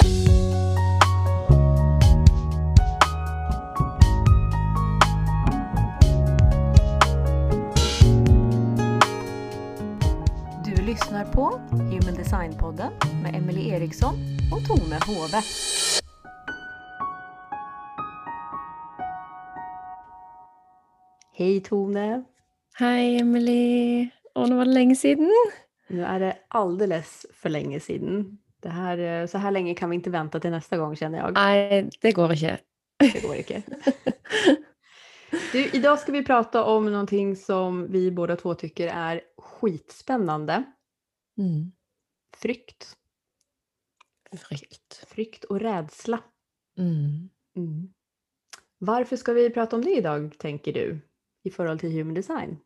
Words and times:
Du 0.00 0.06
lyssnar 10.82 11.24
på 11.32 11.60
Human 11.70 12.14
Design-podden 12.14 12.90
med 13.22 13.34
Emelie 13.34 13.76
Eriksson 13.76 14.14
och 14.52 14.64
Tone 14.68 14.98
Hove. 15.06 15.42
Hej 21.32 21.60
Tone! 21.60 22.24
Hej 22.74 23.20
Emily! 23.20 24.08
Åh, 24.34 24.48
det 24.48 24.54
var 24.54 24.64
länge 24.64 24.96
sedan. 24.96 25.30
Nu 25.88 26.04
är 26.04 26.20
det 26.20 26.36
alldeles 26.48 27.26
för 27.32 27.48
länge 27.48 27.80
sedan. 27.80 28.38
Det 28.60 28.68
här, 28.68 28.98
eh, 28.98 29.26
så 29.26 29.38
här 29.38 29.50
länge 29.50 29.74
kan 29.74 29.90
vi 29.90 29.96
inte 29.96 30.10
vänta 30.10 30.40
till 30.40 30.50
nästa 30.50 30.78
gång 30.78 30.96
känner 30.96 31.18
jag. 31.18 31.34
Nej, 31.34 31.90
det 32.00 32.12
går 32.12 32.32
inte. 32.32 32.58
Det 32.98 33.22
går 33.22 33.36
inte. 33.36 33.62
Du, 35.52 35.70
idag 35.72 35.98
ska 35.98 36.12
vi 36.12 36.24
prata 36.24 36.64
om 36.64 36.92
någonting 36.92 37.36
som 37.36 37.92
vi 37.92 38.10
båda 38.10 38.36
två 38.36 38.54
tycker 38.54 38.88
är 38.88 39.20
skitspännande. 39.38 40.64
Mm. 41.38 41.72
Frykt. 42.36 42.96
Frykt. 44.48 45.04
Frykt 45.08 45.44
och 45.44 45.60
rädsla. 45.60 46.20
Mm. 46.78 47.30
Mm. 47.56 47.92
Varför 48.78 49.16
ska 49.16 49.32
vi 49.32 49.50
prata 49.50 49.76
om 49.76 49.82
det 49.84 49.96
idag, 49.96 50.38
tänker 50.38 50.72
du, 50.72 51.00
i 51.42 51.50
förhållande 51.50 51.80
till 51.80 51.92
human 51.92 52.14
design? 52.14 52.58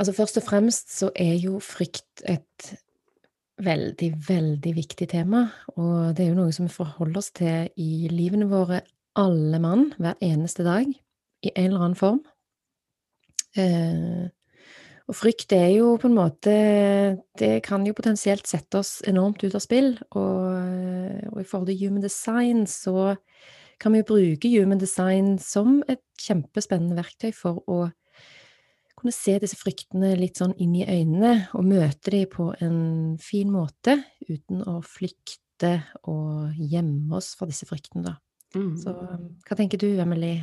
Altså 0.00 0.14
Først 0.16 0.38
og 0.40 0.46
fremst 0.46 0.94
så 0.96 1.10
er 1.12 1.34
jo 1.36 1.58
frykt 1.60 2.22
et 2.24 2.70
veldig, 3.60 4.14
veldig 4.28 4.72
viktig 4.72 5.08
tema. 5.10 5.44
Og 5.76 6.16
det 6.16 6.24
er 6.24 6.30
jo 6.30 6.38
noe 6.38 6.54
som 6.56 6.64
vi 6.64 6.72
forholder 6.72 7.20
oss 7.20 7.28
til 7.36 7.68
i 7.76 8.08
livene 8.08 8.48
våre, 8.48 8.80
alle 9.20 9.60
mann, 9.60 9.90
hver 10.00 10.16
eneste 10.24 10.64
dag. 10.64 10.88
I 11.44 11.52
en 11.52 11.66
eller 11.66 11.84
annen 11.84 12.00
form. 12.00 12.22
Eh, 13.60 14.28
og 15.10 15.16
frykt 15.18 15.52
er 15.52 15.68
jo 15.74 15.96
på 15.98 16.06
en 16.06 16.14
måte 16.14 16.52
Det 17.34 17.64
kan 17.66 17.82
jo 17.82 17.96
potensielt 17.96 18.46
sette 18.46 18.78
oss 18.78 19.00
enormt 19.10 19.42
ut 19.44 19.54
av 19.54 19.60
spill. 19.60 19.98
Og, 20.16 20.56
eh, 20.56 21.28
og 21.28 21.40
i 21.42 21.44
forhold 21.44 21.68
til 21.68 21.80
human 21.84 22.02
design 22.02 22.64
så 22.66 23.16
kan 23.80 23.92
vi 23.92 24.00
jo 24.00 24.10
bruke 24.14 24.48
human 24.48 24.80
design 24.80 25.38
som 25.38 25.82
et 25.88 26.00
kjempespennende 26.20 26.96
verktøy 26.96 27.32
for 27.36 27.64
å 27.68 27.90
kunne 29.00 29.14
se 29.16 29.38
disse 29.42 29.58
fryktene 29.58 30.14
litt 30.18 30.40
sånn 30.40 30.54
inn 30.60 30.76
i 30.78 30.86
øynene, 30.86 31.48
og 31.56 31.66
møte 31.66 32.12
dem 32.14 32.28
på 32.32 32.50
en 32.60 32.80
fin 33.22 33.50
måte, 33.52 33.98
uten 34.28 34.62
å 34.68 34.80
flykte 34.86 35.74
og 36.08 36.56
gjemme 36.56 37.18
oss 37.18 37.34
fra 37.36 37.48
disse 37.50 37.68
fryktene, 37.68 38.12
da. 38.12 38.16
Mm. 38.54 38.72
Så 38.80 38.94
hva 38.94 39.56
tenker 39.56 39.78
du, 39.78 39.92
Emily? 40.00 40.40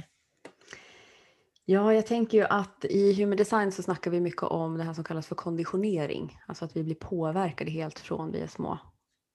Ja, 1.69 1.93
jag 1.93 2.05
tänker 2.07 2.37
ju 2.37 2.43
att 2.43 2.85
i 2.85 3.13
human 3.13 3.37
design 3.37 3.71
så 3.71 3.83
snackar 3.83 4.11
vi 4.11 4.19
mycket 4.19 4.43
om 4.43 4.77
det 4.77 4.83
här 4.83 4.93
som 4.93 5.03
kallas 5.03 5.27
för 5.27 5.35
konditionering. 5.35 6.39
Alltså 6.45 6.65
att 6.65 6.75
vi 6.75 6.83
blir 6.83 6.95
påverkade 6.95 7.71
helt 7.71 7.99
från 7.99 8.31
vi 8.31 8.39
är 8.39 8.47
små. 8.47 8.79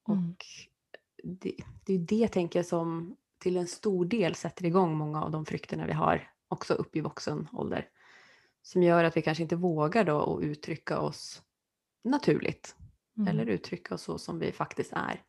Mm. 0.08 0.30
Och 0.30 0.44
det, 1.24 1.54
det 1.84 1.94
är 1.94 1.98
det, 1.98 2.28
tänker 2.28 2.58
jag, 2.58 2.66
som 2.66 3.16
till 3.38 3.56
en 3.56 3.66
stor 3.66 4.04
del 4.04 4.34
sätter 4.34 4.64
igång 4.64 4.96
många 4.96 5.22
av 5.22 5.30
de 5.30 5.46
frykterna 5.46 5.86
vi 5.86 5.92
har, 5.92 6.30
också 6.48 6.74
upp 6.74 6.96
i 6.96 7.00
vuxen 7.00 7.48
ålder. 7.52 7.88
Som 8.62 8.82
gör 8.82 9.04
att 9.04 9.16
vi 9.16 9.22
kanske 9.22 9.42
inte 9.42 9.56
vågar 9.56 10.04
då 10.04 10.36
att 10.36 10.42
uttrycka 10.42 11.00
oss 11.00 11.42
naturligt. 12.04 12.76
Mm. 13.18 13.28
Eller 13.28 13.46
uttrycka 13.46 13.94
oss 13.94 14.02
så 14.02 14.18
som 14.18 14.38
vi 14.38 14.52
faktiskt 14.52 14.92
är. 14.92 15.22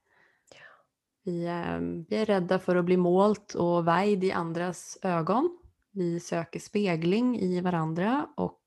Vi, 1.23 1.45
eh, 1.45 1.79
vi 2.09 2.15
är 2.15 2.25
rädda 2.25 2.59
för 2.59 2.75
att 2.75 2.85
bli 2.85 2.97
målt 2.97 3.53
och 3.53 3.87
väjd 3.87 4.23
i 4.23 4.31
andras 4.31 4.97
ögon. 5.01 5.57
Vi 5.91 6.19
söker 6.19 6.59
spegling 6.59 7.39
i 7.39 7.61
varandra 7.61 8.27
och 8.37 8.61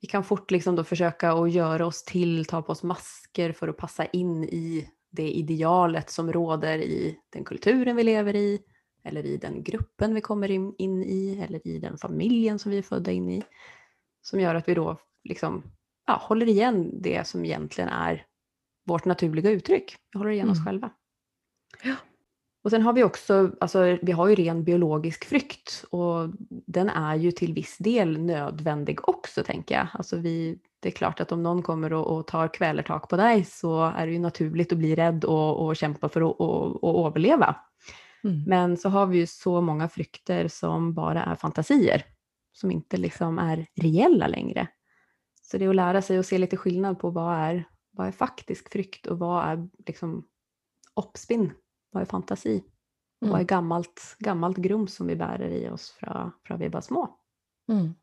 vi 0.00 0.08
kan 0.08 0.24
fort 0.24 0.50
liksom 0.50 0.76
då 0.76 0.84
försöka 0.84 1.32
att 1.32 1.52
göra 1.52 1.86
oss 1.86 2.04
till, 2.04 2.44
ta 2.44 2.62
på 2.62 2.72
oss 2.72 2.82
masker 2.82 3.52
för 3.52 3.68
att 3.68 3.76
passa 3.76 4.06
in 4.06 4.44
i 4.44 4.88
det 5.10 5.30
idealet 5.30 6.10
som 6.10 6.32
råder 6.32 6.78
i 6.78 7.18
den 7.30 7.44
kulturen 7.44 7.96
vi 7.96 8.04
lever 8.04 8.36
i, 8.36 8.60
eller 9.02 9.26
i 9.26 9.36
den 9.36 9.62
gruppen 9.62 10.14
vi 10.14 10.20
kommer 10.20 10.50
in, 10.50 10.74
in 10.78 11.02
i, 11.02 11.44
eller 11.48 11.66
i 11.66 11.78
den 11.78 11.98
familjen 11.98 12.58
som 12.58 12.70
vi 12.70 12.78
är 12.78 12.82
födda 12.82 13.12
in 13.12 13.30
i. 13.30 13.42
Som 14.22 14.40
gör 14.40 14.54
att 14.54 14.68
vi 14.68 14.74
då 14.74 14.96
liksom, 15.24 15.62
ja, 16.06 16.18
håller 16.22 16.46
igen 16.48 16.90
det 17.02 17.26
som 17.26 17.44
egentligen 17.44 17.90
är 17.90 18.26
vårt 18.86 19.04
naturliga 19.04 19.50
uttryck. 19.50 19.96
Vi 20.12 20.18
håller 20.18 20.30
igen 20.30 20.50
oss 20.50 20.58
Mm. 20.58 20.66
själva. 20.66 20.90
Ja. 21.82 21.94
Och 22.64 22.70
sen 22.70 22.82
har 22.82 22.92
vi 22.92 23.04
också, 23.04 23.50
alltså 23.60 23.98
vi 24.02 24.12
har 24.12 24.28
ju 24.28 24.34
ren 24.34 24.64
biologisk 24.64 25.24
frykt 25.24 25.84
och 25.90 26.28
den 26.66 26.88
är 26.88 27.16
ju 27.16 27.32
till 27.32 27.54
viss 27.54 27.78
del 27.78 28.18
nödvändig 28.20 29.08
också 29.08 29.44
tänker 29.44 29.74
jag. 29.74 29.86
Alltså 29.92 30.16
vi, 30.16 30.58
det 30.80 30.88
är 30.88 30.92
klart 30.92 31.20
att 31.20 31.32
om 31.32 31.42
någon 31.42 31.62
kommer 31.62 31.92
och, 31.92 32.16
och 32.16 32.26
tar 32.26 32.54
kvälertak 32.54 33.08
på 33.08 33.16
dig 33.16 33.44
så 33.44 33.84
är 33.84 34.06
det 34.06 34.12
ju 34.12 34.18
naturligt 34.18 34.72
att 34.72 34.78
bli 34.78 34.94
rädd 34.94 35.24
och, 35.24 35.66
och 35.66 35.76
kämpa 35.76 36.08
för 36.08 36.20
att 36.20 36.36
och, 36.40 36.84
och 36.84 37.06
överleva. 37.06 37.56
Mm. 38.24 38.42
Men 38.46 38.76
så 38.76 38.88
har 38.88 39.06
vi 39.06 39.18
ju 39.18 39.26
så 39.26 39.60
många 39.60 39.88
frykter 39.88 40.48
som 40.48 40.94
bara 40.94 41.24
är 41.24 41.34
fantasier, 41.36 42.02
som 42.52 42.70
inte 42.70 42.96
liksom 42.96 43.38
är 43.38 43.66
reella 43.74 44.26
längre. 44.26 44.68
Så 45.42 45.58
det 45.58 45.64
är 45.64 45.68
att 45.68 45.76
lära 45.76 46.02
sig 46.02 46.18
att 46.18 46.26
se 46.26 46.38
lite 46.38 46.56
skillnad 46.56 46.98
på 46.98 47.10
vad 47.10 47.34
är, 47.34 47.64
vad 47.90 48.06
är 48.06 48.12
faktisk 48.12 48.72
frykt 48.72 49.06
och 49.06 49.18
vad 49.18 49.44
är 49.44 49.68
liksom 49.86 50.24
uppspinn, 50.96 51.52
vad 51.92 52.02
är 52.02 52.06
fantasi? 52.06 52.64
Och 53.20 53.28
vad 53.28 53.36
är 53.36 53.40
Mm. 53.40 53.46
gammalt, 53.46 54.16
gammalt 54.18 54.56
grums 54.56 54.94
som 54.94 55.06
vi 55.06 55.16
bär 55.16 55.42
i 55.42 55.68
oss 55.68 55.90
från, 55.90 56.30
från 56.46 56.58
vi 56.58 56.68
var 56.68 56.80
små? 56.80 57.18
Mm. 57.68 57.94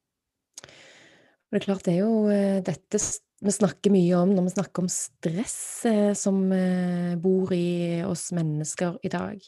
Det 1.51 1.55
er 1.57 1.59
klart, 1.63 1.83
det 1.85 1.93
er 1.93 2.01
jo 2.03 2.29
eh, 2.29 2.63
dette 2.63 2.97
s- 2.99 3.21
vi 3.41 3.51
snakker 3.51 3.91
mye 3.91 4.15
om 4.17 4.31
når 4.35 4.43
vi 4.47 4.49
snakker 4.55 4.83
om 4.83 4.89
stress 4.89 5.85
eh, 5.85 6.13
som 6.13 6.51
eh, 6.51 7.15
bor 7.21 7.53
i 7.53 8.03
oss 8.03 8.31
mennesker 8.31 8.97
i 9.03 9.09
dag. 9.09 9.39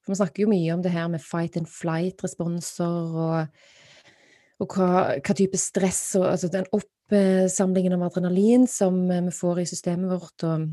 For 0.00 0.14
vi 0.14 0.20
snakker 0.20 0.44
jo 0.44 0.52
mye 0.52 0.74
om 0.74 0.84
det 0.84 0.94
her 0.94 1.08
med 1.12 1.22
fight 1.24 1.58
and 1.60 1.68
flight-responser, 1.70 3.16
og, 3.24 3.64
og 4.60 4.76
hva, 4.76 4.92
hva 5.20 5.36
type 5.36 5.60
stress 5.60 6.02
og 6.20 6.28
altså 6.32 6.50
den 6.52 6.68
oppsamlingen 6.76 7.96
av 7.96 8.06
adrenalin 8.08 8.68
som 8.70 9.02
eh, 9.10 9.24
vi 9.28 9.34
får 9.34 9.62
i 9.64 9.68
systemet 9.72 10.12
vårt, 10.12 10.46
og 10.48 10.70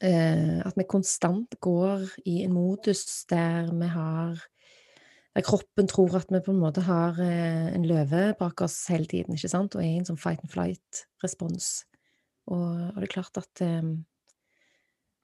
eh, 0.00 0.58
at 0.64 0.80
vi 0.80 0.88
konstant 0.90 1.54
går 1.62 2.08
i 2.26 2.42
en 2.46 2.56
modus 2.56 3.22
der 3.30 3.70
vi 3.70 3.92
har 3.94 4.42
der 5.34 5.42
kroppen 5.42 5.88
tror 5.90 6.14
at 6.16 6.30
vi 6.30 6.38
på 6.44 6.52
en 6.52 6.62
måte 6.62 6.84
har 6.86 7.18
eh, 7.22 7.74
en 7.74 7.86
løve 7.88 8.34
bak 8.38 8.62
oss 8.62 8.76
hele 8.92 9.08
tiden, 9.10 9.34
ikke 9.34 9.50
sant, 9.50 9.74
og 9.74 9.82
er 9.82 9.90
i 9.90 9.98
en 9.98 10.06
sånn 10.06 10.20
fight 10.20 10.42
and 10.44 10.52
flight-respons. 10.52 11.70
Og, 12.54 12.68
og 12.92 13.00
det 13.00 13.08
er 13.08 13.14
klart 13.16 13.40
at, 13.40 13.62
eh, 13.64 13.82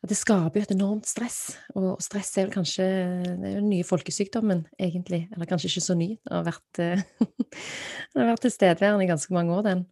at 0.02 0.08
det 0.08 0.16
skaper 0.16 0.60
jo 0.60 0.62
et 0.62 0.70
enormt 0.74 1.06
stress, 1.06 1.56
og, 1.74 1.84
og 1.94 2.02
stress 2.02 2.30
er 2.38 2.46
vel 2.46 2.54
kanskje 2.54 2.84
det 2.86 3.48
er 3.50 3.54
jo 3.56 3.60
den 3.60 3.68
nye 3.68 3.84
folkesykdommen, 3.84 4.62
egentlig, 4.80 5.26
eller 5.34 5.46
kanskje 5.50 5.68
ikke 5.68 5.82
så 5.84 5.96
ny, 5.98 6.08
det 6.16 6.32
har 6.32 6.46
vært, 6.46 6.80
eh, 6.80 7.02
den 8.14 8.22
har 8.22 8.30
vært 8.32 8.44
tilstedeværende 8.46 9.04
i 9.04 9.10
ganske 9.10 9.34
mange 9.36 9.52
år, 9.58 9.62
den. 9.68 9.82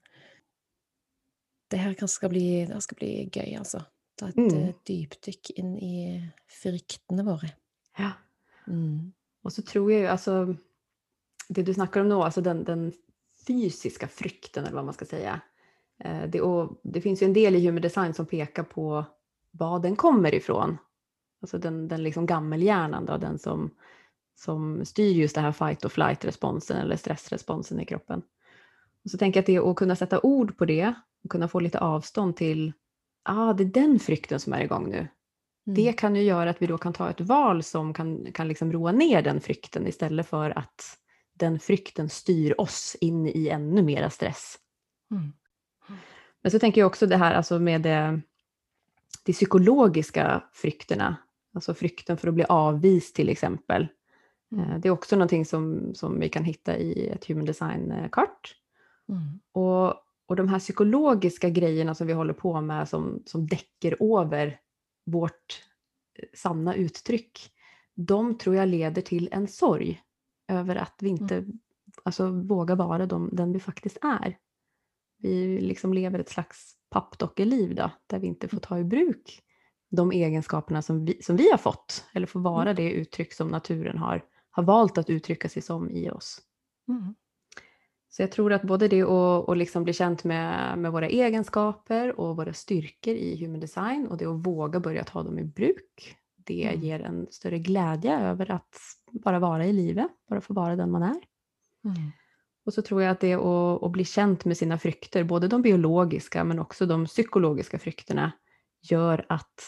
Det 1.69 1.79
her 1.83 2.07
skal 2.09 2.33
bli, 2.33 2.47
det 2.69 2.81
skal 2.83 2.97
bli 2.97 3.13
gøy, 3.29 3.51
altså. 3.61 3.83
Ta 4.19 4.31
et 4.33 4.37
Mm. 4.41 4.55
eh, 4.57 4.75
dypdykk 4.89 5.51
inn 5.61 5.77
i 5.79 5.95
fryktene 6.49 7.23
våre. 7.25 7.53
Ja. 7.99 8.13
Mm. 8.67 9.13
Och 9.45 9.53
så 9.53 9.63
tror 9.63 9.93
jag 9.93 10.01
ju, 10.01 10.07
alltså, 10.07 10.57
det 11.49 11.63
du 11.63 11.75
snackar 11.75 12.01
om 12.01 12.09
nu, 12.09 12.15
alltså 12.15 12.41
den, 12.41 12.65
den 12.65 12.93
fysiska 13.47 14.09
frykten 14.09 14.65
eller 14.65 14.75
vad 14.77 14.85
man 14.85 14.95
ska 14.95 15.05
säga. 15.05 15.41
Eh, 16.05 16.23
det, 16.25 16.41
och 16.41 16.81
det 16.83 17.01
finns 17.01 17.23
ju 17.23 17.27
en 17.27 17.33
del 17.33 17.55
i 17.57 17.67
human 17.67 17.83
design 17.83 18.15
som 18.15 18.27
pekar 18.27 18.63
på 18.63 19.05
var 19.51 19.81
den 19.81 19.97
kommer 19.97 20.35
ifrån. 20.35 20.79
Alltså 21.41 21.59
den, 21.59 21.89
den 21.89 22.03
liksom 22.03 22.27
gammelhjärnan 22.27 23.07
då, 23.07 23.17
den 23.17 23.39
som, 23.39 23.71
som 24.35 24.85
styr 24.85 25.15
just 25.15 25.35
det 25.35 25.41
här 25.41 25.53
fight 25.53 25.85
och 25.85 25.93
flight-responsen 25.93 26.77
eller 26.77 26.97
stressresponsen 26.97 27.81
i 27.81 27.85
kroppen. 27.87 28.23
Och 29.05 29.11
så 29.11 29.19
tänker 29.19 29.39
jag 29.39 29.43
att 29.43 29.47
det 29.47 29.57
är 29.57 29.71
att 29.71 29.77
kunna 29.77 29.97
sätta 29.97 30.21
ord 30.21 30.57
på 30.59 30.65
det 30.65 30.95
och 31.25 31.31
kunna 31.31 31.49
få 31.49 31.61
lite 31.61 31.79
avstånd 31.81 32.37
till, 32.37 32.73
ah, 33.23 33.53
det 33.53 33.63
är 33.65 33.69
den 33.69 33.99
frykten 33.99 34.41
som 34.41 34.53
är 34.53 34.61
igång 34.61 34.91
nu. 34.91 35.09
Det 35.65 35.83
Mm. 35.83 35.95
kan 35.95 36.17
ju 36.17 36.23
göra 36.23 36.51
att 36.51 36.63
vi 36.63 36.67
då 36.67 36.79
kan 36.79 36.93
ta 36.93 37.11
ett 37.11 37.21
val 37.21 37.63
som 37.63 37.95
kan, 37.95 38.33
kan 38.33 38.49
liksom 38.49 38.73
roa 38.73 38.93
ner 38.93 39.23
den 39.23 39.41
frykten 39.41 39.87
istället 39.87 40.27
för 40.27 40.59
att 40.59 40.99
den 41.35 41.61
frykten 41.61 42.09
styr 42.09 42.55
oss 42.59 42.97
in 43.01 43.27
i 43.27 43.49
ännu 43.49 43.83
mera 43.83 44.11
stress. 44.11 44.59
Mm. 45.11 45.33
Men 46.43 46.51
så 46.51 46.59
tänker 46.59 46.81
jag 46.81 46.87
också 46.87 47.07
det 47.07 47.17
här 47.17 47.35
alltså 47.35 47.59
med 47.59 47.83
det, 47.83 48.21
de 49.25 49.33
psykologiska 49.33 50.45
frykterna, 50.53 51.17
alltså 51.55 51.75
frykten 51.75 52.17
för 52.17 52.29
att 52.29 52.35
bli 52.35 52.45
avvis 52.49 53.13
till 53.13 53.29
exempel. 53.29 53.89
Mm. 54.53 54.71
Eh, 54.71 54.79
Det 54.79 54.89
är 54.89 54.93
också 54.93 55.17
någonting 55.17 55.45
som, 55.45 55.95
som 55.95 56.21
vi 56.21 56.29
kan 56.29 56.45
hitta 56.45 56.77
i 56.77 57.09
ett 57.09 57.25
human 57.25 57.45
design-kart. 57.45 58.55
Mm. 59.09 59.41
Och 59.53 60.05
och 60.29 60.37
de 60.37 60.49
här 60.49 60.59
psykologiska 60.59 61.51
grejerna 61.51 61.95
som 61.95 62.07
vi 62.07 62.13
håller 62.13 62.33
på 62.33 62.61
med 62.61 62.89
som, 62.89 63.23
som 63.27 63.47
däcker 63.47 64.19
över 64.21 64.61
vårt 65.07 65.63
eh, 66.15 66.29
sanna 66.35 66.75
uttryck, 66.75 67.53
de 67.95 68.39
tror 68.39 68.57
jag 68.57 68.69
leder 68.69 69.03
till 69.03 69.29
en 69.33 69.49
sorg 69.49 70.03
över 70.49 70.77
att 70.77 70.95
vi 71.01 71.09
inte 71.09 71.37
mm. 71.37 71.59
alltså, 72.03 72.31
vågar 72.31 72.77
vara 72.77 73.07
de, 73.07 73.31
den 73.33 73.53
vi 73.53 73.61
faktiskt 73.61 73.99
är. 74.03 74.37
Vi 75.19 75.61
liksom 75.61 75.93
lever 75.93 76.19
ett 76.19 76.29
slags 76.29 76.75
pappdockeliv 76.91 77.75
då, 77.75 77.91
där 78.07 78.19
vi 78.19 78.27
inte 78.27 78.49
får 78.49 78.59
ta 78.59 78.79
i 78.79 78.85
bruk 78.85 79.43
de 79.91 80.13
egenskaperna 80.13 80.83
som 80.83 81.05
vi, 81.05 81.23
som 81.23 81.37
vi 81.37 81.51
har 81.51 81.59
fått, 81.59 82.05
eller 82.13 82.27
får 82.27 82.41
vara 82.41 82.71
mm. 82.71 82.77
det 82.77 82.91
uttryck 82.91 83.33
som 83.33 83.49
naturen 83.49 83.99
har, 83.99 84.25
har 84.51 84.63
valt 84.63 84.99
att 84.99 85.11
uttrycka 85.11 85.49
sig 85.49 85.63
som 85.63 85.91
i 85.91 86.11
oss. 86.11 86.41
Mm. 86.89 87.15
Så 88.11 88.23
jag 88.23 88.33
tror 88.33 88.53
att 88.53 88.63
både 88.63 88.89
det 88.89 89.03
att, 89.03 89.49
att 89.49 89.59
liksom 89.59 89.85
bli 89.85 89.93
känt 89.93 90.25
med, 90.25 90.79
med 90.79 90.93
våra 90.93 91.09
egenskaper 91.09 92.21
och 92.21 92.37
våra 92.37 92.53
styrkor 92.53 93.15
i 93.15 93.45
human 93.45 93.61
design 93.61 94.07
och 94.07 94.17
det 94.17 94.27
att 94.27 94.47
våga 94.47 94.81
börja 94.81 95.05
ta 95.05 95.23
dem 95.23 95.39
i 95.39 95.45
bruk, 95.45 96.17
det 96.37 96.65
mm. 96.65 96.81
ger 96.81 97.01
en 97.01 97.27
större 97.31 97.59
glädje 97.59 98.19
över 98.19 98.51
att 98.51 98.77
bara 99.13 99.39
vara 99.39 99.67
i 99.67 99.73
livet, 99.73 100.07
bara 100.29 100.41
få 100.41 100.55
vara 100.55 100.77
den 100.77 100.91
man 100.91 101.03
är. 101.03 101.21
Mm. 101.85 102.13
Och 102.69 102.75
så 102.75 102.83
tror 102.83 103.03
jag 103.03 103.11
att 103.11 103.21
det 103.21 103.35
att, 103.35 103.83
att 103.83 103.91
bli 103.91 104.05
känt 104.05 104.45
med 104.45 104.57
sina 104.57 104.79
frukter, 104.79 105.25
både 105.25 105.49
de 105.49 105.63
biologiska 105.63 106.45
men 106.45 106.59
också 106.59 106.87
de 106.87 107.07
psykologiska 107.07 107.79
frukterna, 107.79 108.33
gör 108.83 109.27
att 109.29 109.61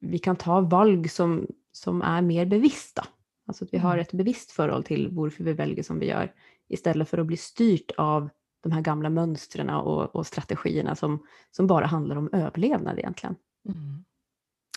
vi 0.00 0.18
kan 0.18 0.36
ta 0.36 0.60
valg 0.60 1.10
som, 1.10 1.46
som 1.72 2.02
är 2.02 2.22
mer 2.22 2.46
bevissta. 2.46 3.06
Alltså 3.46 3.64
att 3.64 3.74
vi 3.74 3.78
har 3.78 3.92
mm. 3.92 4.00
ett 4.00 4.12
bevisst 4.12 4.50
förhåll 4.50 4.84
till 4.84 5.08
varför 5.12 5.44
vi 5.44 5.52
väljer 5.52 5.82
som 5.82 5.98
vi 5.98 6.06
gör 6.06 6.32
istället 6.68 7.08
för 7.08 7.18
att 7.18 7.26
bli 7.26 7.36
styrt 7.36 7.90
av 7.96 8.28
de 8.62 8.72
här 8.72 8.80
gamla 8.80 9.10
mönstren 9.10 9.70
och, 9.70 10.16
och 10.16 10.26
strategierna 10.26 10.94
som, 10.94 11.26
som 11.50 11.66
bara 11.66 11.86
handlar 11.86 12.16
om 12.16 12.28
överlevnad 12.32 12.98
egentligen. 12.98 13.34
Mm. 13.68 14.04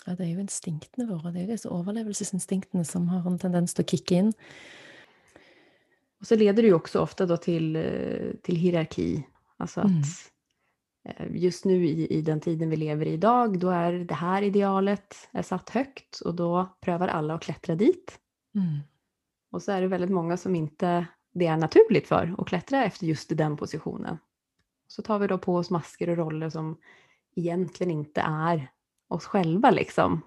Ja, 0.06 0.16
det 0.16 0.24
är 0.24 0.28
ju 0.28 0.42
instinktene 0.42 1.14
våre, 1.14 1.32
det 1.32 1.40
är 1.40 1.42
ju 1.42 1.48
disse 1.48 1.70
overlevelsesinstinkterna 1.70 2.84
som 2.84 3.10
har 3.10 3.32
en 3.32 3.40
tendens 3.40 3.80
att 3.80 3.90
kicka 3.90 4.16
in. 4.16 4.34
Och 6.20 6.28
så 6.28 6.36
leder 6.36 6.64
det 6.64 6.68
ju 6.68 6.74
också 6.74 7.00
ofta 7.00 7.26
då 7.26 7.38
till, 7.38 7.76
eh, 7.76 8.32
till 8.44 8.56
hierarki. 8.56 9.28
Alltså 9.58 9.80
att 9.80 9.88
mm. 9.88 10.04
Eh, 11.08 11.36
just 11.36 11.66
nu 11.66 11.86
i, 11.86 12.08
i 12.08 12.22
den 12.22 12.40
tiden 12.40 12.70
vi 12.70 12.76
lever 12.76 13.06
i 13.06 13.14
idag, 13.14 13.60
då 13.60 13.70
är 13.70 13.94
det 13.94 14.14
här 14.14 14.42
idealet 14.42 15.30
är 15.32 15.42
satt 15.42 15.70
högt 15.70 16.20
och 16.20 16.36
då 16.36 16.78
prövar 16.82 17.08
alla 17.08 17.34
att 17.34 17.42
klättra 17.42 17.76
dit. 17.76 18.20
Mm. 18.56 18.80
Och 19.52 19.62
så 19.62 19.72
är 19.72 19.82
det 19.82 19.88
väldigt 19.88 20.10
många 20.10 20.38
som 20.38 20.56
inte 20.56 21.06
det 21.34 21.48
är 21.48 21.58
naturligt 21.58 22.08
för 22.08 22.36
att 22.38 22.48
klättra 22.48 22.86
efter 22.86 23.06
just 23.06 23.38
den 23.38 23.58
positionen. 23.58 24.18
Så 24.88 25.02
tar 25.02 25.20
vi 25.20 25.28
då 25.28 25.38
på 25.38 25.56
oss 25.56 25.70
masker 25.70 26.10
och 26.10 26.18
roller 26.18 26.50
som 26.50 26.78
egentligen 27.36 27.92
inte 27.92 28.22
är 28.22 28.72
oss 29.08 29.26
själva 29.26 29.72
liksom. 29.72 30.22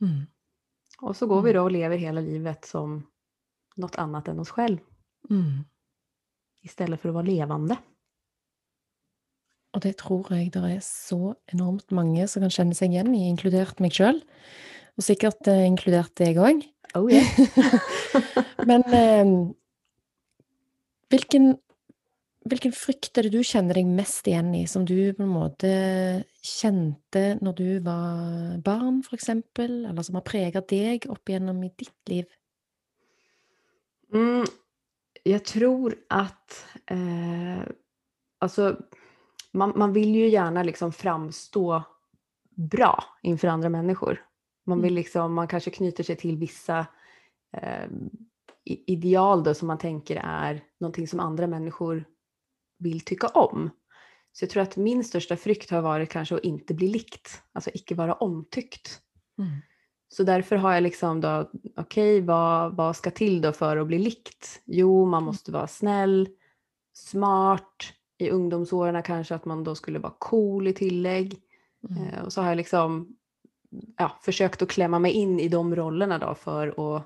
Mm. 0.00 0.26
Och 1.00 1.16
så 1.16 1.26
går 1.26 1.42
vi 1.42 1.50
mm. 1.50 1.60
då 1.60 1.64
och 1.64 1.70
lever 1.70 1.96
hela 1.96 2.20
livet 2.20 2.64
som 2.64 3.06
något 3.76 3.96
annat 3.96 4.28
än 4.28 4.38
oss 4.38 4.50
själva. 4.50 4.82
Mm. 5.30 5.64
Istället 6.62 7.00
för 7.00 7.08
att 7.08 7.14
vara 7.14 7.24
levande. 7.24 7.76
Och 9.70 9.80
det 9.80 9.96
tror 9.96 10.26
jag 10.30 10.50
det 10.50 10.58
är 10.58 10.80
så 10.82 11.34
enormt 11.46 11.90
många 11.90 12.28
som 12.28 12.42
kan 12.42 12.50
känna 12.50 12.74
sig 12.74 12.88
igen 12.88 13.14
i, 13.14 13.28
inkluderat 13.28 13.78
mig 13.78 13.90
själv. 13.90 14.20
Och 14.96 15.04
säkert 15.04 15.46
eh, 15.46 15.66
inkluderat 15.66 16.16
dig 16.16 16.40
också. 16.40 16.68
Oh 16.94 17.12
yeah. 17.12 17.26
Men 18.66 18.82
eh, 18.82 19.52
vilken, 21.08 21.56
vilken 22.44 22.72
frykt 22.72 23.18
är 23.18 23.22
det 23.22 23.28
du 23.28 23.44
känner 23.44 23.74
dig 23.74 23.84
mest 23.84 24.26
igen 24.26 24.54
i, 24.54 24.66
som 24.66 24.84
du 24.84 25.14
på 25.14 25.26
måte 25.26 26.24
kände 26.42 27.38
när 27.40 27.52
du 27.52 27.78
var 27.78 28.58
barn, 28.58 29.02
för 29.02 29.14
exempel, 29.14 29.86
eller 29.86 30.02
som 30.02 30.14
har 30.14 30.22
präglat 30.22 30.68
dig 30.68 31.00
upp 31.06 31.28
igenom 31.28 31.64
i 31.64 31.72
ditt 31.76 32.08
liv? 32.08 32.24
Mm, 34.12 34.44
jag 35.30 35.44
tror 35.44 35.94
att 36.08 36.66
eh, 36.86 37.62
alltså, 38.38 38.80
man, 39.52 39.72
man 39.76 39.92
vill 39.92 40.14
ju 40.14 40.28
gärna 40.28 40.62
liksom 40.62 40.92
framstå 40.92 41.82
bra 42.56 43.04
inför 43.22 43.48
andra 43.48 43.68
människor. 43.68 44.24
Man, 44.66 44.82
vill 44.82 44.92
mm. 44.92 44.94
liksom, 44.94 45.34
man 45.34 45.48
kanske 45.48 45.70
knyter 45.70 46.04
sig 46.04 46.16
till 46.16 46.36
vissa 46.36 46.86
eh, 47.56 47.90
ideal 48.64 49.44
då 49.44 49.54
som 49.54 49.68
man 49.68 49.78
tänker 49.78 50.16
är 50.24 50.64
någonting 50.80 51.08
som 51.08 51.20
andra 51.20 51.46
människor 51.46 52.04
vill 52.78 53.00
tycka 53.00 53.26
om. 53.28 53.70
Så 54.32 54.44
jag 54.44 54.50
tror 54.50 54.62
att 54.62 54.76
min 54.76 55.04
största 55.04 55.36
frykt 55.36 55.70
har 55.70 55.82
varit 55.82 56.10
kanske 56.10 56.34
att 56.34 56.44
inte 56.44 56.74
bli 56.74 56.88
likt, 56.88 57.42
alltså 57.52 57.70
icke 57.74 57.94
vara 57.94 58.14
omtyckt. 58.14 59.00
Mm. 59.38 59.50
Så 60.08 60.22
därför 60.22 60.56
har 60.56 60.74
jag 60.74 60.82
liksom 60.82 61.20
då, 61.20 61.50
okej 61.76 62.16
okay, 62.16 62.20
vad, 62.20 62.76
vad 62.76 62.96
ska 62.96 63.10
till 63.10 63.40
då 63.40 63.52
för 63.52 63.76
att 63.76 63.86
bli 63.86 63.98
likt? 63.98 64.62
Jo, 64.64 65.04
man 65.04 65.18
mm. 65.18 65.24
måste 65.26 65.52
vara 65.52 65.66
snäll, 65.66 66.28
smart, 66.92 67.92
i 68.18 68.30
ungdomsåren 68.30 69.02
kanske 69.02 69.34
att 69.34 69.44
man 69.44 69.64
då 69.64 69.74
skulle 69.74 69.98
vara 69.98 70.14
cool 70.18 70.68
i 70.68 70.72
tillägg. 70.72 71.42
Mm. 71.90 72.02
Eh, 72.02 72.22
och 72.22 72.32
så 72.32 72.40
har 72.40 72.48
jag 72.48 72.56
liksom 72.56 73.16
ja, 73.96 74.18
försökt 74.22 74.62
att 74.62 74.68
klämma 74.68 74.98
mig 74.98 75.12
in 75.12 75.40
i 75.40 75.48
de 75.48 75.76
rollerna 75.76 76.18
då 76.18 76.34
för 76.34 76.68
att, 76.68 77.04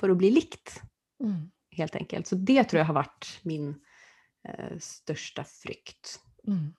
för 0.00 0.08
att 0.08 0.16
bli 0.16 0.30
likt. 0.30 0.82
Mm. 1.24 1.50
Helt 1.70 1.96
enkelt. 1.96 2.26
Så 2.26 2.34
det 2.34 2.64
tror 2.64 2.78
jag 2.78 2.86
har 2.86 2.94
varit 2.94 3.40
min 3.42 3.80
eh, 4.48 4.78
största 4.78 5.44
frykt. 5.44 6.20
Mm. 6.46 6.74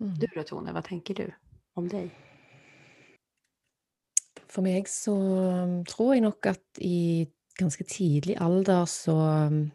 Mm. 0.00 0.14
Du 0.18 0.26
då 0.34 0.42
Tone, 0.42 0.72
vad 0.72 0.84
tänker 0.84 1.14
du 1.14 1.34
om 1.74 1.88
dig? 1.88 2.10
För 4.48 4.62
mig 4.62 4.84
så 4.86 5.16
um, 5.16 5.84
tror 5.84 6.14
jag 6.14 6.22
nog 6.22 6.46
att 6.46 6.78
i 6.78 7.28
ganska 7.58 7.84
tidig 7.84 8.42
ålder 8.42 8.86
så 8.86 9.12
um, 9.12 9.70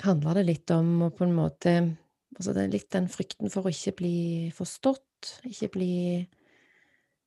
handler 0.00 0.26
handlar 0.26 0.34
det 0.34 0.42
lite 0.42 0.74
om 0.74 1.02
å 1.02 1.10
på 1.10 1.24
en 1.24 1.34
måte 1.34 1.96
Altså 2.36 2.52
det 2.52 2.62
är 2.62 2.68
lite 2.68 2.98
den 2.98 3.08
frykten 3.08 3.50
för 3.50 3.60
att 3.60 3.86
inte 3.86 3.92
bli 3.96 4.52
forstått, 4.56 5.40
inte 5.42 5.68
bli 5.68 6.26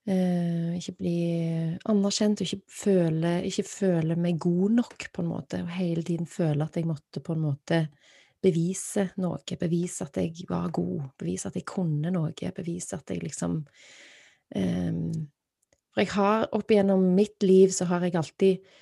Eh, 0.10 0.78
ikke 0.80 0.96
bli 0.98 1.18
anerkjent 1.92 2.42
og 2.42 2.48
ikke 2.48 2.74
føle, 2.74 3.34
ikke 3.46 3.66
føle 3.70 4.16
meg 4.18 4.40
god 4.42 4.78
nok, 4.80 5.06
på 5.14 5.22
en 5.22 5.30
måte. 5.30 5.60
Og 5.62 5.76
hele 5.76 6.04
tiden 6.06 6.30
føle 6.30 6.66
at 6.66 6.80
jeg 6.80 6.90
måtte 6.90 7.22
på 7.22 7.36
en 7.36 7.44
måte 7.44 7.82
bevise 8.42 9.12
noe. 9.22 9.44
Bevise 9.62 10.08
at 10.08 10.18
jeg 10.18 10.48
var 10.50 10.72
god. 10.74 11.12
Bevise 11.22 11.52
at 11.52 11.60
jeg 11.60 11.68
kunne 11.70 12.14
noe. 12.14 12.34
Bevise 12.34 12.98
at 12.98 13.14
jeg 13.14 13.22
liksom 13.22 13.60
um, 14.56 15.04
For 15.92 16.04
jeg 16.04 16.14
har 16.16 16.48
opp 16.56 16.72
igjennom 16.72 17.04
mitt 17.18 17.44
liv 17.44 17.74
så 17.76 17.90
har 17.92 18.06
jeg 18.06 18.18
alltid 18.20 18.74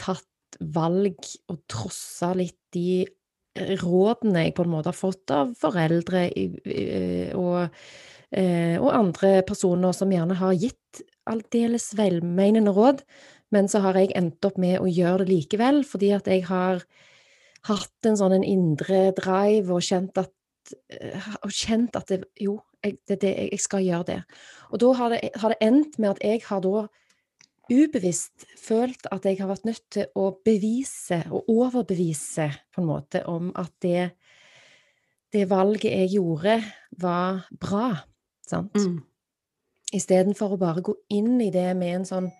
tatt 0.00 0.58
valg 0.72 1.18
og 1.52 1.60
trossa 1.68 2.32
litt 2.36 2.58
de 2.72 3.04
eh, 3.04 3.76
rådene 3.82 4.46
jeg 4.46 4.56
på 4.56 4.64
en 4.64 4.72
måte 4.72 4.92
har 4.92 4.96
fått 4.98 5.32
av 5.34 5.52
foreldre 5.60 6.28
eh, 6.32 7.32
og 7.36 7.66
Eh, 8.34 8.74
og 8.82 8.90
andre 8.90 9.40
personer 9.46 9.94
som 9.94 10.10
gjerne 10.10 10.36
har 10.40 10.56
gitt 10.58 11.02
aldeles 11.30 11.92
velmenende 11.98 12.72
råd, 12.74 13.02
men 13.54 13.70
så 13.70 13.82
har 13.84 13.98
jeg 13.98 14.14
endt 14.18 14.44
opp 14.46 14.58
med 14.58 14.80
å 14.82 14.88
gjøre 14.90 15.22
det 15.22 15.30
likevel, 15.30 15.84
fordi 15.86 16.10
at 16.16 16.26
jeg 16.30 16.46
har 16.48 16.82
hatt 17.70 18.08
en 18.08 18.18
sånn 18.18 18.34
en 18.36 18.46
indre 18.46 19.12
drive 19.16 19.70
og 19.74 19.86
kjent 19.86 20.18
at, 20.18 20.32
og 21.42 21.52
kjent 21.52 21.96
at 21.98 22.12
det, 22.12 22.20
jo, 22.40 22.58
jeg, 22.84 22.98
det, 23.08 23.20
det, 23.22 23.32
jeg 23.52 23.62
skal 23.62 23.84
gjøre 23.84 24.08
det. 24.10 24.20
Og 24.70 24.80
da 24.82 24.92
har 24.98 25.14
det, 25.14 25.20
har 25.40 25.54
det 25.54 25.58
endt 25.64 25.98
med 26.02 26.14
at 26.14 26.22
jeg 26.24 26.44
har 26.46 26.62
da 26.64 26.86
ubevisst 27.66 28.46
følt 28.60 29.08
at 29.10 29.26
jeg 29.26 29.40
har 29.40 29.50
vært 29.50 29.66
nødt 29.66 29.84
til 29.90 30.06
å 30.18 30.28
bevise 30.46 31.18
og 31.34 31.50
overbevise 31.50 32.46
på 32.74 32.82
en 32.82 32.88
måte 32.88 33.24
om 33.30 33.50
at 33.58 33.72
det, 33.82 34.04
det 35.34 35.46
valget 35.50 35.90
jeg 35.90 36.14
gjorde, 36.14 36.60
var 37.02 37.46
bra. 37.50 37.90
Sant? 38.46 38.78
Mm. 38.78 39.00
Istedenfor 39.96 40.54
å 40.54 40.60
bare 40.60 40.84
gå 40.86 40.94
inn 41.14 41.40
i 41.42 41.50
det 41.54 41.72
med 41.78 42.00
en 42.00 42.08
sånn 42.08 42.30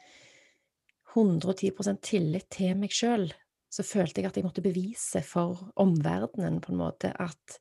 110 1.17 1.97
tillit 2.05 2.49
til 2.53 2.77
meg 2.79 2.93
sjøl, 2.93 3.31
så 3.73 3.85
følte 3.87 4.21
jeg 4.21 4.31
at 4.31 4.39
jeg 4.39 4.47
måtte 4.47 4.65
bevise 4.65 5.23
for 5.25 5.71
omverdenen 5.81 6.61
på 6.63 6.73
en 6.73 6.81
måte 6.81 7.13
at 7.13 7.59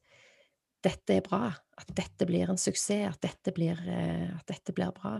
dette 0.86 1.18
er 1.18 1.26
bra, 1.26 1.50
at 1.52 1.94
dette 1.98 2.28
blir 2.30 2.52
en 2.52 2.62
suksess, 2.62 3.10
at 3.10 3.22
dette 3.26 3.54
blir, 3.56 3.80
eh, 3.90 4.30
at 4.32 4.46
dette 4.52 4.76
blir 4.76 4.94
bra. 4.96 5.18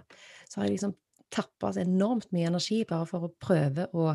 Så 0.48 0.62
har 0.62 0.70
jeg 0.70 0.78
liksom 0.78 0.96
tappa 1.34 1.74
enormt 1.82 2.30
mye 2.36 2.52
energi 2.52 2.84
bare 2.88 3.08
for 3.10 3.28
å 3.28 3.34
prøve 3.42 3.90
å 3.98 4.14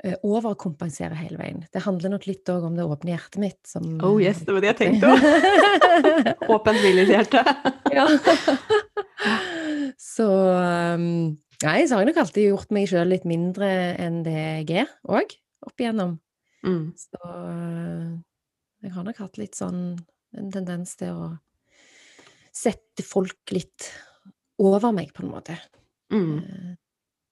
Eh, 0.00 0.16
overkompensere 0.24 1.12
hele 1.18 1.36
veien. 1.36 1.58
Det 1.74 1.82
handler 1.84 2.14
nok 2.14 2.24
litt 2.24 2.48
òg 2.48 2.62
om 2.70 2.76
det 2.78 2.86
åpne 2.88 3.12
hjertet 3.12 3.40
mitt. 3.42 3.58
Som, 3.68 3.98
oh 4.06 4.16
yes, 4.22 4.40
det 4.46 4.54
var 4.56 4.64
det 4.64 4.70
jeg 4.70 4.78
tenkte 4.78 5.10
òg! 5.12 5.26
Åpent 6.54 6.80
villighetshjerte. 6.80 7.42
ja. 7.98 8.06
Så 10.00 10.24
um, 10.30 11.04
Nei, 11.60 11.76
så 11.84 11.98
har 11.98 12.00
jeg 12.00 12.08
nok 12.08 12.22
alltid 12.22 12.46
gjort 12.46 12.72
meg 12.72 12.88
sjøl 12.88 13.12
litt 13.12 13.26
mindre 13.28 13.68
enn 14.00 14.22
det 14.24 14.38
jeg 14.38 14.86
er 14.86 14.94
òg, 15.04 15.34
opp 15.68 15.84
igjennom. 15.84 16.16
Mm. 16.64 16.86
Så 16.96 17.20
uh, 17.20 18.08
jeg 18.80 18.94
har 18.96 19.04
nok 19.04 19.20
hatt 19.20 19.36
litt 19.36 19.60
sånn 19.60 19.82
En 20.38 20.50
tendens 20.52 20.96
til 21.00 21.16
å 21.16 21.30
sette 22.54 23.02
folk 23.06 23.54
litt 23.54 23.88
over 24.60 24.92
meg, 24.92 25.12
på 25.16 25.24
en 25.24 25.32
måte. 25.32 25.56
Mm. 26.12 26.38
Eh, 26.38 26.70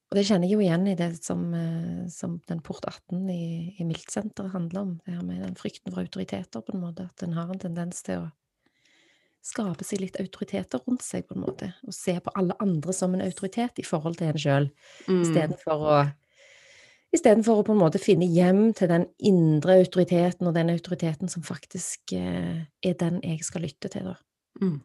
og 0.08 0.16
det 0.16 0.24
kjenner 0.24 0.48
jeg 0.48 0.56
jo 0.56 0.64
igjen 0.64 0.86
i 0.88 0.96
det 0.96 1.10
som, 1.20 1.42
eh, 1.54 2.06
som 2.08 2.38
den 2.48 2.62
port 2.64 2.86
18 2.88 3.28
i, 3.30 3.74
i 3.78 3.84
Miltsenteret 3.84 4.54
handler 4.54 4.80
om. 4.80 4.92
Det 5.04 5.14
her 5.18 5.24
med 5.26 5.42
den 5.44 5.58
frykten 5.58 5.92
for 5.92 6.00
autoriteter, 6.00 6.64
på 6.64 6.74
en 6.74 6.84
måte. 6.86 7.10
At 7.10 7.26
en 7.26 7.36
har 7.36 7.50
en 7.52 7.60
tendens 7.60 8.00
til 8.06 8.24
å 8.24 8.30
skape 9.44 9.84
seg 9.86 10.00
litt 10.02 10.16
autoriteter 10.20 10.80
rundt 10.86 11.04
seg, 11.04 11.26
på 11.28 11.36
en 11.36 11.44
måte. 11.44 11.68
Og 11.86 11.94
se 11.94 12.16
på 12.24 12.32
alle 12.40 12.56
andre 12.64 12.94
som 12.96 13.14
en 13.14 13.24
autoritet 13.24 13.78
i 13.82 13.86
forhold 13.86 14.18
til 14.18 14.32
en 14.32 14.40
sjøl, 14.40 14.70
Mm. 15.08 15.22
istedenfor 15.22 15.84
å 15.92 15.98
Istedenfor 17.14 17.62
å 17.62 17.64
på 17.64 17.72
en 17.72 17.80
måte 17.80 18.00
finne 18.02 18.26
hjem 18.28 18.74
til 18.76 18.90
den 18.90 19.06
indre 19.24 19.78
autoriteten, 19.80 20.48
og 20.48 20.56
den 20.56 20.72
autoriteten 20.74 21.30
som 21.32 21.44
faktisk 21.46 22.12
eh, 22.16 22.66
er 22.84 22.98
den 23.00 23.22
jeg 23.24 23.46
skal 23.46 23.64
lytte 23.64 23.88
til, 23.92 24.10
da. 24.10 24.18
Mm. 24.60 24.78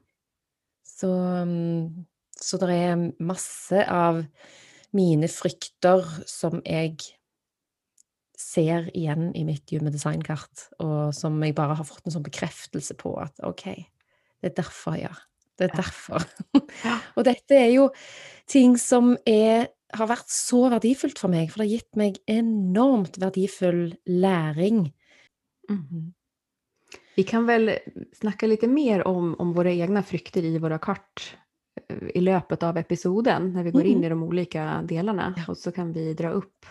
Så, 0.87 1.09
mm, 1.47 2.05
så 2.39 2.59
det 2.61 2.77
er 2.77 3.03
masse 3.19 3.83
av 3.89 4.21
mine 4.95 5.27
frykter 5.31 6.05
som 6.29 6.61
jeg 6.63 6.95
ser 8.39 8.89
igjen 8.93 9.31
i 9.37 9.43
mitt 9.47 9.71
Human 9.73 9.93
Design-kart, 9.93 10.67
og 10.83 11.13
som 11.15 11.37
jeg 11.43 11.55
bare 11.57 11.77
har 11.79 11.87
fått 11.87 12.07
en 12.07 12.15
sånn 12.15 12.25
bekreftelse 12.25 12.95
på 12.99 13.15
at 13.21 13.39
OK, 13.45 13.67
det 14.43 14.51
er 14.51 14.57
derfor, 14.63 14.97
ja. 14.99 15.13
Det 15.59 15.67
er 15.69 15.75
derfor. 15.77 16.23
Ja. 16.81 16.97
og 17.17 17.25
dette 17.27 17.57
er 17.57 17.69
jo 17.75 17.89
ting 18.49 18.73
som 18.81 19.13
er, 19.29 19.67
har 19.93 20.07
vært 20.09 20.29
så 20.29 20.69
verdifullt 20.73 21.19
for 21.21 21.29
meg, 21.33 21.51
for 21.51 21.61
det 21.61 21.67
har 21.69 21.75
gitt 21.77 21.95
meg 21.99 22.17
enormt 22.27 23.17
verdifull 23.21 23.95
læring. 24.09 24.87
Mm. 25.69 26.13
Vi 27.15 27.23
kan 27.23 27.45
väl 27.45 27.71
snacka 28.17 28.47
lite 28.47 28.67
mer 28.67 29.07
om, 29.07 29.35
om 29.39 29.53
våra 29.53 29.71
egna 29.71 30.03
frykter 30.03 30.43
i 30.43 30.57
våra 30.57 30.77
kart 30.79 31.37
eh, 31.89 32.07
i 32.15 32.21
löpet 32.21 32.63
av 32.63 32.77
episoden 32.77 33.53
när 33.53 33.63
vi 33.63 33.71
går 33.71 33.85
in 33.85 33.97
Mm. 33.97 34.03
i 34.03 34.09
de 34.09 34.23
olika 34.23 34.81
delarna 34.81 35.33
Ja. 35.37 35.43
och 35.47 35.57
så 35.57 35.71
kan 35.71 35.93
vi 35.93 36.13
dra 36.13 36.29
upp 36.29 36.65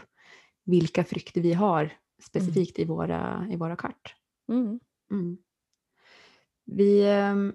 vilka 0.65 1.05
frykter 1.05 1.41
vi 1.41 1.53
har 1.53 1.91
specifikt 2.23 2.79
i, 2.79 2.85
våra, 2.85 3.47
i 3.51 3.57
våra 3.57 3.77
kart. 3.77 4.15
Mm. 4.53 4.81
Mm. 5.11 5.39
Vi, 6.65 7.03
ehm, 7.11 7.55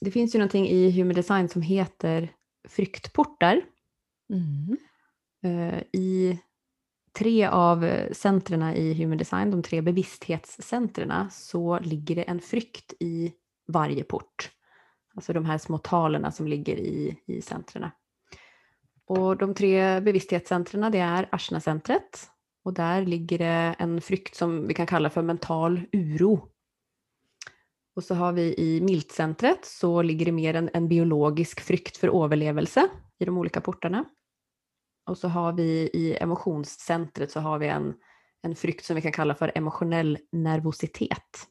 det 0.00 0.10
finns 0.10 0.34
ju 0.34 0.38
någonting 0.38 0.68
i 0.68 0.90
Human 0.90 1.14
Design 1.14 1.48
som 1.48 1.62
heter 1.62 2.32
fryktportar. 2.68 3.62
Mm. 4.32 4.76
Eh, 5.42 5.82
I 5.92 6.40
tre 7.18 7.46
av 7.46 7.80
centren 7.80 8.14
centrerna 8.14 8.76
i 8.76 8.94
Human 8.94 9.18
Design, 9.18 9.50
de 9.50 9.62
tre 9.62 9.80
bevissthetscentren, 9.80 11.30
så 11.30 11.78
ligger 11.78 12.14
det 12.14 12.22
en 12.22 12.40
frykt 12.40 12.92
i 13.00 13.32
varje 13.68 14.04
port. 14.04 14.50
Alltså 15.14 15.32
de 15.32 15.44
här 15.44 15.58
små 15.58 15.78
talen 15.78 16.32
som 16.32 16.46
ligger 16.46 16.76
i, 16.76 17.18
i 17.26 17.42
centrerna. 17.42 17.92
Och 19.06 19.36
de 19.36 19.54
tre 19.54 20.00
bevissthetscentren 20.00 20.92
det 20.92 20.98
är 20.98 21.28
Ashna-centret 21.32 22.30
och 22.64 22.74
där 22.74 23.06
ligger 23.06 23.38
det 23.38 23.74
en 23.78 24.00
frykt 24.00 24.34
som 24.34 24.66
vi 24.66 24.74
kan 24.74 24.86
kalla 24.86 25.10
för 25.10 25.22
mental 25.22 25.80
uro. 25.92 26.48
Och 27.96 28.04
så 28.04 28.14
har 28.14 28.32
vi 28.32 28.54
i 28.58 28.80
Miltcentret 28.80 29.64
så 29.64 30.02
ligger 30.02 30.26
det 30.26 30.32
mer 30.32 30.54
en, 30.54 30.70
en 30.74 30.88
biologisk 30.88 31.60
frykt 31.60 31.96
för 31.96 32.24
överlevelse 32.24 32.88
i 33.18 33.24
de 33.24 33.38
olika 33.38 33.60
portarna. 33.60 34.04
Och 35.06 35.18
så 35.18 35.28
har 35.28 35.52
vi 35.52 35.90
i 35.92 36.16
emotionscentret 36.20 37.30
så 37.30 37.40
har 37.40 37.58
vi 37.58 37.68
en, 37.68 37.94
en 38.42 38.56
frykt 38.56 38.84
som 38.84 38.96
vi 38.96 39.02
kan 39.02 39.12
kalla 39.12 39.34
för 39.34 39.52
emotionell 39.54 40.18
nervositet. 40.32 41.46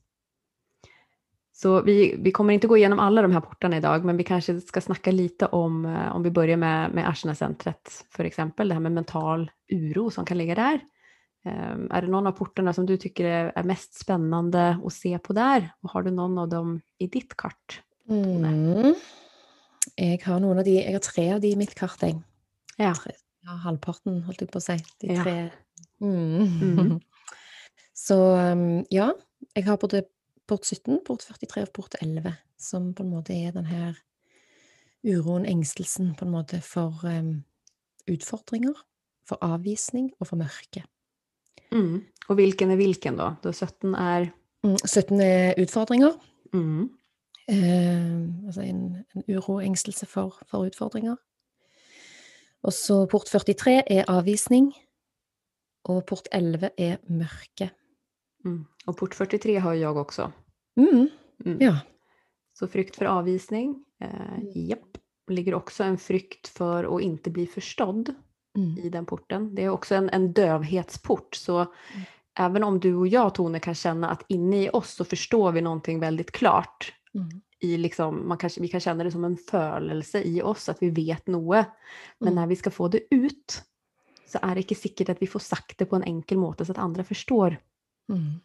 Så 1.61 1.81
vi, 1.81 2.15
vi 2.19 2.31
kommer 2.31 2.53
inte 2.53 2.67
gå 2.67 2.77
igenom 2.77 2.99
alla 2.99 3.21
de 3.21 3.31
här 3.31 3.41
portarna 3.41 3.77
idag, 3.77 4.05
men 4.05 4.17
vi 4.17 4.23
kanske 4.23 4.61
ska 4.61 4.81
snacka 4.81 5.11
lite 5.11 5.45
om, 5.45 5.85
eh, 5.85 6.15
om 6.15 6.23
vi 6.23 6.31
börjar 6.31 6.57
med, 6.57 6.91
med 6.91 7.09
Ashna-centret 7.09 8.05
för 8.09 8.23
exempel, 8.23 8.67
det 8.67 8.73
här 8.73 8.81
med 8.81 8.91
mental 8.91 9.51
uro 9.71 10.09
som 10.09 10.25
kan 10.25 10.37
ligga 10.37 10.55
där. 10.55 10.79
Ehm, 11.45 11.91
är 11.91 12.01
det 12.01 12.07
någon 12.07 12.27
av 12.27 12.31
portarna 12.31 12.73
som 12.73 12.85
du 12.85 12.97
tycker 12.97 13.25
är, 13.25 13.51
är 13.55 13.63
mest 13.63 13.93
spännande 13.93 14.79
att 14.85 14.93
se 14.93 15.19
på 15.19 15.33
där? 15.33 15.71
Och 15.81 15.91
har 15.91 16.03
du 16.03 16.11
någon 16.11 16.37
av 16.37 16.49
dem 16.49 16.81
i 16.97 17.07
ditt 17.07 17.37
kart? 17.37 17.81
Mm. 18.09 18.95
Jeg 19.95 20.21
har 20.25 20.39
noen 20.39 20.59
av 20.59 20.65
de 20.65 20.71
Jeg 20.71 20.93
har 20.93 20.99
tre 20.99 21.33
av 21.33 21.41
de 21.41 21.47
i 21.47 21.55
mitt 21.55 21.75
kart, 21.75 22.01
jeg. 22.01 22.21
Ja. 22.77 22.93
Tre, 22.95 23.11
ja, 23.49 23.55
halvparten, 23.65 24.21
holdt 24.27 24.43
jeg 24.43 24.51
på 24.53 24.59
å 24.61 24.63
si. 24.63 24.77
De 25.01 25.13
Ja. 25.13 25.23
tre. 25.23 25.37
Mm. 26.01 26.45
Mhm. 26.45 26.99
Så 27.99 28.15
um, 28.15 28.85
ja, 28.91 29.09
jeg 29.55 29.65
har 29.65 29.77
både 29.77 30.03
port 30.47 30.65
17, 30.65 31.01
port 31.05 31.25
43 31.27 31.65
og 31.65 31.73
port 31.75 31.95
11, 32.01 32.31
som 32.57 32.93
på 32.93 33.03
en 33.03 33.09
måte 33.11 33.33
er 33.35 33.51
den 33.51 33.65
her 33.67 33.97
uroen, 35.03 35.45
engstelsen, 35.45 36.13
på 36.15 36.25
en 36.25 36.31
måte 36.31 36.61
for 36.63 37.01
um, 37.03 37.43
utfordringer, 38.07 38.73
for 39.27 39.37
avvisning 39.41 40.13
og 40.19 40.27
for 40.31 40.39
mørke. 40.39 40.85
Mm. 41.71 42.01
Och 42.27 42.39
vilken 42.39 42.71
är 42.71 42.75
vilken 42.77 43.17
då? 43.17 43.35
Då 43.41 43.53
17 43.53 43.95
är... 43.95 44.31
Mm, 44.63 44.77
17 44.95 45.21
er 45.21 45.53
utfordringer. 45.59 46.13
Mm. 46.53 46.89
Eh, 47.47 48.45
altså 48.47 48.61
en, 48.61 49.05
en 49.15 49.23
uro 49.27 49.53
og 49.53 49.63
engstelse 49.65 50.05
for, 50.05 50.35
for 50.49 50.65
utfordringer. 50.65 51.15
Og 52.63 52.73
så 52.73 53.05
port 53.07 53.27
43 53.27 53.83
er 53.87 54.03
avvisning, 54.11 54.73
og 55.89 56.05
port 56.07 56.27
11 56.31 56.69
er 56.77 56.97
mørke. 57.09 57.69
Mm. 58.45 58.65
Och 58.85 58.97
port 58.97 59.13
43 59.13 59.55
har 59.59 59.73
jag 59.73 59.97
också. 59.97 60.31
Mm, 60.77 61.09
Mm. 61.45 61.57
ja. 61.61 61.79
Så 62.53 62.67
frykt 62.67 62.95
för 62.95 63.05
avvisning. 63.05 63.85
Eh, 64.01 64.33
Mm. 64.33 64.51
japp. 64.55 64.97
ligger 65.29 65.53
också 65.53 65.83
en 65.83 65.97
frykt 65.97 66.47
för 66.47 66.95
att 66.95 67.01
inte 67.01 67.29
bli 67.29 67.47
förstådd 67.47 68.13
Mm, 68.57 68.77
i 68.77 68.89
den 68.89 69.05
porten. 69.05 69.55
Det 69.55 69.63
är 69.63 69.69
också 69.69 69.95
en, 69.95 70.09
en 70.09 70.33
dövhetsport. 70.33 71.35
Så 71.35 71.57
Mm. 71.59 71.69
även 72.39 72.63
om 72.63 72.79
du 72.79 72.95
och 72.95 73.07
jag, 73.07 73.35
Tone, 73.35 73.59
kan 73.59 73.75
känna 73.75 74.09
att 74.09 74.23
inne 74.27 74.63
i 74.63 74.69
oss 74.69 74.89
så 74.95 75.05
förstår 75.05 75.51
vi 75.51 75.61
någonting 75.61 75.99
väldigt 75.99 76.31
klart. 76.31 76.93
I 77.61 77.77
liksom, 77.77 78.27
man 78.27 78.37
kanske, 78.37 78.61
vi 78.61 78.67
kan 78.67 78.79
känna 78.79 79.03
det 79.03 79.11
som 79.11 79.23
en 79.25 79.37
følelse 79.37 80.21
i 80.23 80.41
oss, 80.41 80.69
att 80.69 80.77
vi 80.81 80.89
vet 80.89 81.27
noe. 81.27 81.65
Men 82.19 82.27
Mm. 82.27 82.35
när 82.35 82.47
vi 82.47 82.55
ska 82.55 82.71
få 82.71 82.87
det 82.87 83.01
ut 83.11 83.63
så 84.27 84.39
är 84.41 84.55
det 84.55 84.61
inte 84.61 84.75
säkert 84.75 85.09
att 85.09 85.21
vi 85.21 85.27
får 85.27 85.39
sagt 85.39 85.77
det 85.77 85.85
på 85.85 85.95
en 85.95 86.03
enkel 86.03 86.37
måte 86.37 86.65
så 86.65 86.71
att 86.71 86.77
andra 86.77 87.03
förstår. 87.03 87.57
mm, 88.11 88.39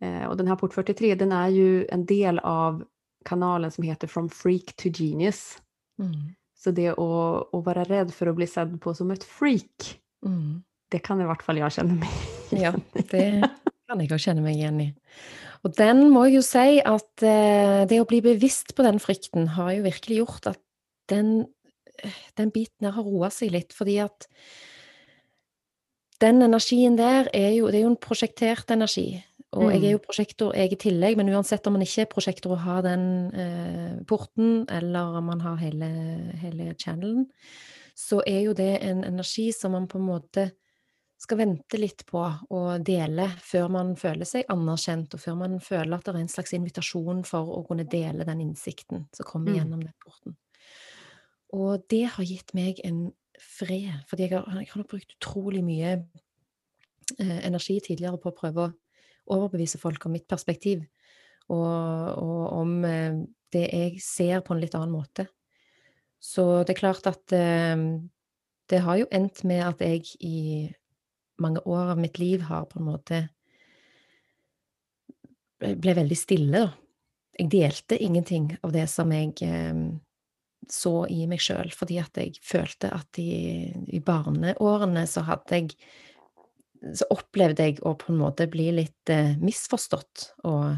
Eh, 0.00 0.24
och 0.26 0.36
den 0.36 0.48
här 0.48 0.56
port 0.56 0.74
43 0.74 1.14
den 1.14 1.32
är 1.32 1.48
ju 1.48 1.86
en 1.86 2.06
del 2.06 2.38
av 2.38 2.84
kanalen 3.24 3.70
som 3.70 3.84
heter 3.84 4.06
From 4.08 4.28
Freak 4.28 4.76
to 4.76 4.88
Genius. 4.94 5.58
mm, 5.98 6.12
Så 6.54 6.70
det 6.70 6.88
att, 6.88 7.54
att 7.54 7.64
vara 7.64 7.84
rädd 7.84 8.14
för 8.14 8.26
att 8.26 8.34
bli 8.36 8.46
sedd 8.46 8.80
på 8.80 8.94
som 8.94 9.10
ett 9.10 9.24
freak, 9.24 10.00
mm. 10.26 10.62
det 10.90 10.98
kan 10.98 11.20
i 11.20 11.24
vart 11.24 11.42
fall 11.42 11.58
jag 11.58 11.72
känna 11.72 11.94
mig 11.94 12.08
Ja, 12.50 12.74
det 12.92 13.48
kan 13.88 14.00
jeg 14.00 14.12
òg 14.12 14.18
kjenne 14.20 14.40
meg 14.40 14.56
igjen 14.56 14.80
i. 14.80 14.94
Og 15.64 15.72
den 15.78 16.10
må 16.12 16.26
jeg 16.28 16.38
jo 16.38 16.44
si 16.44 16.78
at 16.84 17.24
eh, 17.24 17.84
det 17.88 18.00
å 18.02 18.08
bli 18.08 18.20
bevisst 18.24 18.74
på 18.76 18.84
den 18.84 19.00
frykten 19.00 19.48
har 19.56 19.72
jo 19.78 19.86
virkelig 19.86 20.20
gjort 20.20 20.50
at 20.52 20.60
den, 21.08 21.46
eh, 22.02 22.18
den 22.36 22.52
biten 22.52 22.84
her 22.84 22.96
har 22.98 23.06
roa 23.06 23.30
seg 23.32 23.54
litt, 23.54 23.72
fordi 23.76 23.96
at 24.04 24.28
den 26.22 26.44
energien 26.44 26.96
der 26.96 27.28
er 27.34 27.50
jo 27.56 27.70
Det 27.72 27.80
er 27.80 27.86
jo 27.86 27.94
en 27.94 28.00
prosjektert 28.00 28.70
energi. 28.70 29.24
Og 29.54 29.70
jeg 29.70 29.84
er 29.84 29.92
jo 29.94 30.02
prosjektor, 30.02 30.54
jeg 30.56 30.72
i 30.74 30.78
tillegg, 30.82 31.16
men 31.16 31.30
uansett 31.30 31.66
om 31.68 31.76
man 31.76 31.84
ikke 31.84 32.02
er 32.02 32.10
prosjektor 32.10 32.56
og 32.56 32.62
har 32.64 32.82
den 32.82 33.04
eh, 33.30 33.92
porten, 34.08 34.64
eller 34.66 35.18
om 35.20 35.30
man 35.30 35.44
har 35.44 35.60
hele, 35.62 35.90
hele 36.42 36.74
channelen, 36.74 37.28
så 37.94 38.18
er 38.26 38.40
jo 38.48 38.54
det 38.58 38.82
en 38.82 39.04
energi 39.06 39.52
som 39.54 39.76
man 39.76 39.86
på 39.86 40.00
en 40.00 40.08
måte 40.08 40.48
skal 41.20 41.38
vente 41.38 41.78
litt 41.78 42.02
på 42.08 42.20
å 42.50 42.60
dele 42.84 43.28
før 43.40 43.70
man 43.72 43.94
føler 43.96 44.28
seg 44.28 44.48
anerkjent, 44.52 45.14
og 45.14 45.22
før 45.22 45.36
man 45.40 45.58
føler 45.62 45.94
at 45.96 46.04
det 46.06 46.14
er 46.14 46.20
en 46.20 46.32
slags 46.32 46.54
invitasjon 46.56 47.22
for 47.28 47.52
å 47.54 47.62
kunne 47.68 47.86
dele 47.88 48.26
den 48.28 48.42
innsikten 48.44 49.06
som 49.14 49.28
kommer 49.28 49.52
Mm. 49.52 49.56
gjennom 49.58 49.84
den 49.84 49.94
porten. 50.04 50.36
Og 51.54 51.84
det 51.88 52.04
har 52.16 52.24
gitt 52.24 52.52
meg 52.54 52.80
en 52.84 53.12
fred, 53.40 54.02
fordi 54.08 54.28
jeg 54.28 54.32
har, 54.32 54.60
jeg 54.60 54.68
har 54.72 54.84
brukt 54.90 55.14
utrolig 55.16 55.62
mye 55.64 56.04
eh, 57.20 57.46
energi 57.46 57.80
tidligere 57.80 58.18
på 58.18 58.32
å 58.32 58.36
prøve 58.36 58.66
å 58.68 58.74
overbevise 59.38 59.78
folk 59.78 60.04
om 60.06 60.12
mitt 60.12 60.26
perspektiv, 60.28 60.84
og, 61.48 62.18
og 62.18 62.52
om 62.58 62.84
eh, 62.84 63.22
det 63.52 63.68
jeg 63.70 64.00
ser 64.02 64.40
på 64.40 64.54
en 64.54 64.60
litt 64.60 64.74
annen 64.74 64.92
måte. 64.92 65.28
Så 66.20 66.64
det 66.64 66.74
er 66.74 66.80
klart 66.80 67.06
at 67.06 67.32
eh, 67.32 67.76
det 68.70 68.80
har 68.80 68.96
jo 68.96 69.10
endt 69.12 69.44
med 69.44 69.62
at 69.66 69.80
jeg 69.84 70.08
i 70.20 70.74
mange 71.42 71.62
år 71.66 71.94
av 71.94 72.00
mitt 72.00 72.18
liv 72.18 72.46
har 72.48 72.66
på 72.70 72.80
en 72.80 72.88
måte 72.92 73.20
ble 75.60 75.74
ble 75.80 75.94
veldig 75.96 76.18
stille, 76.18 76.64
da. 76.66 76.72
Jeg 77.34 77.50
delte 77.50 77.96
ingenting 77.98 78.52
av 78.62 78.70
det 78.74 78.84
som 78.86 79.10
jeg 79.10 79.32
eh, 79.42 79.78
så 80.70 81.04
i 81.10 81.24
meg 81.30 81.42
sjøl, 81.42 81.72
fordi 81.74 81.98
at 82.02 82.18
jeg 82.20 82.38
følte 82.44 82.90
at 82.94 83.18
i, 83.20 83.68
i 83.90 84.00
barneårene 84.04 85.06
så 85.10 85.24
hadde 85.28 85.60
jeg 85.60 85.76
Så 86.94 87.06
opplevde 87.08 87.64
jeg 87.64 87.78
å 87.80 87.94
på 87.96 88.12
en 88.12 88.18
måte 88.20 88.46
bli 88.52 88.68
litt 88.76 89.10
eh, 89.10 89.38
misforstått, 89.40 90.34
og, 90.44 90.76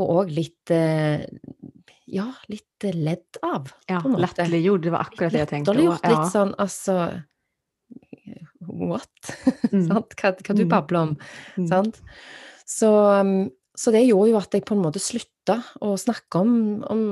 òg 0.00 0.32
litt 0.32 0.72
eh, 0.72 1.22
Ja, 2.08 2.30
litt 2.48 2.84
eh, 2.84 2.96
ledd 2.96 3.38
av, 3.44 3.70
Ja, 3.88 4.00
latterliggjord, 4.00 4.82
det 4.82 4.94
var 4.94 5.06
akkurat 5.06 5.32
det 5.32 5.46
tänkte. 5.46 5.72
Latterliggjort. 5.72 6.04
Och, 6.04 6.10
Litt 6.16 6.32
sånn 6.32 6.54
altså 6.58 6.96
What? 8.68 9.10
Mm. 9.72 9.86
sant? 9.88 10.14
Hva, 10.16 10.30
hva 10.38 10.54
du 10.56 10.64
Mm. 10.64 10.70
babler 10.70 11.00
om? 11.00 11.14
Mm. 11.58 11.66
Sant? 11.68 12.00
Så, 12.66 12.88
um, 13.20 13.50
så 13.76 13.92
det 13.92 14.04
gjorde 14.06 14.30
jo 14.30 14.38
at 14.38 14.54
jeg 14.54 14.64
på 14.64 14.74
en 14.76 14.82
måte 14.84 15.02
slutta 15.02 15.58
å 15.84 15.96
snakke 16.00 16.40
om, 16.40 16.52
om 16.90 17.02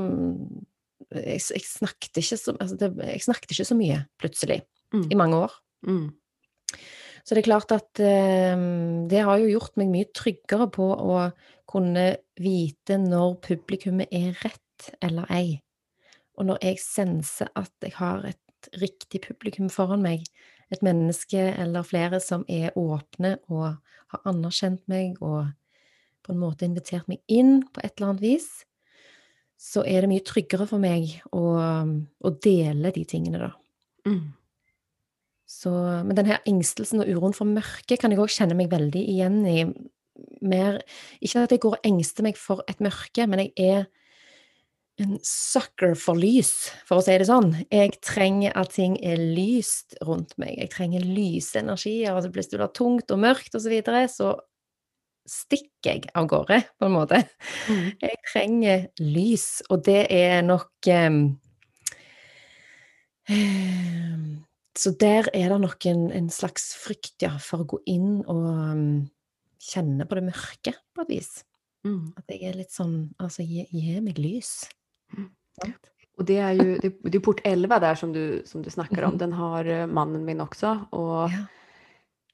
jeg, 1.15 1.41
jeg, 1.43 1.65
snakket 1.67 2.23
så, 2.25 2.55
altså 2.59 2.79
det, 2.79 2.89
jeg 3.05 3.23
snakket 3.27 3.53
ikke 3.55 3.67
så 3.69 3.77
mye, 3.79 4.05
plutselig, 4.23 4.63
Mm. 4.95 5.09
i 5.11 5.17
mange 5.19 5.37
år. 5.43 5.53
Mm. 5.87 6.13
Så 7.25 7.35
det 7.35 7.41
er 7.43 7.49
klart 7.49 7.73
at 7.75 8.01
um, 8.55 9.09
det 9.11 9.23
har 9.25 9.39
jo 9.43 9.49
gjort 9.57 9.77
meg 9.81 9.89
mye 9.91 10.09
tryggere 10.15 10.69
på 10.71 10.87
å 10.95 11.33
kunne 11.71 12.17
vite 12.39 12.99
når 13.01 13.39
publikummet 13.43 14.13
er 14.15 14.37
rett 14.45 14.91
eller 15.03 15.27
ei. 15.35 15.61
Og 16.39 16.47
når 16.47 16.59
jeg 16.63 16.79
senser 16.83 17.51
at 17.57 17.73
jeg 17.83 17.95
har 17.99 18.25
et 18.29 18.69
riktig 18.81 19.23
publikum 19.27 19.69
foran 19.73 20.03
meg, 20.05 20.23
et 20.73 20.85
menneske 20.85 21.41
eller 21.61 21.87
flere 21.87 22.21
som 22.23 22.45
er 22.49 22.77
åpne 22.79 23.37
og 23.53 23.75
har 24.15 24.31
anerkjent 24.31 24.85
meg 24.91 25.19
og 25.21 25.51
på 26.25 26.33
en 26.33 26.41
måte 26.41 26.65
invitert 26.65 27.09
meg 27.11 27.21
inn 27.29 27.59
på 27.69 27.83
et 27.85 27.93
eller 27.97 28.15
annet 28.15 28.25
vis, 28.25 28.49
så 29.61 29.85
er 29.87 30.05
det 30.05 30.11
mye 30.11 30.25
tryggere 30.25 30.67
for 30.69 30.81
meg 30.83 31.19
å, 31.33 31.45
å 32.01 32.33
dele 32.45 32.93
de 32.95 33.05
tingene, 33.09 33.41
da. 33.45 33.51
Mm. 34.09 34.33
Så, 35.49 35.71
men 36.05 36.17
den 36.17 36.29
her 36.29 36.41
engstelsen 36.49 37.03
og 37.05 37.11
uroen 37.13 37.37
for 37.37 37.49
mørket 37.49 38.01
kan 38.01 38.13
jeg 38.13 38.21
òg 38.21 38.33
kjenne 38.33 38.57
meg 38.59 38.73
veldig 38.73 39.03
igjen 39.13 39.43
i. 39.49 39.59
Mer, 40.45 40.81
ikke 41.25 41.45
at 41.45 41.53
jeg 41.55 41.63
går 41.63 41.77
og 41.77 41.87
engster 41.89 42.27
meg 42.27 42.39
for 42.39 42.65
et 42.71 42.81
mørke, 42.85 43.27
men 43.29 43.45
jeg 43.45 43.53
er 43.61 43.87
en 45.03 45.17
sucker 45.27 45.97
for 45.99 46.19
lys, 46.19 46.53
for 46.87 47.01
å 47.01 47.05
si 47.05 47.17
det 47.19 47.27
sånn. 47.27 47.51
Jeg 47.73 47.97
trenger 48.05 48.55
at 48.59 48.75
ting 48.77 48.95
er 49.03 49.19
lyst 49.19 49.97
rundt 50.07 50.37
meg. 50.39 50.55
Jeg 50.61 50.71
trenger 50.75 51.07
lyse 51.07 51.59
energier. 51.59 52.15
Altså 52.15 52.31
hvis 52.35 52.53
det 52.53 52.61
blir 52.61 52.71
tungt 52.77 53.11
og 53.11 53.23
mørkt 53.25 53.57
osv., 53.57 53.67
så, 53.67 53.73
videre, 53.73 54.05
så 54.11 54.35
stikker 55.27 55.89
jeg 55.89 56.11
av 56.15 56.29
gårde, 56.31 56.61
på 56.79 56.87
en 56.87 56.95
måte. 56.95 57.23
Mm. 57.67 57.87
Jeg 58.05 58.21
trenger 58.29 58.87
lys, 59.01 59.49
og 59.73 59.83
det 59.89 60.05
er 60.15 60.45
nok 60.47 60.93
em, 60.93 61.25
Så 64.75 64.91
der 64.99 65.29
er 65.33 65.53
det 65.53 65.61
nok 65.63 65.87
en, 65.87 66.09
en 66.13 66.31
slags 66.35 66.73
frykt, 66.83 67.23
ja, 67.23 67.37
for 67.41 67.63
å 67.63 67.69
gå 67.75 67.79
inn 67.89 68.25
og 68.27 68.47
em, 68.51 68.87
kjenne 69.63 70.07
på 70.09 70.19
det 70.19 70.25
mørke, 70.27 70.75
på 70.95 71.05
et 71.05 71.13
vis. 71.15 71.31
Mm. 71.87 72.11
At 72.19 72.33
jeg 72.33 72.49
er 72.49 72.57
litt 72.59 72.73
sånn 72.73 73.13
Altså, 73.21 73.45
gi, 73.47 73.67
gi 73.71 74.01
meg 74.03 74.19
lys. 74.19 74.65
Och 76.17 76.25
det 76.25 76.37
är 76.37 76.53
ju 76.53 76.79
det, 76.79 76.93
det 77.03 77.19
är 77.19 77.21
port 77.21 77.41
11 77.45 77.79
där 77.79 77.95
som 77.95 78.13
du, 78.13 78.43
som 78.47 78.63
du 78.63 78.71
snackar 78.71 79.03
om. 79.03 79.09
Mhm. 79.11 79.19
Den 79.19 79.33
har 79.33 79.65
eh, 79.65 79.87
mannen 79.87 80.25
min 80.25 80.41
också. 80.41 80.79
Och 80.91 81.01
Ja. 81.31 81.31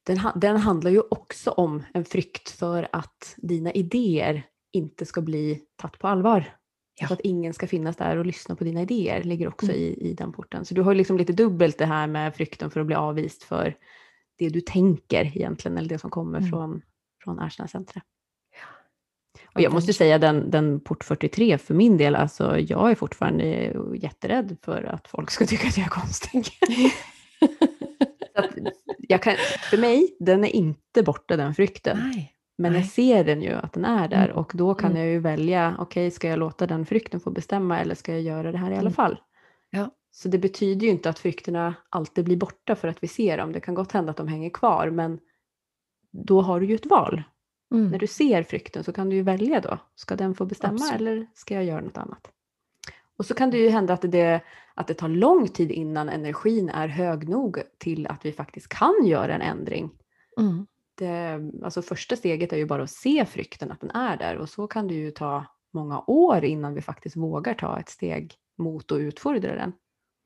den, 0.07 0.19
den 0.35 0.57
handlar 0.57 0.91
ju 0.91 1.01
också 1.11 1.51
om 1.51 1.83
en 1.95 2.05
frykt 2.05 2.51
för 2.51 2.89
att 2.93 3.35
dina 3.37 3.73
idéer 3.73 4.43
inte 4.73 5.07
ska 5.07 5.21
bli 5.21 5.63
tatt 5.77 5.99
på 5.99 6.09
allvar. 6.09 6.45
Ja. 7.01 7.07
Så 7.09 7.15
att 7.15 7.21
ingen 7.21 7.55
ska 7.55 7.67
finnas 7.67 7.97
där 7.97 8.17
och 8.17 8.27
lyssna 8.27 8.57
på 8.57 8.65
dina 8.65 8.83
idéer 8.83 9.23
ligger 9.23 9.49
också 9.49 9.67
Mm. 9.67 9.77
i, 9.77 9.87
i 10.11 10.15
den 10.15 10.33
porten. 10.33 10.65
Så 10.65 10.75
du 10.75 10.83
har 10.83 10.95
liksom 10.95 11.17
lite 11.19 11.33
dubbelt 11.33 11.79
det 11.79 11.87
här 11.87 12.07
med 12.07 12.35
frykten 12.35 12.71
för 12.71 12.81
att 12.81 12.87
bli 12.87 12.95
avvist 12.97 13.43
för 13.43 13.75
det 14.39 14.49
du 14.49 14.61
tänker 14.61 15.25
egentligen, 15.37 15.79
eller 15.79 15.89
det 15.89 15.99
som 15.99 16.11
kommer 16.11 16.39
Mm. 16.39 16.51
från, 16.51 16.83
från 17.25 17.39
Ersta 17.39 17.67
centret. 17.67 18.03
Och 19.61 19.65
jag 19.65 19.73
måste 19.73 19.93
säga 19.93 20.19
den, 20.19 20.51
den 20.51 20.81
port 20.81 21.05
43 21.05 21.59
för 21.59 21.75
min 21.75 21.97
del, 21.97 22.15
alltså 22.15 22.59
jag 22.59 22.91
är 22.91 22.95
fortfarande 22.95 23.45
jätterädd 23.97 24.57
för 24.63 24.83
att 24.85 25.09
folk 25.09 25.31
ska 25.31 25.47
tycka 25.53 25.69
att 25.69 25.77
jag 25.77 25.87
är 25.87 25.91
konstig. 25.91 26.49
Kan, 29.23 29.35
för 29.71 29.79
mig, 29.79 30.17
den 30.21 30.45
är 30.45 30.49
inte 30.57 31.03
borta 31.03 31.37
den 31.37 31.55
frykten. 31.55 31.99
Nei. 31.99 32.33
Men 32.59 32.73
jag 32.73 32.81
nej. 32.81 32.89
ser 32.89 33.25
den 33.25 33.43
ju 33.43 33.51
att 33.53 33.73
den 33.73 33.85
är 33.85 34.09
där 34.09 34.25
Mm. 34.25 34.37
och 34.37 34.53
då 34.55 34.75
kan 34.75 34.91
Mm. 34.91 35.03
jag 35.03 35.13
ju 35.13 35.19
välja, 35.19 35.77
okej 35.79 36.11
ska 36.11 36.29
jag 36.29 36.39
låta 36.39 36.67
den 36.67 36.87
frykten 36.87 37.21
få 37.21 37.31
bestämma 37.31 37.81
eller 37.81 37.95
ska 37.95 38.13
jag 38.13 38.21
göra 38.23 38.53
det 38.53 38.59
här 38.59 38.71
i 38.71 38.75
alla 38.75 38.81
Mm. 38.81 38.93
fall? 38.93 39.21
Ja. 39.71 39.91
Så 40.11 40.29
det 40.29 40.39
betyder 40.39 40.87
ju 40.87 40.93
inte 40.93 41.11
att 41.11 41.19
frykterna 41.19 41.75
alltid 41.91 42.25
blir 42.25 42.37
borta 42.37 42.77
för 42.77 42.89
att 42.89 43.03
vi 43.03 43.09
ser 43.09 43.37
dem. 43.39 43.53
Det 43.53 43.61
kan 43.61 43.75
gott 43.75 43.93
hända 43.93 44.11
att 44.11 44.17
de 44.17 44.29
hänger 44.29 44.51
kvar 44.51 44.91
men 44.91 45.19
då 46.13 46.41
har 46.43 46.61
du 46.61 46.67
ju 46.67 46.75
ett 46.75 46.87
val. 46.87 47.23
Mm. 47.73 47.91
När 47.91 47.99
du 47.99 48.07
ser 48.07 48.43
frykten 48.43 48.85
så 48.85 48.93
kan 48.93 49.09
du 49.09 49.17
ju 49.17 49.23
välja 49.23 49.61
då. 49.61 49.79
Ska 49.95 50.17
den 50.17 50.35
få 50.35 50.45
bestämma 50.45 50.75
Absolut. 50.75 51.01
eller 51.01 51.27
ska 51.35 51.55
jag 51.55 51.65
göra 51.65 51.81
något 51.81 51.99
annat? 51.99 52.31
Och 53.17 53.27
så 53.27 53.35
kan 53.35 53.51
det 53.51 53.59
ju 53.59 53.69
hända 53.69 53.95
att 53.95 54.13
det, 54.13 54.41
att 54.75 54.87
det 54.87 54.95
tar 54.95 55.09
lång 55.09 55.49
tid 55.49 55.71
innan 55.71 56.09
energin 56.09 56.69
är 56.69 56.89
hög 56.89 57.29
nog 57.29 57.63
till 57.79 58.07
att 58.07 58.25
vi 58.25 58.33
faktiskt 58.33 58.69
kan 58.69 58.95
göra 59.05 59.35
en 59.35 59.43
ändring. 59.43 59.91
Mm. 60.39 60.67
Det, 60.95 61.41
alltså 61.65 61.83
första 61.83 62.17
steget 62.17 62.53
är 62.53 62.57
ju 62.57 62.67
bara 62.67 62.83
att 62.83 62.91
se 62.91 63.25
frykten, 63.25 63.71
att 63.71 63.81
den 63.81 63.91
är 63.91 64.17
där. 64.17 64.37
Och 64.37 64.49
så 64.49 64.67
kan 64.67 64.89
det 64.89 64.95
ju 64.95 65.11
ta 65.11 65.47
många 65.73 66.05
år 66.07 66.45
innan 66.45 66.75
vi 66.75 66.81
faktiskt 66.81 67.17
vågar 67.17 67.55
ta 67.55 67.79
ett 67.79 67.89
steg 67.89 68.35
mot 68.59 68.93
att 68.93 68.99
utfordra 68.99 69.55
den. 69.55 69.73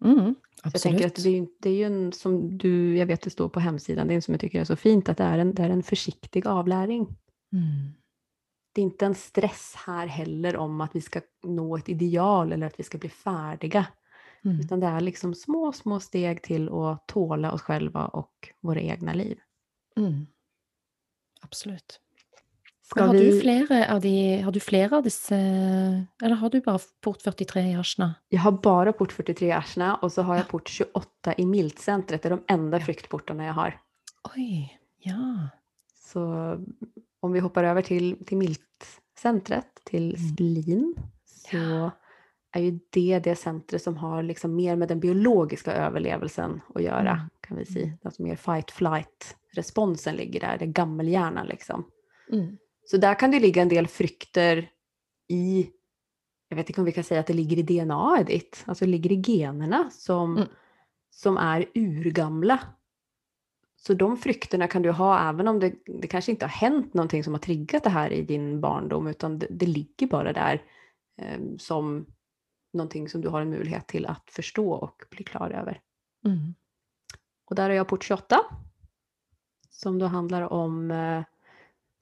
Mm. 0.05 0.35
Jag 0.65 0.83
tänker 0.83 1.07
att 1.07 1.25
det 1.25 1.47
det 1.61 1.71
är 1.71 1.75
ju 1.75 1.85
en, 1.85 2.13
som 2.13 2.59
du, 2.59 2.99
jag 2.99 3.07
vet 3.07 3.23
det 3.23 3.31
står 3.31 3.49
på 3.49 3.61
hemsidan, 3.61 4.07
det 4.07 4.13
är 4.13 4.17
en 4.17 4.23
som 4.23 4.35
jag 4.35 4.41
tycker 4.41 4.61
är 4.61 4.65
så 4.65 4.77
fint, 4.77 5.09
att 5.09 5.17
det 5.17 5.25
är 5.25 5.39
en, 5.39 5.55
det 5.55 5.63
är 5.63 5.71
en 5.71 5.83
försiktig 5.83 6.47
avläring. 6.47 7.17
Mm. 7.55 7.93
Det 8.73 8.81
är 8.81 8.85
inte 8.85 9.07
en 9.07 9.15
stress 9.15 9.75
här 9.87 10.07
heller 10.07 10.57
om 10.57 10.81
att 10.81 10.97
vi 10.97 11.01
ska 11.01 11.21
nå 11.43 11.77
ett 11.77 11.89
ideal 11.89 12.53
eller 12.53 12.67
att 12.67 12.81
vi 12.81 12.85
ska 12.85 12.99
bli 12.99 13.09
färdiga. 13.09 13.87
Mm. 14.45 14.61
Utan 14.61 14.81
det 14.81 14.87
är 14.87 15.01
liksom 15.01 15.35
små, 15.35 15.73
små 15.73 16.01
steg 16.01 16.43
till 16.43 16.69
att 16.69 17.07
tåla 17.09 17.53
oss 17.53 17.63
själva 17.63 18.07
och 18.07 18.49
våra 18.61 18.81
egna 18.81 19.15
liv. 19.15 19.39
Mm. 19.97 20.27
Absolutt. 21.41 22.01
Ska 22.83 23.01
Men 23.01 23.09
har, 23.09 23.15
vi- 23.15 23.31
du 23.31 23.41
flere 23.41 23.95
av 23.95 24.01
de, 24.01 24.41
har 24.43 24.53
du 24.53 24.61
flere 24.61 24.97
av 24.97 25.03
disse 25.03 25.37
Eller 26.23 26.35
har 26.35 26.51
du 26.51 26.61
bare 26.61 26.79
port 27.01 27.23
43 27.23 27.63
i 27.63 27.75
Asjna? 27.75 28.15
Jag 28.29 28.41
har 28.41 28.53
bara 28.53 28.93
port 28.93 29.13
43 29.13 29.49
i 29.49 29.53
Arsna 29.53 29.97
och 29.97 30.13
så 30.13 30.23
har 30.23 30.35
jag 30.35 30.45
Ja. 30.45 30.49
port 30.51 30.69
28 30.69 31.35
i 31.37 31.47
Miltcentret. 31.47 32.23
Det 32.23 32.29
är 32.29 32.31
de 32.31 32.43
enda 32.49 32.79
Ja. 32.79 32.85
fryktportarna 32.85 33.45
jag 33.45 33.53
har. 33.55 33.81
Oi. 34.37 34.79
Ja. 34.99 35.49
Så 35.95 36.57
om 37.25 37.33
vi 37.33 37.41
hoppar 37.41 37.65
över 37.65 37.83
till, 37.83 38.25
till 38.27 38.39
Miltcentret, 38.39 39.67
till 39.85 40.15
Mm. 40.17 40.29
Splin, 40.33 40.95
så 41.25 41.57
Ja. 41.57 41.91
är 42.53 42.61
ju 42.63 42.79
det 42.91 43.19
det 43.19 43.37
centret 43.37 43.83
som 43.83 43.97
har 43.97 44.23
liksom 44.23 44.55
mer 44.57 44.77
med 44.77 44.89
den 44.89 45.01
biologiska 45.01 45.73
överlevelsen 45.73 46.61
att 46.75 46.83
göra, 46.83 47.11
Mm. 47.11 47.29
kan 47.41 47.57
vi 47.57 47.67
säga. 47.67 47.93
Alltså 48.05 48.23
mer 48.23 48.37
fight-flight-responsen 48.37 50.15
ligger 50.17 50.41
där, 50.41 50.59
det 50.59 50.65
är 50.65 50.69
gammelhjärnan 50.69 51.47
liksom. 51.47 51.85
Mm. 52.33 52.57
Så 52.87 52.97
där 52.97 53.15
kan 53.15 53.31
det 53.31 53.41
ligga 53.41 53.63
en 53.63 53.69
del 53.69 53.87
frykter 53.87 54.71
i, 55.29 55.67
jag 56.49 56.57
vet 56.57 56.69
inte 56.71 56.81
om 56.81 56.85
vi 56.85 56.93
kan 56.93 57.05
säga 57.05 57.21
att 57.21 57.27
det 57.27 57.33
ligger 57.33 57.59
i 57.59 57.63
DNA 57.63 58.23
ditt, 58.23 58.63
alltså 58.67 58.85
det 58.85 58.91
ligger 58.91 59.13
i 59.13 59.23
generna 59.27 59.91
som, 59.91 60.37
Mm. 60.37 60.49
som 61.11 61.37
är 61.37 61.67
urgamla. 61.75 62.59
Så 63.87 63.95
de 63.95 64.17
frykterna 64.17 64.69
kan 64.69 64.83
du 64.83 64.91
ha 64.91 65.29
även 65.29 65.49
om 65.49 65.61
det, 65.61 65.75
det 65.87 66.09
kanske 66.09 66.31
inte 66.31 66.45
har 66.45 66.51
hänt 66.51 66.95
någonting 66.95 67.25
som 67.25 67.35
har 67.35 67.41
triggat 67.41 67.85
det 67.85 67.91
här 67.91 68.13
i 68.13 68.23
din 68.23 68.61
barndom 68.61 69.07
utan 69.07 69.39
det, 69.39 69.47
det 69.51 69.67
ligger 69.67 70.07
bara 70.07 70.33
där 70.33 70.63
eh, 71.19 71.41
som 71.59 72.07
någonting 72.73 73.09
som 73.09 73.21
du 73.21 73.29
har 73.29 73.41
en 73.41 73.51
möjlighet 73.51 73.87
till 73.87 74.07
att 74.07 74.31
förstå 74.31 74.73
och 74.73 75.03
bli 75.11 75.25
klar 75.25 75.51
över. 75.51 75.81
Mm. 76.25 76.55
Och 77.45 77.57
där 77.57 77.69
har 77.69 77.77
jag 77.77 77.89
port 77.89 78.05
28 78.05 78.41
som 79.71 79.99
då 79.99 80.07
handlar 80.07 80.53
om 80.53 80.91
eh, 80.91 81.23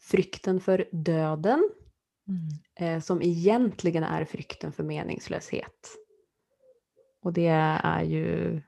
frykten 0.00 0.60
för 0.60 0.88
döden 0.92 1.70
Mm. 2.28 2.48
eh, 2.74 3.02
som 3.02 3.22
egentligen 3.22 4.04
är 4.04 4.24
frykten 4.24 4.72
för 4.72 4.82
meningslöshet. 4.82 5.96
Och 7.22 7.32
det 7.32 7.46
är 7.82 8.02
ju 8.02 8.60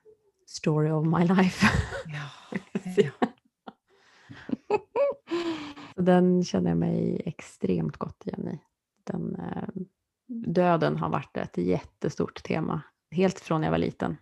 story 0.46 0.90
of 0.90 1.06
my 1.06 1.24
life. 1.26 1.66
Ja. 2.06 2.30
Ja. 2.96 3.10
Den 5.96 6.44
känner 6.44 6.70
jag 6.70 6.78
mig 6.78 7.22
extremt 7.24 7.96
gott 7.96 8.26
igen 8.26 8.48
i. 8.48 8.60
Den, 9.04 9.36
eh, 9.36 9.68
döden 10.46 10.96
har 10.96 11.08
varit 11.08 11.36
ett 11.36 11.56
jättestort 11.56 12.42
tema, 12.44 12.82
helt 13.10 13.40
från 13.40 13.62
jag 13.62 13.70
var 13.70 13.78
liten. 13.78 14.16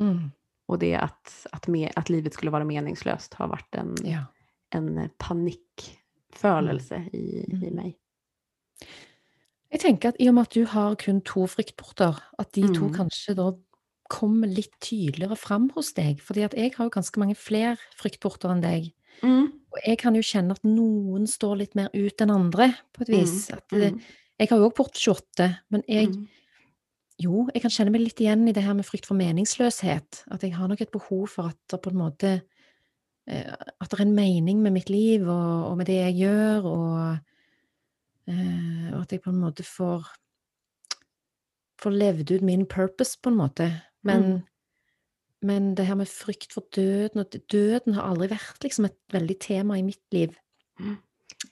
Mm. 0.00 0.30
Och 0.66 0.78
det 0.78 0.94
att, 0.94 1.46
att, 1.52 1.66
me, 1.66 1.90
att 1.96 2.08
livet 2.08 2.34
skulle 2.34 2.50
vara 2.50 2.64
meningslöst 2.64 3.34
har 3.34 3.48
varit 3.48 3.74
en, 3.74 3.94
ja. 4.04 4.24
en 4.70 5.08
panikfølelse 5.18 6.96
i, 7.12 7.18
i 7.18 7.56
Mm. 7.62 7.74
mig. 7.74 7.98
Jeg 9.72 9.80
tenker 9.80 10.08
at 10.08 10.16
i 10.20 10.28
og 10.28 10.34
med 10.34 10.42
at 10.42 10.54
du 10.54 10.64
har 10.68 10.94
kun 10.94 11.20
to 11.20 11.46
fryktporter, 11.46 12.18
at 12.38 12.52
de 12.54 12.62
Mm. 12.62 12.94
kanskje 12.94 13.34
da 13.34 13.52
kommer 14.12 14.50
litt 14.50 14.74
tydeligere 14.84 15.38
fram 15.40 15.70
hos 15.76 15.92
deg. 15.96 16.20
Fordi 16.24 16.44
at 16.46 16.56
jeg 16.58 16.74
har 16.76 16.88
jo 16.88 16.94
ganske 16.94 17.22
mange 17.22 17.38
flere 17.38 17.78
fryktporter 17.98 18.52
enn 18.52 18.64
deg. 18.64 18.90
Og 19.72 19.80
jeg 19.86 19.98
kan 20.02 20.16
jo 20.18 20.24
kjenne 20.24 20.56
at 20.56 20.64
noen 20.68 21.24
står 21.30 21.56
litt 21.62 21.76
mer 21.78 21.88
ut 21.94 22.20
enn 22.24 22.32
andre, 22.34 22.72
på 22.92 23.06
et 23.06 23.12
vis. 23.14 23.48
At 23.54 23.64
det, 23.72 23.94
Mm. 23.94 24.02
Jeg 24.40 24.48
har 24.50 24.58
jo 24.58 24.68
òg 24.70 24.74
port 24.74 24.96
28, 24.98 25.48
men 25.70 25.84
jeg 25.88 26.08
Mm. 26.10 26.28
Jo, 27.22 27.48
jeg 27.54 27.62
kan 27.62 27.70
kjenne 27.70 27.92
meg 27.92 28.00
litt 28.02 28.20
igjen 28.20 28.48
i 28.48 28.52
det 28.52 28.62
her 28.64 28.74
med 28.74 28.86
frykt 28.88 29.06
for 29.06 29.14
meningsløshet. 29.14 30.24
At 30.32 30.42
jeg 30.42 30.54
har 30.56 30.66
nok 30.68 30.80
et 30.80 30.90
behov 30.90 31.28
for 31.28 31.52
at 31.52 31.58
det 31.70 31.80
på 31.82 31.90
en 31.92 32.00
måte 32.00 32.42
eh, 33.28 33.52
At 33.80 33.90
det 33.90 34.00
er 34.00 34.02
en 34.02 34.14
mening 34.14 34.62
med 34.62 34.72
mitt 34.72 34.90
liv 34.90 35.28
og, 35.28 35.70
og 35.70 35.76
med 35.78 35.86
det 35.86 36.00
jeg 36.00 36.16
gjør, 36.24 36.64
og, 36.64 37.18
eh, 38.26 38.88
og 38.94 39.02
at 39.02 39.12
jeg 39.12 39.22
på 39.22 39.30
en 39.30 39.40
måte 39.40 39.62
får 39.62 40.08
Får 41.82 41.90
levd 41.90 42.30
ut 42.30 42.42
min 42.42 42.66
purpose, 42.66 43.18
på 43.18 43.30
en 43.30 43.36
måte. 43.36 43.82
Men, 44.02 44.24
Mm. 44.24 44.40
men 45.40 45.74
det 45.74 45.82
her 45.84 45.94
med 45.94 46.08
frykt 46.08 46.52
for 46.52 46.62
døden 46.74 47.20
og 47.20 47.36
Døden 47.50 47.94
har 47.94 48.02
aldri 48.02 48.28
vært 48.28 48.62
liksom 48.62 48.84
et 48.84 48.98
veldig 49.12 49.38
tema 49.40 49.78
i 49.78 49.82
mitt 49.82 50.06
liv. 50.12 50.36
Mm. 50.80 50.96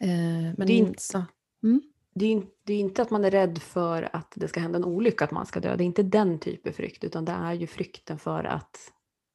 Eh, 0.00 0.54
men 0.58 0.66
Det 0.66 0.72
är 0.72 0.76
inte- 0.78 1.02
så 1.02 1.24
mm? 1.62 1.82
Det 2.14 2.26
är, 2.26 2.42
det 2.64 2.72
är 2.74 2.80
inte 2.80 3.02
att 3.02 3.10
man 3.10 3.24
är 3.24 3.30
rädd 3.30 3.58
för 3.62 4.16
att 4.16 4.32
det 4.36 4.48
ska 4.48 4.60
hända 4.60 4.76
en 4.78 4.84
olycka, 4.84 5.24
att 5.24 5.30
man 5.30 5.46
ska 5.46 5.60
dö. 5.60 5.76
Det 5.76 5.84
är 5.84 5.86
inte 5.86 6.02
den 6.02 6.38
typen 6.38 6.70
av 6.70 6.74
frykt, 6.74 7.04
utan 7.04 7.24
det 7.24 7.32
är 7.32 7.52
ju 7.52 7.66
frykten 7.66 8.18
för 8.18 8.44
att 8.44 8.92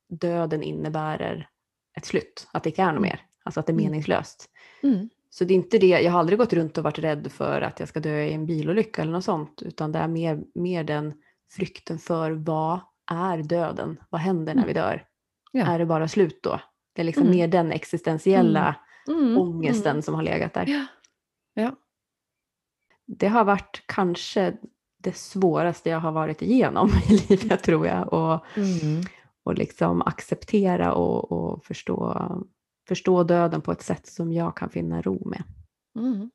döden 0.10 0.64
innebär 0.64 1.50
ett 1.98 2.06
slut, 2.06 2.48
att 2.54 2.64
det 2.64 2.70
inte 2.70 2.82
är 2.82 2.86
något 2.86 2.98
Mm. 2.98 3.02
mer, 3.02 3.20
alltså 3.44 3.60
att 3.60 3.66
det 3.68 3.72
är 3.72 3.74
Mm. 3.74 3.86
meningslöst. 3.86 4.50
Mm. 4.84 5.10
Så 5.30 5.44
det 5.46 5.54
är 5.54 5.56
inte 5.56 5.78
det, 5.78 5.88
jag 5.88 6.12
har 6.12 6.20
aldrig 6.20 6.40
gått 6.40 6.54
runt 6.54 6.78
och 6.78 6.84
varit 6.84 7.00
rädd 7.00 7.32
för 7.32 7.62
att 7.62 7.80
jag 7.80 7.90
ska 7.90 8.00
dö 8.00 8.24
i 8.24 8.34
en 8.34 8.46
bilolycka 8.46 9.02
eller 9.02 9.12
något 9.12 9.24
sånt, 9.24 9.62
utan 9.62 9.92
det 9.92 10.00
är 10.00 10.08
mer, 10.08 10.44
mer 10.56 10.84
den 10.84 11.14
frykten 11.52 12.00
för 12.00 12.32
vad 12.32 12.80
är 13.12 13.38
döden? 13.44 14.00
Vad 14.10 14.22
händer 14.22 14.54
när 14.54 14.64
Mm. 14.64 14.68
vi 14.68 14.74
dör? 14.74 15.06
Ja. 15.52 15.66
Är 15.66 15.80
det 15.80 15.86
bara 15.86 16.08
slut 16.08 16.44
då? 16.44 16.60
Det 16.94 17.02
är 17.02 17.06
liksom 17.06 17.24
Mm. 17.24 17.36
mer 17.36 17.48
den 17.48 17.72
existentiella 17.72 18.76
Mm. 19.08 19.38
ångesten 19.38 19.92
Mm. 19.92 20.02
som 20.02 20.16
har 20.16 20.24
legat 20.24 20.54
där. 20.54 20.66
Ja. 20.68 20.86
ja. 21.54 21.76
Det 23.08 23.28
har 23.28 23.44
varit 23.46 23.84
kanske 23.86 24.54
det 24.98 25.16
svåraste 25.16 25.90
jag 25.90 26.00
har 26.00 26.12
varit 26.12 26.42
igenom 26.42 26.90
i 27.10 27.18
livet 27.30 27.64
tror 27.64 27.88
jag. 27.88 28.14
Och, 28.14 28.46
Mm. 28.58 29.02
och 29.44 29.56
liksom 29.56 30.02
acceptera 30.02 30.94
och, 30.94 31.32
och 31.32 31.66
förstå, 31.66 32.28
förstå 32.88 33.24
döden 33.24 33.62
på 33.62 33.72
ett 33.72 33.82
sätt 33.82 34.08
som 34.08 34.34
jag 34.34 34.58
kan 34.58 34.70
finna 34.70 35.02
ro 35.02 35.30
med. 35.30 35.44
Mm. 36.00 36.30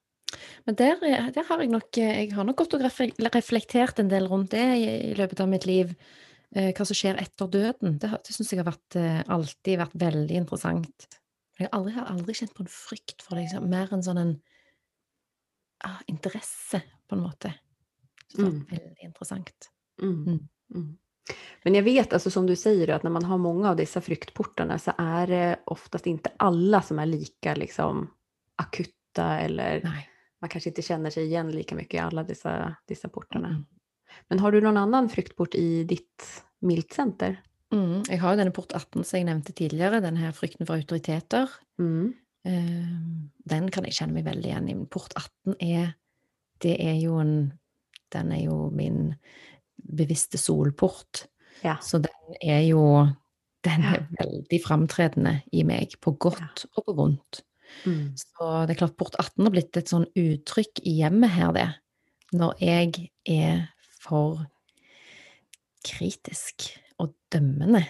Men 0.64 0.74
der, 0.74 1.04
er- 1.04 1.32
der 1.34 1.44
har 1.48 1.58
jeg 1.60 1.68
nok 1.70 1.98
eh, 1.98 2.20
Jeg 2.24 2.32
har 2.32 2.44
nok 2.44 2.56
gått 2.56 2.74
og 2.74 2.80
refle- 2.80 3.30
reflektert 3.34 3.98
en 3.98 4.08
del 4.08 4.28
rundt 4.28 4.50
det 4.50 4.76
i, 4.76 5.10
i 5.10 5.14
løpet 5.14 5.40
av 5.40 5.48
mitt 5.48 5.66
liv. 5.66 5.94
Eh, 6.56 6.72
hva 6.74 6.84
som 6.86 6.96
skjer 6.98 7.18
etter 7.22 7.46
døden. 7.46 7.98
Det, 8.02 8.10
det 8.26 8.34
syns 8.34 8.50
jeg 8.52 8.58
har 8.58 8.72
vært, 8.72 8.96
eh, 8.98 9.20
alltid 9.30 9.78
vært 9.78 9.98
veldig 10.02 10.38
interessant. 10.40 11.06
Jeg 11.58 11.68
har 11.68 11.76
aldri, 11.78 11.92
har 11.94 12.08
aldri 12.10 12.34
kjent 12.34 12.54
på 12.56 12.64
en 12.64 12.72
frykt 12.72 13.22
for 13.22 13.36
det, 13.36 13.44
liksom. 13.46 13.68
mer 13.70 13.92
enn 13.94 14.02
sånn 14.02 14.18
en 14.18 14.32
ah, 15.84 16.00
interesse, 16.10 16.82
på 17.08 17.16
en 17.16 17.22
måte. 17.22 17.52
Så 18.28 18.36
det 18.38 18.44
har 18.44 18.50
Mm. 18.52 18.66
veldig 18.70 19.04
interessant. 19.04 19.70
Mm. 20.02 20.26
Mm. 20.26 20.48
Mm. 20.74 20.98
Men 21.64 21.74
jag 21.74 21.82
vet, 21.82 22.12
alltså 22.12 22.30
som 22.30 22.46
du 22.46 22.56
säger, 22.56 22.88
att 22.88 23.02
när 23.02 23.10
man 23.10 23.24
har 23.24 23.38
många 23.38 23.70
av 23.70 23.76
dessa 23.76 24.00
fryktportarna 24.00 24.78
så 24.78 24.92
är 24.98 25.26
det 25.26 25.60
oftast 25.66 26.06
inte 26.06 26.32
alla 26.36 26.82
som 26.82 26.98
är 26.98 27.06
lika 27.06 27.54
liksom, 27.54 28.10
akuta 28.56 29.38
eller 29.38 29.82
Nei. 29.84 30.08
man 30.40 30.50
kanske 30.50 30.70
inte 30.70 30.82
känner 30.82 31.10
sig 31.10 31.24
igen 31.24 31.50
lika 31.50 31.74
mycket 31.74 31.94
i 31.94 31.98
alla 31.98 32.24
dessa, 32.24 32.76
dessa 32.86 33.08
portarna. 33.08 33.64
Men 34.30 34.38
har 34.42 34.52
du 34.52 34.60
någon 34.60 34.76
annan 34.80 35.08
fryktport 35.12 35.54
i 35.54 35.84
ditt 35.84 36.26
miltcenter? 36.62 37.38
Mm. 37.72 38.02
Jeg 38.08 38.18
har 38.20 38.34
jo 38.34 38.40
denne 38.40 38.54
port 38.54 38.72
18 38.74 39.04
som 39.04 39.18
jeg 39.18 39.26
nevnte 39.28 39.54
tidligere, 39.54 40.00
den 40.02 40.16
her 40.18 40.32
frykten 40.34 40.66
for 40.66 40.80
autoriteter. 40.80 41.50
Mm. 41.78 42.14
Eh, 42.46 42.96
Den 43.50 43.68
kan 43.70 43.84
jeg 43.84 43.94
kjenne 43.98 44.16
meg 44.16 44.24
veldig 44.26 44.48
igjen 44.50 44.68
i. 44.72 44.74
Port 44.90 45.12
18 45.18 45.56
er 45.60 45.94
Det 46.60 46.76
er 46.80 46.96
jo 47.00 47.18
en 47.20 47.52
Den 48.12 48.32
er 48.32 48.44
jo 48.44 48.70
min 48.74 49.14
bevisste 49.80 50.38
solport. 50.38 51.26
Ja. 51.64 51.76
Så 51.82 51.98
den 52.02 52.34
er 52.42 52.60
jo 52.68 53.06
Den 53.64 53.82
Ja. 53.82 53.94
er 54.00 54.06
veldig 54.18 54.60
framtredende 54.64 55.42
i 55.52 55.62
meg, 55.62 55.92
på 56.00 56.16
godt 56.18 56.64
og 56.76 56.84
på 56.86 56.94
vondt. 56.96 57.42
Mm. 57.84 58.14
Så 58.16 58.66
det 58.66 58.70
er 58.74 58.86
klart 58.86 58.96
Port 58.96 59.14
18 59.18 59.44
har 59.44 59.50
blitt 59.52 59.76
et 59.76 59.88
sånn 59.88 60.06
uttrykk 60.16 60.80
i 60.82 60.96
hjemmet 61.02 61.30
her, 61.30 61.52
det. 61.52 61.68
Når 62.32 62.54
jeg 62.58 63.10
er 63.28 63.68
for 64.10 64.42
kritisk 65.86 66.66
og 67.00 67.14
dømmende 67.32 67.84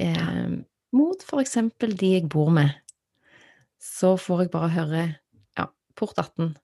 eh, 0.00 0.54
mot 0.94 1.24
eksempel 1.42 1.96
de 1.98 2.12
jeg 2.14 2.28
bor 2.32 2.48
med, 2.54 2.70
så 3.82 4.14
får 4.16 4.44
jeg 4.46 4.52
bare 4.54 4.70
høre 4.72 5.02
Ja, 5.58 5.66
Port 5.98 6.16
18. 6.22 6.54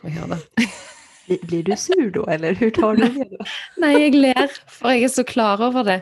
Får 0.00 0.08
jeg 0.08 0.16
høre 0.20 0.38
det. 0.38 0.68
Blir- 1.46 1.62
du 1.66 1.76
sur 1.76 2.10
då 2.10 2.24
eller 2.26 2.54
hur 2.54 2.70
tar 2.70 2.96
du 2.96 3.02
det? 3.04 3.26
Då? 3.30 3.44
Nei, 3.82 3.92
jeg 4.00 4.14
ler, 4.16 4.48
for 4.66 4.90
jeg 4.90 5.04
er 5.04 5.12
så 5.14 5.22
klar 5.24 5.60
over 5.62 5.84
det. 5.86 6.00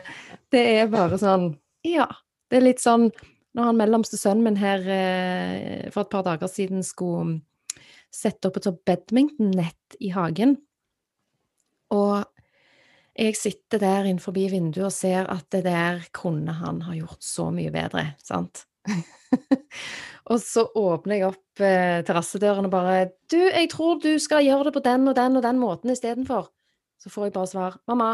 Det 0.49 0.63
er 0.79 0.87
bare 0.89 1.19
sånn 1.21 1.51
Ja. 1.85 2.07
Det 2.49 2.57
er 2.57 2.65
litt 2.65 2.81
sånn 2.81 3.11
når 3.53 3.67
han 3.67 3.77
mellomste 3.77 4.17
sønnen 4.17 4.45
min 4.47 4.57
her 4.57 4.81
eh, 4.89 5.89
for 5.93 6.01
et 6.05 6.09
par 6.13 6.23
dager 6.25 6.49
siden 6.49 6.81
skulle 6.85 7.41
sette 8.13 8.49
opp 8.49 8.57
et 8.57 8.65
sånt 8.65 8.81
badminton-nett 8.89 9.97
i 10.01 10.09
hagen, 10.13 10.55
og 11.93 12.25
jeg 13.19 13.35
sitter 13.35 13.81
der 13.81 14.07
innenfor 14.07 14.35
vinduet 14.35 14.85
og 14.87 14.95
ser 14.95 15.27
at 15.31 15.49
det 15.51 15.65
der 15.65 16.05
kunne 16.15 16.53
han 16.61 16.81
ha 16.87 16.95
gjort 16.95 17.23
så 17.23 17.49
mye 17.51 17.71
bedre, 17.73 18.13
sant? 18.23 18.63
og 20.31 20.39
så 20.41 20.63
åpner 20.79 21.17
jeg 21.17 21.27
opp 21.27 21.63
eh, 21.63 21.99
terrassedøren 22.07 22.69
og 22.69 22.73
bare 22.73 23.09
Du, 23.29 23.37
jeg 23.37 23.67
tror 23.73 23.99
du 24.01 24.13
skal 24.23 24.45
gjøre 24.45 24.69
det 24.69 24.75
på 24.77 24.85
den 24.85 25.11
og 25.11 25.17
den 25.19 25.35
og 25.35 25.43
den 25.43 25.59
måten 25.59 25.91
istedenfor. 25.91 26.47
Så 26.99 27.11
får 27.11 27.27
jeg 27.27 27.35
bare 27.35 27.51
svar 27.51 27.77
Mamma, 27.91 28.13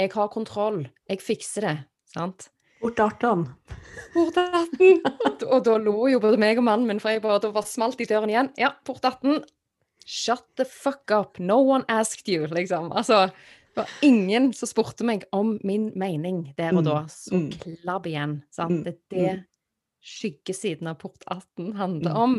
jeg 0.00 0.10
har 0.14 0.32
kontroll. 0.32 0.86
Jeg 1.08 1.20
fikser 1.22 1.68
det. 1.68 1.76
Sant? 2.14 2.48
Port 2.80 2.98
18. 3.00 3.44
Port 4.12 4.38
18! 4.40 5.04
og 5.52 5.60
da 5.64 5.76
lo 5.80 6.08
jo 6.10 6.20
både 6.20 6.40
meg 6.40 6.58
og 6.60 6.66
mannen 6.66 6.88
min, 6.88 7.00
for 7.00 7.14
jeg 7.14 7.22
bare, 7.24 7.40
da 7.40 7.52
bare 7.54 7.68
smalt 7.68 8.00
i 8.02 8.08
døren 8.08 8.32
igjen. 8.32 8.50
Ja, 8.60 8.74
port 8.84 9.04
18. 9.04 9.44
Shut 10.04 10.44
the 10.58 10.66
fuck 10.68 11.12
up. 11.14 11.38
No 11.38 11.62
one 11.64 11.84
asked 11.88 12.28
you, 12.28 12.48
liksom. 12.50 12.90
Altså, 12.92 13.30
det 13.74 13.82
var 13.82 13.90
ingen 14.06 14.52
som 14.54 14.68
spurte 14.70 15.04
meg 15.06 15.24
om 15.34 15.56
min 15.66 15.88
mening 15.98 16.54
der 16.58 16.76
og 16.78 16.84
da. 16.86 16.98
Mm, 17.02 17.08
Så 17.10 17.34
mm. 17.34 17.48
klabb 17.82 18.06
igjen. 18.06 18.36
Sant? 18.54 18.70
Mm, 18.70 18.84
Det 18.84 18.94
er 18.94 19.34
det 19.34 19.44
skyggesiden 20.04 20.86
av 20.90 20.98
port 21.00 21.24
18 21.26 21.72
handler 21.78 22.14
om. 22.20 22.36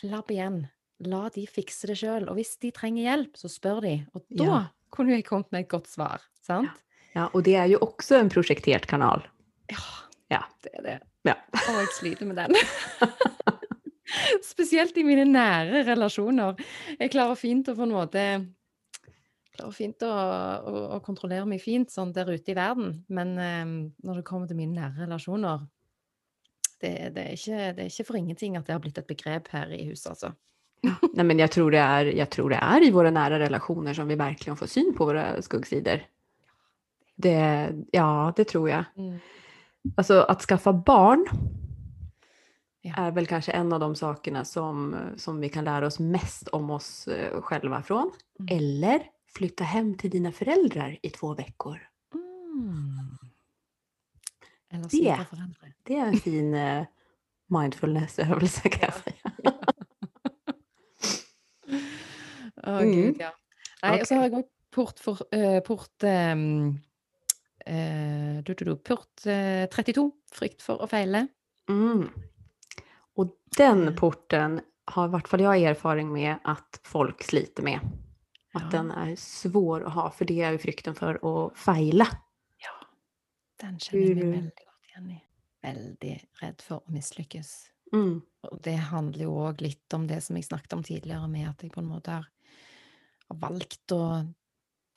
Klabb 0.00 0.30
igjen. 0.30 0.62
La 1.02 1.28
de 1.34 1.44
fikse 1.50 1.86
det 1.90 1.96
sjøl. 1.98 2.28
Og 2.30 2.36
hvis 2.38 2.54
de 2.62 2.70
trenger 2.70 3.02
hjelp, 3.02 3.36
så 3.36 3.50
spør 3.50 3.80
de. 3.82 3.94
Og 4.14 4.22
da 4.30 4.44
Ja. 4.44 4.60
kunne 4.94 5.16
jeg 5.16 5.24
kommet 5.26 5.50
med 5.52 5.64
et 5.64 5.68
godt 5.68 5.88
svar. 5.90 6.20
Sant? 6.42 6.70
Ja, 7.14 7.26
och 7.34 7.42
det 7.42 7.54
är 7.54 7.66
ju 7.66 7.76
också 7.76 8.14
en 8.16 8.30
projekterad 8.30 8.86
kanal. 8.86 9.26
Ja, 9.68 9.76
Ja. 10.30 10.44
det 10.62 10.70
er 10.78 10.82
det. 10.82 11.00
Ja. 11.24 11.34
Og 11.52 11.74
jeg 11.80 11.88
sliter 11.98 12.26
med 12.26 12.36
den. 12.36 12.54
Spesielt 14.42 14.96
i 14.96 15.04
mine 15.06 15.24
nære 15.24 15.84
relasjoner. 15.86 16.56
Jeg 16.98 17.10
klarer 17.14 17.38
fint 17.38 17.68
å 17.68 17.74
på 17.78 17.82
en 17.86 17.94
måte 17.94 18.24
klarer 19.56 19.76
fint 19.76 20.02
å, 20.06 20.10
å, 20.10 20.82
å 20.96 21.00
kontrollere 21.04 21.46
meg 21.48 21.62
fint 21.62 21.92
sånn 21.92 22.12
der 22.16 22.30
ute 22.32 22.52
i 22.52 22.56
verden, 22.58 23.02
men 23.08 23.34
eh, 23.38 23.72
når 24.02 24.20
det 24.20 24.26
kommer 24.28 24.50
til 24.50 24.58
mine 24.58 24.76
nære 24.78 25.06
relasjoner 25.06 25.66
det, 26.82 27.12
det, 27.14 27.22
er 27.22 27.36
ikke, 27.36 27.58
det 27.76 27.84
er 27.84 27.90
ikke 27.92 28.06
for 28.08 28.18
ingenting 28.18 28.56
at 28.58 28.66
det 28.66 28.74
har 28.74 28.80
blitt 28.82 28.98
et 28.98 29.06
begrep 29.06 29.52
her 29.52 29.70
i 29.70 29.84
huset, 29.86 30.08
altså. 30.16 30.32
Nej, 31.14 31.24
men 31.24 31.38
jag 31.38 31.50
tror, 31.50 31.70
det 31.70 31.78
är, 31.78 32.04
jag 32.04 32.30
tror 32.30 32.50
det 32.50 32.56
är 32.56 32.86
i 32.86 32.90
våra 32.90 33.10
nära 33.10 33.38
relationer 33.38 33.94
som 33.94 34.08
vi 34.08 34.14
verkligen 34.14 34.56
får 34.56 34.66
syn 34.66 34.94
på 34.96 35.04
våra 35.04 35.42
skuggsidor. 35.42 36.00
Det, 37.14 37.68
ja, 37.92 38.32
det 38.36 38.44
tror 38.44 38.70
jag. 38.70 38.84
Mm. 38.96 39.18
Alltså 39.96 40.22
att 40.22 40.42
skaffa 40.42 40.72
barn 40.72 41.26
Ja. 42.84 42.94
är 42.96 43.10
väl 43.10 43.26
kanske 43.26 43.52
en 43.52 43.72
av 43.72 43.80
de 43.80 43.94
sakerna 43.94 44.44
som, 44.44 44.96
som 45.16 45.40
vi 45.40 45.48
kan 45.48 45.64
lära 45.64 45.86
oss 45.86 45.98
mest 45.98 46.48
om 46.48 46.70
oss 46.70 47.08
eh, 47.08 47.40
själva 47.40 47.82
från. 47.82 48.10
Mm. 48.40 48.58
Eller 48.58 49.02
flytta 49.36 49.64
hem 49.64 49.96
till 49.96 50.10
dina 50.10 50.32
föräldrar 50.32 50.98
i 51.02 51.10
två 51.10 51.34
veckor. 51.34 51.80
Mm. 52.14 53.18
Eller 54.70 54.88
Det. 54.90 55.26
Det 55.82 55.96
är 55.96 56.06
en 56.06 56.16
fin 56.16 56.54
eh, 56.54 56.84
mindfulnessövelse 57.46 58.68
kan 58.68 58.80
jag 58.92 58.94
säga. 58.94 59.32
Å, 62.66 62.70
Mm. 62.78 62.92
gud, 62.92 63.16
ja. 63.20 63.30
Nei, 63.82 64.00
og 64.00 64.06
så 64.06 64.14
har 64.14 64.22
jeg 64.28 64.34
òg 64.38 64.48
port 64.72 65.00
for 65.02 65.22
eh, 65.34 65.58
Port 65.66 66.04
ehm, 66.06 66.78
eh, 67.66 68.38
du, 68.46 68.52
du, 68.54 68.64
du, 68.64 68.76
Port 68.76 69.26
eh, 69.26 69.66
32. 69.72 70.04
Frykt 70.32 70.62
for 70.62 70.82
å 70.82 70.86
feile. 70.90 71.26
Mm. 71.68 72.06
Och 73.16 73.34
den 73.58 73.96
porten 73.96 74.60
har 74.84 75.08
i 75.08 75.12
vart 75.12 75.28
fall 75.28 75.40
jag 75.40 75.62
erfaring 75.62 76.12
med 76.12 76.36
att 76.44 76.80
folk 76.84 77.22
sliter 77.22 77.62
med. 77.62 77.80
Att 78.54 78.62
Ja. 78.62 78.68
den 78.70 78.90
är 78.90 79.16
svår 79.16 79.84
att 79.84 79.92
ha 79.94 80.10
för 80.10 80.24
det 80.24 80.42
är 80.42 80.52
ju 80.52 80.58
frykten 80.58 80.94
för 80.94 81.14
att 81.22 81.56
fejla. 81.58 82.06
Ja. 82.58 82.86
Den 83.60 83.72
meg 83.72 83.82
Hur- 83.90 84.14
veldig 84.14 84.42
godt 84.42 84.86
igjen 84.88 85.10
i. 85.10 85.20
Veldig 85.62 86.28
redd 86.42 86.62
for 86.62 86.76
å 86.76 86.90
mislykkes. 86.92 87.68
Mm. 87.92 88.22
Og 88.50 88.62
det 88.62 88.76
handler 88.76 89.24
jo 89.24 89.32
òg 89.46 89.60
litt 89.60 89.94
om 89.94 90.06
det 90.06 90.20
som 90.24 90.36
jeg 90.36 90.44
snakket 90.44 90.72
om 90.72 90.82
tidligere, 90.82 91.28
med 91.28 91.48
at 91.48 91.62
jeg 91.62 91.72
på 91.72 91.80
en 91.80 91.88
måte 91.88 92.10
har, 92.10 92.26
har 93.28 93.36
valgt 93.36 93.92
å 93.92 94.34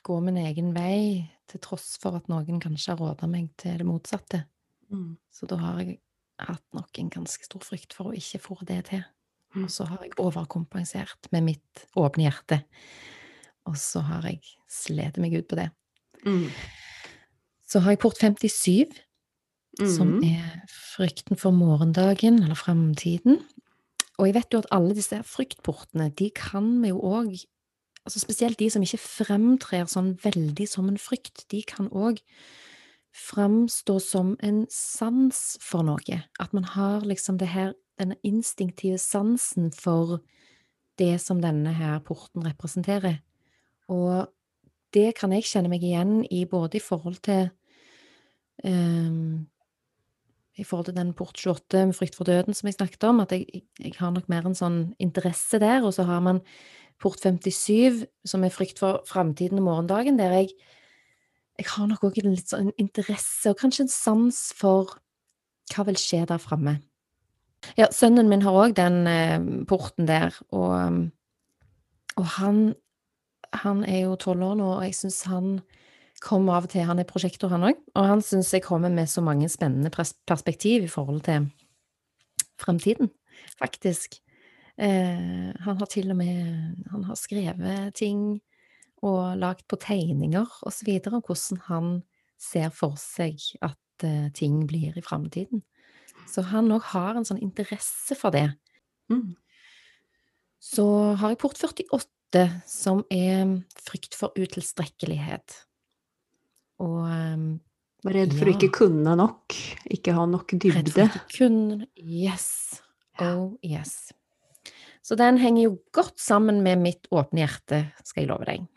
gå 0.03 0.19
min 0.21 0.37
egen 0.37 0.73
vei, 0.73 1.29
til 1.47 1.59
tross 1.59 1.97
for 2.01 2.15
at 2.15 2.27
noen 2.27 2.59
kanskje 2.59 2.91
har 2.95 2.97
råda 2.97 3.27
meg 3.27 3.51
til 3.57 3.77
det 3.77 3.85
motsatte. 3.85 4.45
Mm. 4.91 5.17
Så 5.31 5.45
da 5.47 5.55
har 5.57 5.79
jeg 5.81 5.99
hatt 6.39 6.63
nok 6.73 6.99
en 6.99 7.09
ganske 7.09 7.45
stor 7.45 7.59
frykt 7.61 7.93
for 7.93 8.05
å 8.11 8.15
ikke 8.17 8.39
få 8.41 8.57
det 8.65 8.85
til. 8.89 9.03
Mm. 9.55 9.63
Og 9.65 9.69
så 9.69 9.85
har 9.85 10.01
jeg 10.03 10.15
overkompensert 10.17 11.29
med 11.31 11.43
mitt 11.43 11.85
åpne 11.95 12.25
hjerte. 12.29 12.63
Og 13.65 13.77
så 13.77 13.99
har 14.05 14.21
jeg 14.27 14.41
slitt 14.69 15.17
meg 15.17 15.33
ut 15.39 15.47
på 15.49 15.57
det. 15.59 15.69
Mm. 16.25 16.49
Så 17.65 17.81
har 17.81 17.95
jeg 17.95 17.99
port 17.99 18.17
57, 18.21 18.93
som 19.95 20.19
Mm. 20.19 20.23
er 20.23 20.61
frykten 20.69 21.37
for 21.37 21.51
morgendagen, 21.51 22.41
eller 22.43 22.55
framtiden. 22.55 23.41
Og 24.17 24.27
jeg 24.27 24.35
vet 24.35 24.53
jo 24.53 24.57
at 24.59 24.71
alle 24.71 24.95
disse 24.95 25.17
fryktportene, 25.23 26.09
de 26.15 26.29
kan 26.29 26.81
vi 26.81 26.89
jo 26.89 27.01
òg 27.01 27.45
altså 28.05 28.19
Spesielt 28.19 28.59
de 28.59 28.69
som 28.69 28.83
ikke 28.85 29.01
fremtrer 29.01 29.87
sånn 29.89 30.11
veldig 30.21 30.67
som 30.69 30.87
en 30.87 30.97
frykt, 30.97 31.47
de 31.49 31.63
kan 31.63 31.89
òg 31.89 32.19
framstå 33.15 33.99
som 34.01 34.35
en 34.43 34.65
sans 34.69 35.57
for 35.61 35.81
noe. 35.81 36.23
At 36.39 36.53
man 36.53 36.63
har 36.63 37.01
liksom 37.01 37.39
det 37.39 37.47
her, 37.47 37.73
denne 37.97 38.15
instinktive 38.23 38.99
sansen 38.99 39.71
for 39.73 40.19
det 40.99 41.21
som 41.21 41.41
denne 41.41 41.73
her 41.73 41.99
porten 41.99 42.43
representerer. 42.45 43.21
Og 43.91 44.29
det 44.95 45.11
kan 45.19 45.33
jeg 45.35 45.47
kjenne 45.47 45.71
meg 45.71 45.83
igjen 45.83 46.21
i 46.31 46.45
både 46.49 46.79
i 46.79 46.83
forhold 46.83 47.19
til 47.25 47.49
um, 48.63 49.45
I 50.55 50.63
forhold 50.63 50.87
til 50.87 50.95
den 50.95 51.11
port 51.13 51.35
28 51.35 51.85
med 51.89 51.97
frykt 51.97 52.15
for 52.15 52.27
døden 52.27 52.55
som 52.55 52.69
jeg 52.69 52.77
snakket 52.77 53.03
om, 53.03 53.19
at 53.19 53.35
jeg, 53.35 53.65
jeg 53.79 53.93
har 53.99 54.13
nok 54.15 54.29
mer 54.31 54.47
en 54.47 54.55
sånn 54.55 54.79
interesse 55.03 55.59
der. 55.59 55.83
Og 55.83 55.93
så 55.97 56.07
har 56.07 56.23
man 56.23 56.39
port 57.01 57.19
57, 57.19 58.05
som 58.23 58.45
er 58.47 58.55
frykt 58.55 58.79
for 58.79 59.03
framtiden 59.09 59.59
og 59.59 59.67
morgendagen, 59.67 60.17
der 60.17 60.31
jeg 60.39 60.55
jeg 61.55 61.71
har 61.71 61.87
nok 61.87 62.03
òg 62.03 62.19
en 62.19 62.33
litt 62.35 62.51
sånn 62.51 62.73
interesse, 62.81 63.51
og 63.51 63.59
kanskje 63.61 63.85
en 63.85 63.91
sans 63.91 64.39
for 64.57 64.97
hva 65.71 65.85
vil 65.87 65.99
skje 65.99 66.25
der 66.27 66.41
framme. 66.41 66.77
Ja, 67.79 67.87
sønnen 67.95 68.29
min 68.29 68.43
har 68.45 68.57
òg 68.59 68.75
den 68.77 69.05
eh, 69.09 69.45
porten 69.69 70.09
der, 70.09 70.35
og, 70.53 71.07
og 72.19 72.27
han, 72.37 72.59
han 73.63 73.83
er 73.87 74.05
jo 74.05 74.15
tolv 74.19 74.43
år 74.43 74.57
nå, 74.59 74.69
og 74.77 74.85
jeg 74.87 74.97
syns 74.97 75.23
han 75.29 75.59
kommer 76.23 76.57
av 76.57 76.67
og 76.67 76.71
til 76.71 76.85
Han 76.87 77.01
er 77.01 77.07
prosjektor, 77.07 77.51
han 77.51 77.67
òg, 77.69 77.79
og 77.95 78.07
han 78.07 78.23
syns 78.23 78.53
jeg 78.53 78.63
kommer 78.65 78.89
med 78.93 79.09
så 79.11 79.21
mange 79.21 79.49
spennende 79.51 79.91
pers- 79.93 80.15
perspektiv 80.27 80.85
i 80.85 80.91
forhold 80.91 81.21
til 81.27 81.49
fremtiden, 82.61 83.11
faktisk. 83.59 84.19
Eh, 84.77 85.51
han 85.65 85.77
har 85.79 85.87
til 85.87 86.11
og 86.11 86.17
med 86.17 86.75
Han 86.91 87.03
har 87.07 87.15
skrevet 87.15 87.95
ting 87.95 88.41
og 89.03 89.37
lagd 89.37 89.63
på 89.69 89.77
tegninger 89.79 90.49
videre, 90.85 91.15
om 91.15 91.23
hvordan 91.23 91.61
han 91.67 92.03
ser 92.39 92.69
for 92.69 92.95
seg 92.99 93.39
at 93.61 94.03
eh, 94.03 94.31
ting 94.33 94.65
blir 94.67 94.97
i 94.97 95.03
framtiden. 95.03 95.63
Så 96.27 96.41
han 96.41 96.71
òg 96.71 96.81
har 96.91 97.15
en 97.15 97.27
sånn 97.27 97.43
interesse 97.43 98.15
for 98.17 98.33
det. 98.33 98.49
Mm. 99.11 99.35
Så 100.59 100.85
har 101.19 101.31
jeg 101.31 101.39
port 101.43 101.59
48, 101.61 102.14
som 102.67 103.03
er 103.09 103.63
frykt 103.85 104.15
for 104.15 104.33
utilstrekkelighet. 104.35 105.55
Og 106.83 107.05
um, 107.07 107.59
Var 108.03 108.13
redd 108.13 108.33
for 108.37 108.45
å 108.45 108.51
Ja. 108.51 108.57
ikke 108.57 108.71
kunne 108.73 109.15
nok, 109.17 109.55
ikke 109.89 110.13
ha 110.13 110.25
nok 110.29 110.51
redd 110.53 110.61
for 110.61 110.83
dybde. 110.83 111.05
ikke 111.09 111.37
kun 111.37 111.87
Yes. 111.97 112.81
Oh 113.21 113.55
yes. 113.63 114.11
Så 115.01 115.15
den 115.15 115.37
henger 115.37 115.63
jo 115.63 115.79
godt 115.93 116.19
sammen 116.19 116.61
med 116.63 116.77
mitt 116.81 117.07
åpne 117.11 117.45
hjerte, 117.45 117.91
skal 118.03 118.23
jeg 118.23 118.29
love 118.29 118.45
deg. 118.45 118.67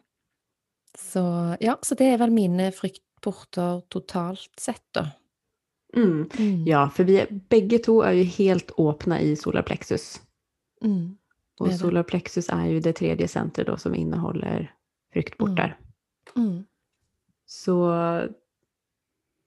Så 0.96 1.56
ja, 1.60 1.76
så 1.82 1.94
det 1.98 2.06
er 2.14 2.18
vel 2.18 2.30
mine 2.30 2.70
fryktporter 2.72 3.82
totalt 3.90 4.48
sett, 4.60 4.84
da. 4.94 5.10
Mm. 5.96 6.28
Mm. 6.38 6.66
Ja, 6.66 6.88
för 6.90 7.04
vi 7.04 7.26
bägge 7.48 7.78
två 7.78 8.02
är 8.02 8.12
ju 8.12 8.24
helt 8.24 8.70
öppna 8.78 9.20
i 9.20 9.36
solarplexus. 9.36 10.20
Mm. 10.84 11.17
Och 11.60 11.68
är 11.68 11.72
solarplexus 11.72 12.48
är 12.48 12.66
ju 12.66 12.80
det 12.80 12.92
tredje 12.92 13.28
centret 13.28 13.66
då 13.66 13.76
som 13.76 13.94
innehåller 13.94 14.74
fryktportar. 15.12 15.78
Mm. 16.36 16.64
Så 17.46 17.88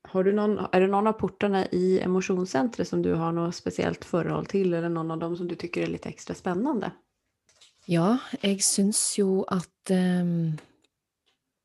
har 0.03 0.23
du 0.23 0.33
någon, 0.33 0.59
är 0.71 0.81
det 0.81 0.87
någon 0.87 1.07
av 1.07 1.13
portarna 1.13 1.65
i 1.65 1.99
emotionscentret 1.99 2.87
som 2.87 3.01
du 3.01 3.13
har 3.13 3.31
något 3.31 3.55
speciellt 3.55 4.05
förhåll 4.05 4.45
till 4.45 4.73
eller 4.73 4.89
någon 4.89 5.11
av 5.11 5.19
dem 5.19 5.37
som 5.37 5.47
du 5.47 5.55
tycker 5.55 5.81
är 5.83 5.87
lite 5.87 6.09
extra 6.09 6.35
spännande? 6.35 6.91
Ja, 7.85 8.17
jeg 8.41 8.61
syns 8.63 8.99
jo 9.19 9.41
at 9.49 9.89
ehm, 9.89 10.59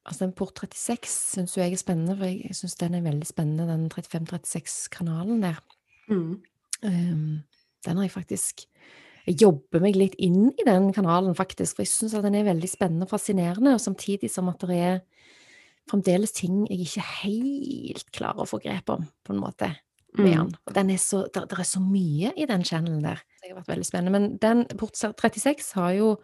Altså, 0.07 0.23
den 0.23 0.37
port 0.39 0.55
36 0.55 1.11
syns 1.11 1.57
er 1.59 1.73
spennende, 1.75 2.15
for 2.15 2.29
jeg, 2.31 2.45
jeg 2.47 2.55
syns 2.55 2.77
den 2.79 2.95
er 2.95 3.03
veldig 3.03 3.27
spennende, 3.27 3.65
den 3.67 3.89
35-36-kanalen 3.91 5.41
der. 5.43 5.57
Mm. 6.07 6.37
Ehm, 6.87 7.41
den 7.83 7.97
har 7.99 8.05
jeg 8.05 8.13
faktisk 8.15 8.69
Jeg 9.27 9.41
jobber 9.43 9.81
meg 9.83 9.97
litt 9.99 10.15
inn 10.23 10.53
i 10.55 10.65
den 10.67 10.93
kanalen, 10.95 11.35
faktisk, 11.35 11.77
for 11.77 11.83
jeg 11.83 11.91
syns 11.91 12.15
den 12.23 12.35
er 12.39 12.45
veldig 12.47 12.69
spennende 12.71 13.09
og 13.09 13.11
fascinerende, 13.11 13.73
og 13.75 13.81
samtidig 13.83 14.31
som 14.31 14.49
at 14.53 14.62
det 14.69 14.77
er 14.79 15.01
fremdeles 15.91 16.33
ting 16.35 16.65
jeg 16.71 16.85
ikke 16.87 17.05
helt 17.23 18.07
klarer 18.15 18.43
å 18.45 18.49
få 18.51 18.61
grep 18.62 18.91
om, 18.95 19.05
på 19.27 19.35
en 19.35 19.43
måte, 19.43 19.73
med 20.17 20.37
Mm. 20.39 20.53
den. 20.73 20.91
Er 20.91 20.97
så, 20.97 21.27
der, 21.33 21.45
der 21.47 21.59
er 21.61 21.65
så 21.69 21.81
mye 21.83 22.33
i 22.37 22.47
den 22.47 22.62
channelen 22.65 23.03
der. 23.03 23.21
Det 23.43 23.51
har 23.53 23.59
vært 23.61 23.69
veldig 23.75 23.85
spennende. 23.87 24.12
Men 24.12 24.39
den 24.39 24.65
port 24.79 24.95
36 24.97 25.73
har 25.75 25.93
jo 25.93 26.17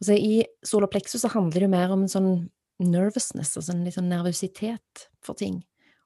Altså, 0.00 0.14
i 0.16 0.44
solar 0.64 0.88
plexus 0.88 1.20
så 1.20 1.28
handler 1.28 1.52
det 1.60 1.66
jo 1.66 1.68
mer 1.68 1.90
om 1.92 2.00
en 2.06 2.08
sånn 2.08 2.50
nervousness, 2.80 3.50
altså 3.58 3.74
en 3.74 3.84
litt 3.84 3.92
sånn 3.92 4.08
nervøsitet 4.08 5.02
for 5.20 5.34
ting. 5.36 5.58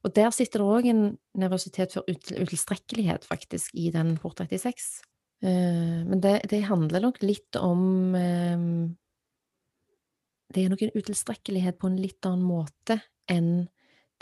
Og 0.03 0.13
der 0.17 0.33
sitter 0.35 0.59
det 0.59 0.67
òg 0.67 0.89
en 0.91 1.03
nervøsitet 1.39 1.93
for 1.95 2.03
util- 2.11 2.41
utilstrekkelighet, 2.43 3.23
faktisk, 3.25 3.71
i 3.79 3.93
den 3.95 4.17
port 4.19 4.41
36. 4.43 5.05
Eh, 5.45 6.01
men 6.09 6.21
det, 6.25 6.39
det 6.51 6.63
handler 6.71 7.05
nok 7.05 7.21
litt 7.23 7.57
om 7.61 8.15
eh, 8.17 8.63
Det 10.55 10.63
er 10.63 10.71
nok 10.73 10.85
en 10.87 10.95
utilstrekkelighet 10.97 11.79
på 11.81 11.91
en 11.91 12.01
litt 12.01 12.25
annen 12.29 12.47
måte 12.47 13.01
enn 13.31 13.67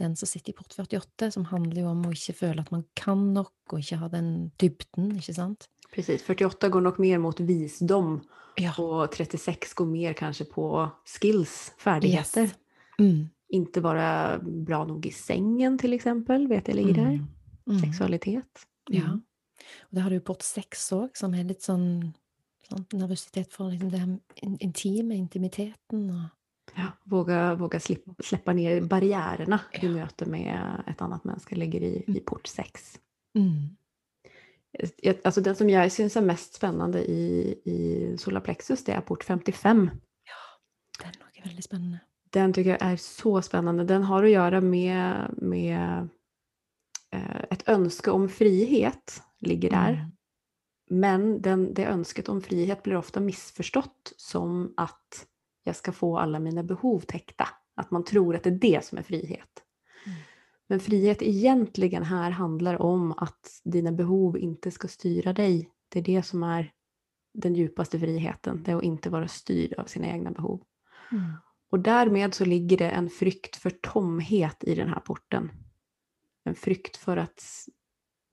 den 0.00 0.16
som 0.16 0.26
sitter 0.26 0.50
i 0.50 0.56
port 0.56 0.72
48, 0.72 1.30
som 1.34 1.44
handler 1.50 1.82
jo 1.82 1.90
om 1.90 2.06
å 2.08 2.12
ikke 2.14 2.34
føle 2.34 2.62
at 2.64 2.70
man 2.72 2.82
kan 2.98 3.26
nok, 3.34 3.52
og 3.70 3.82
ikke 3.82 3.98
ha 4.00 4.08
den 4.10 4.30
dybden, 4.58 5.10
ikke 5.20 5.34
sant? 5.36 5.68
Precis, 5.92 6.24
48 6.24 6.70
går 6.72 6.86
nog 6.86 6.98
mer 7.02 7.20
mot 7.22 7.40
visdom 7.40 8.22
Ja. 8.56 8.74
och 8.78 9.12
36 9.12 9.74
går 9.74 9.86
mer 9.86 10.12
kanske 10.12 10.44
på 10.44 10.90
skills, 11.04 11.72
färdigheter. 11.78 12.42
Yes. 12.42 12.54
Mm. 12.98 13.28
Inte 13.48 13.80
vara 13.80 14.38
bra 14.38 14.84
nog 14.84 15.06
i 15.06 15.10
sängen 15.10 15.78
till 15.78 15.92
exempel, 15.92 16.48
vet 16.48 16.68
jag 16.68 16.76
ligger 16.76 16.94
där. 16.94 17.02
Mm. 17.02 17.26
Mm. 17.68 17.80
Sexualitet. 17.80 18.66
Ja. 18.90 19.20
Mm. 19.62 19.86
Og 19.90 19.96
der 19.96 20.02
har 20.02 20.10
du 20.10 20.20
port 20.20 20.42
seks 20.42 20.92
òg, 20.92 21.10
som 21.16 21.34
er 21.34 21.44
litt 21.44 21.62
sånn, 21.62 22.12
sånn 22.68 22.86
nervøsitet 22.92 23.52
for 23.52 23.70
liksom 23.70 23.90
det 23.90 23.98
her 24.00 24.18
in- 24.42 24.58
intime, 24.60 25.14
intimiteten 25.14 26.10
og 26.10 26.30
Ja, 26.76 26.92
våga 27.04 27.54
våga 27.54 27.80
slippa, 27.80 28.14
släppa 28.22 28.52
ner 28.52 28.80
barriärerna 28.80 29.60
Ja. 29.82 29.88
möte 29.88 30.26
med 30.26 30.82
ett 30.86 31.02
annat 31.02 31.24
människa 31.24 31.56
ligger 31.56 31.80
i, 31.80 32.04
i 32.06 32.20
port 32.20 32.46
6. 32.46 32.98
mm. 33.34 33.76
Alltså 35.24 35.40
den 35.40 35.56
som 35.56 35.70
jag 35.70 35.92
syns 35.92 36.16
är 36.16 36.20
mest 36.22 36.54
spännande 36.54 37.10
i, 37.10 37.54
i 37.64 38.16
solarplexus 38.18 38.84
det 38.84 38.92
är 38.92 39.00
port 39.00 39.24
55. 39.24 39.90
Den 41.02 41.12
òg 41.22 41.38
er 41.38 41.44
veldig 41.48 41.64
spennende. 41.64 41.98
Den 42.30 42.52
tycker 42.52 42.70
jag 42.70 42.82
är 42.82 42.96
så 42.96 43.42
spännande. 43.42 43.84
Den 43.84 44.02
har 44.02 44.24
att 44.24 44.30
göra 44.30 44.60
med, 44.60 45.34
med 45.36 46.08
ett 47.50 47.68
önske 47.68 48.10
om 48.10 48.28
frihet 48.28 49.22
ligger 49.40 49.70
där. 49.70 49.92
Mm. 49.92 50.10
Men 50.90 51.42
den, 51.42 51.74
det 51.74 51.84
önsket 51.84 52.28
om 52.28 52.40
frihet 52.40 52.82
blir 52.82 52.96
ofta 52.96 53.20
missförstått 53.20 54.12
som 54.16 54.74
att 54.76 55.26
jag 55.64 55.76
ska 55.76 55.92
få 55.92 56.18
alla 56.18 56.38
mina 56.38 56.62
behov 56.62 57.00
täckta. 57.00 57.48
Att 57.76 57.90
man 57.90 58.04
tror 58.04 58.36
att 58.36 58.42
det 58.42 58.50
är 58.50 58.58
det 58.58 58.84
som 58.84 58.98
är 58.98 59.02
frihet. 59.02 59.62
Mm. 60.06 60.18
Men 60.66 60.80
frihet 60.80 61.22
egentligen 61.22 62.02
här 62.02 62.30
handlar 62.30 62.82
om 62.82 63.12
att 63.12 63.60
dina 63.64 63.92
behov 63.92 64.38
inte 64.38 64.70
ska 64.70 64.88
styra 64.88 65.32
dig. 65.32 65.70
Det 65.88 65.98
är 65.98 66.02
det 66.02 66.22
som 66.22 66.42
är 66.42 66.72
den 67.34 67.54
djupaste 67.54 67.98
friheten. 67.98 68.62
Det 68.62 68.72
är 68.72 68.76
att 68.76 68.82
inte 68.82 69.10
vara 69.10 69.28
styrd 69.28 69.74
av 69.74 69.84
sina 69.84 70.06
egna 70.06 70.30
behov. 70.30 70.62
Mm. 71.12 71.32
Och 71.70 71.80
därmed 71.80 72.34
så 72.34 72.44
ligger 72.44 72.76
det 72.76 72.90
en 72.90 73.10
frykt 73.10 73.56
för 73.56 73.70
tomhet 73.70 74.64
i 74.64 74.74
den 74.74 74.88
här 74.88 75.00
porten. 75.00 75.50
En 76.44 76.54
frykt 76.54 76.96
för 76.96 77.16
att 77.16 77.44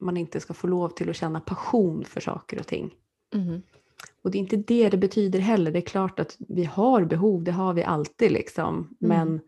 man 0.01 0.17
inte 0.17 0.39
ska 0.39 0.53
få 0.53 0.67
lov 0.67 0.89
till 0.89 1.09
att 1.09 1.15
känna 1.15 1.39
passion 1.39 2.05
för 2.05 2.21
saker 2.21 2.59
och 2.59 2.67
ting. 2.67 2.93
Mhm. 3.35 3.61
Och 4.21 4.31
det 4.31 4.37
är 4.37 4.39
inte 4.39 4.55
det 4.57 4.89
det 4.89 4.97
betyder 4.97 5.39
heller. 5.39 5.71
Det 5.71 5.79
är 5.79 5.85
klart 5.85 6.19
att 6.19 6.37
vi 6.39 6.63
har 6.63 7.05
behov, 7.05 7.43
det 7.43 7.51
har 7.51 7.73
vi 7.73 7.83
alltid 7.83 8.31
liksom. 8.31 8.95
Men 8.99 9.41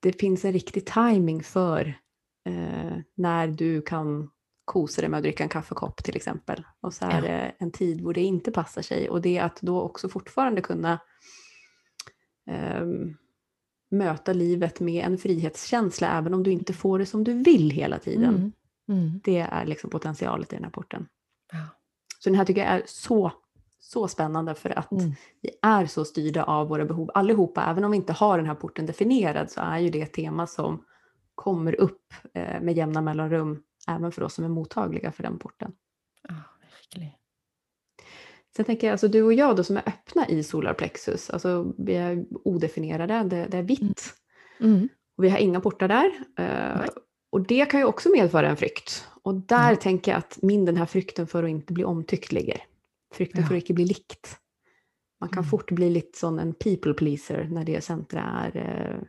det 0.00 0.12
finns 0.12 0.44
en 0.44 0.52
riktig 0.52 0.86
timing 0.86 1.42
för 1.42 1.98
eh, 2.44 2.96
när 3.14 3.48
du 3.48 3.82
kan 3.82 4.30
kosa 4.64 5.00
dig 5.00 5.10
med 5.10 5.18
att 5.18 5.22
dricka 5.24 5.42
en 5.42 5.48
kaffekopp 5.48 6.04
till 6.04 6.16
exempel. 6.16 6.64
Och 6.80 6.94
så 6.94 7.04
är 7.04 7.10
Ja. 7.14 7.20
det 7.20 7.54
en 7.58 7.70
tid 7.72 8.00
hvor 8.00 8.14
det 8.14 8.20
inte 8.22 8.50
passar 8.52 8.82
sig. 8.82 9.10
Och 9.10 9.20
det 9.22 9.38
är 9.38 9.42
att 9.44 9.60
då 9.60 9.80
också 9.80 10.08
fortfarande 10.08 10.60
kunna 10.60 11.00
um, 12.80 13.16
möta 13.90 14.32
livet 14.32 14.80
med 14.80 15.04
en 15.04 15.18
frihetskänsla 15.18 16.18
även 16.18 16.34
om 16.34 16.42
du 16.42 16.50
inte 16.52 16.72
får 16.72 16.98
det 16.98 17.06
som 17.06 17.24
du 17.24 17.32
vill 17.32 17.70
hela 17.70 17.98
tiden. 17.98 18.34
Mm. 18.34 18.52
Mm. 18.88 19.20
Det 19.24 19.38
är 19.38 19.66
liksom 19.66 19.90
potentialet 19.90 20.52
i 20.52 20.56
den 20.56 20.64
här 20.64 20.70
porten. 20.70 21.08
Ja. 21.52 21.58
Så 22.18 22.28
den 22.28 22.38
här 22.38 22.44
tycker 22.44 22.60
jag 22.60 22.70
är 22.70 22.82
så, 22.86 23.32
så 23.80 24.08
spännande 24.08 24.54
för 24.54 24.78
att 24.78 24.92
Mm. 24.92 25.12
vi 25.42 25.50
är 25.62 25.86
så 25.86 26.04
styrda 26.04 26.44
av 26.44 26.68
våra 26.68 26.84
behov 26.84 27.10
allihopa. 27.14 27.64
Även 27.64 27.84
om 27.84 27.90
vi 27.90 27.96
inte 27.96 28.12
har 28.12 28.38
den 28.38 28.46
här 28.46 28.54
porten 28.54 28.86
definierad 28.86 29.50
så 29.50 29.60
är 29.60 29.78
ju 29.78 29.90
det 29.90 30.02
ett 30.02 30.12
tema 30.12 30.46
som 30.46 30.84
kommer 31.34 31.80
upp 31.80 32.14
eh, 32.34 32.60
med 32.60 32.76
jämna 32.76 33.00
mellanrum 33.00 33.62
även 33.88 34.12
för 34.12 34.22
oss 34.22 34.34
som 34.34 34.44
är 34.44 34.48
mottagliga 34.48 35.12
för 35.12 35.22
den 35.22 35.38
porten. 35.38 35.72
Ja, 36.28 36.34
virkelig. 36.62 37.18
Sen 38.56 38.64
tänker 38.64 38.86
jag, 38.86 38.92
alltså 38.92 39.08
du 39.08 39.22
och 39.22 39.32
jag 39.32 39.56
då 39.56 39.64
som 39.64 39.76
är 39.76 39.82
öppna 39.88 40.28
i 40.28 40.42
solarplexus, 40.42 41.30
alltså 41.30 41.74
vi 41.78 41.94
är 41.94 42.24
odefinierade, 42.44 43.22
det, 43.24 43.46
det 43.50 43.56
är 43.58 43.62
vitt 43.62 44.14
Mm. 44.60 44.88
och 45.16 45.24
vi 45.24 45.28
har 45.28 45.38
inga 45.38 45.60
portar 45.60 45.88
där. 45.88 46.10
Nej. 46.78 46.88
och 47.30 47.46
det 47.46 47.64
kan 47.70 47.80
ju 47.80 47.86
också 47.86 48.08
medföra 48.08 48.48
en 48.48 48.56
frykt. 48.56 49.08
Och 49.22 49.34
där 49.34 49.70
Ja. 49.70 49.76
tänker 49.76 50.10
jag 50.12 50.18
att 50.18 50.38
min 50.42 50.64
den 50.64 50.76
här 50.76 50.86
frykten 50.86 51.26
för 51.26 51.42
att 51.42 51.50
inte 51.50 51.72
bli 51.72 51.84
omtyckt 51.84 52.32
ligger. 52.32 52.62
Frykten 53.14 53.40
Ja. 53.42 53.48
för 53.48 53.54
att 53.56 53.62
inte 53.62 53.74
bli 53.74 53.84
likt. 53.84 54.36
Man 55.20 55.28
kan 55.28 55.38
Mm. 55.38 55.50
fort 55.50 55.70
bli 55.70 55.90
lite 55.90 56.18
sån 56.18 56.38
en 56.38 56.54
people 56.54 56.94
pleaser 56.94 57.44
när 57.50 57.64
det 57.64 57.80
centra 57.84 58.20
är 58.22 58.56
eh, 58.56 59.02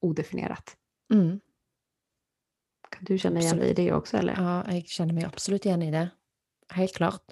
odefinierat. 0.00 0.76
Mm. 1.12 1.40
Kan 2.90 3.04
du 3.04 3.18
känna 3.18 3.40
igen 3.40 3.58
dig 3.58 3.70
i 3.70 3.74
det 3.74 3.92
också 3.92 4.16
eller? 4.16 4.34
Ja, 4.36 4.72
jeg 4.72 4.86
kjenner 4.86 5.14
meg 5.14 5.24
absolutt 5.24 5.66
igjen 5.66 5.82
i 5.82 5.90
det. 5.90 6.08
Helt 6.70 6.94
klart. 6.96 7.22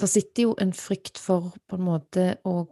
Det 0.00 0.08
sitter 0.10 0.48
jo 0.48 0.54
en 0.58 0.72
frykt 0.74 1.20
for 1.22 1.52
på 1.70 1.78
en 1.78 1.86
måte 1.86 2.34
å 2.44 2.64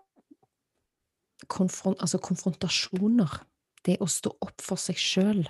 konfron 1.50 1.96
Altså 1.98 2.20
konfrontasjoner. 2.22 3.40
Det 3.82 3.98
å 4.00 4.06
stå 4.06 4.30
opp 4.40 4.62
for 4.62 4.78
seg 4.78 4.98
sjøl. 4.98 5.42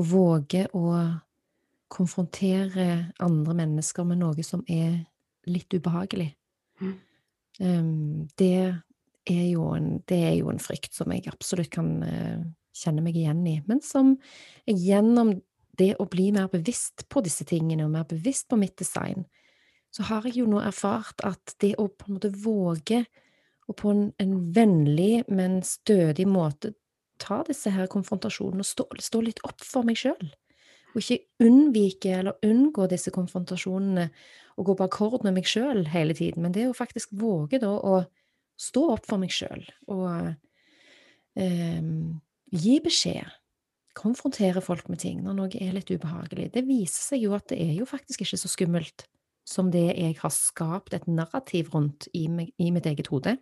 Og 0.00 0.06
våge 0.08 0.64
å 0.72 0.86
konfrontere 1.92 3.12
andre 3.20 3.54
mennesker 3.58 4.06
med 4.08 4.22
noe 4.22 4.44
som 4.46 4.62
er 4.64 5.02
litt 5.44 5.74
ubehagelig. 5.74 6.30
Mm. 6.80 6.94
Ehm, 7.60 8.28
det, 8.40 8.72
er 9.28 9.46
jo 9.50 9.68
en, 9.76 9.98
det 10.08 10.20
er 10.30 10.36
jo 10.38 10.48
en 10.52 10.62
frykt 10.62 10.96
som 10.96 11.12
jeg 11.12 11.28
absolutt 11.28 11.72
kan 11.74 11.90
eh, 12.06 12.40
kjenne 12.76 13.04
meg 13.04 13.18
igjen 13.20 13.44
i, 13.48 13.58
men 13.68 13.82
som 13.84 14.14
gjennom 14.64 15.34
det 15.78 15.94
å 16.00 16.08
bli 16.08 16.30
mer 16.32 16.48
bevisst 16.52 17.06
på 17.12 17.22
disse 17.24 17.44
tingene, 17.48 17.84
og 17.84 17.94
mer 17.94 18.08
bevisst 18.08 18.48
på 18.48 18.58
mitt 18.60 18.78
design, 18.80 19.26
så 19.92 20.06
har 20.08 20.26
jeg 20.26 20.40
jo 20.40 20.48
nå 20.48 20.60
erfart 20.64 21.20
at 21.26 21.54
det 21.60 21.74
å 21.80 21.88
på 21.88 22.08
en 22.08 22.16
måte 22.16 22.32
våge 22.32 23.02
og 23.70 23.76
på 23.78 23.92
en, 23.92 24.06
en 24.20 24.36
vennlig, 24.54 25.24
men 25.30 25.60
stødig 25.66 26.26
måte 26.28 26.72
ta 27.22 27.42
disse 27.46 27.70
her 27.70 27.90
konfrontasjonene 27.92 28.64
og 28.64 28.68
stå, 28.68 28.86
stå 28.98 29.20
litt 29.22 29.42
opp 29.46 29.62
for 29.62 29.86
meg 29.86 30.00
sjøl, 30.00 30.32
og 30.92 30.98
ikke 30.98 31.44
unnvike 31.44 32.16
eller 32.18 32.40
unngå 32.46 32.88
disse 32.90 33.12
konfrontasjonene 33.14 34.08
og 34.58 34.66
gå 34.68 34.76
på 34.76 34.88
akkord 34.88 35.26
med 35.26 35.38
meg 35.38 35.46
sjøl 35.48 35.86
hele 35.92 36.16
tiden, 36.16 36.42
men 36.44 36.56
det 36.56 36.66
å 36.68 36.76
faktisk 36.76 37.14
våge 37.16 37.60
da 37.62 37.70
å 37.72 38.02
stå 38.60 38.88
opp 38.96 39.06
for 39.08 39.22
meg 39.22 39.32
sjøl 39.32 39.62
og 39.92 40.34
eh, 41.38 41.80
gi 42.52 42.74
beskjed 42.84 43.38
konfrontere 43.96 44.62
folk 44.64 44.88
med 44.88 45.02
ting 45.02 45.20
når 45.24 45.36
noe 45.36 45.60
er 45.60 45.74
litt 45.76 45.90
ubehagelig. 45.92 46.48
Det 46.54 46.64
viser 46.64 47.12
seg 47.12 47.26
jo 47.26 47.34
at 47.36 47.50
det 47.52 47.58
er 47.60 47.74
jo 47.76 47.88
faktisk 47.88 48.24
ikke 48.24 48.40
så 48.40 48.50
skummelt 48.50 49.04
som 49.48 49.70
det 49.70 49.88
jeg 49.98 50.16
har 50.20 50.30
skapt 50.30 50.94
et 50.94 51.06
narrativ 51.08 51.72
rundt 51.74 52.08
i, 52.14 52.28
meg, 52.28 52.52
i 52.58 52.70
mitt 52.70 52.86
eget 52.86 53.10
hode. 53.12 53.36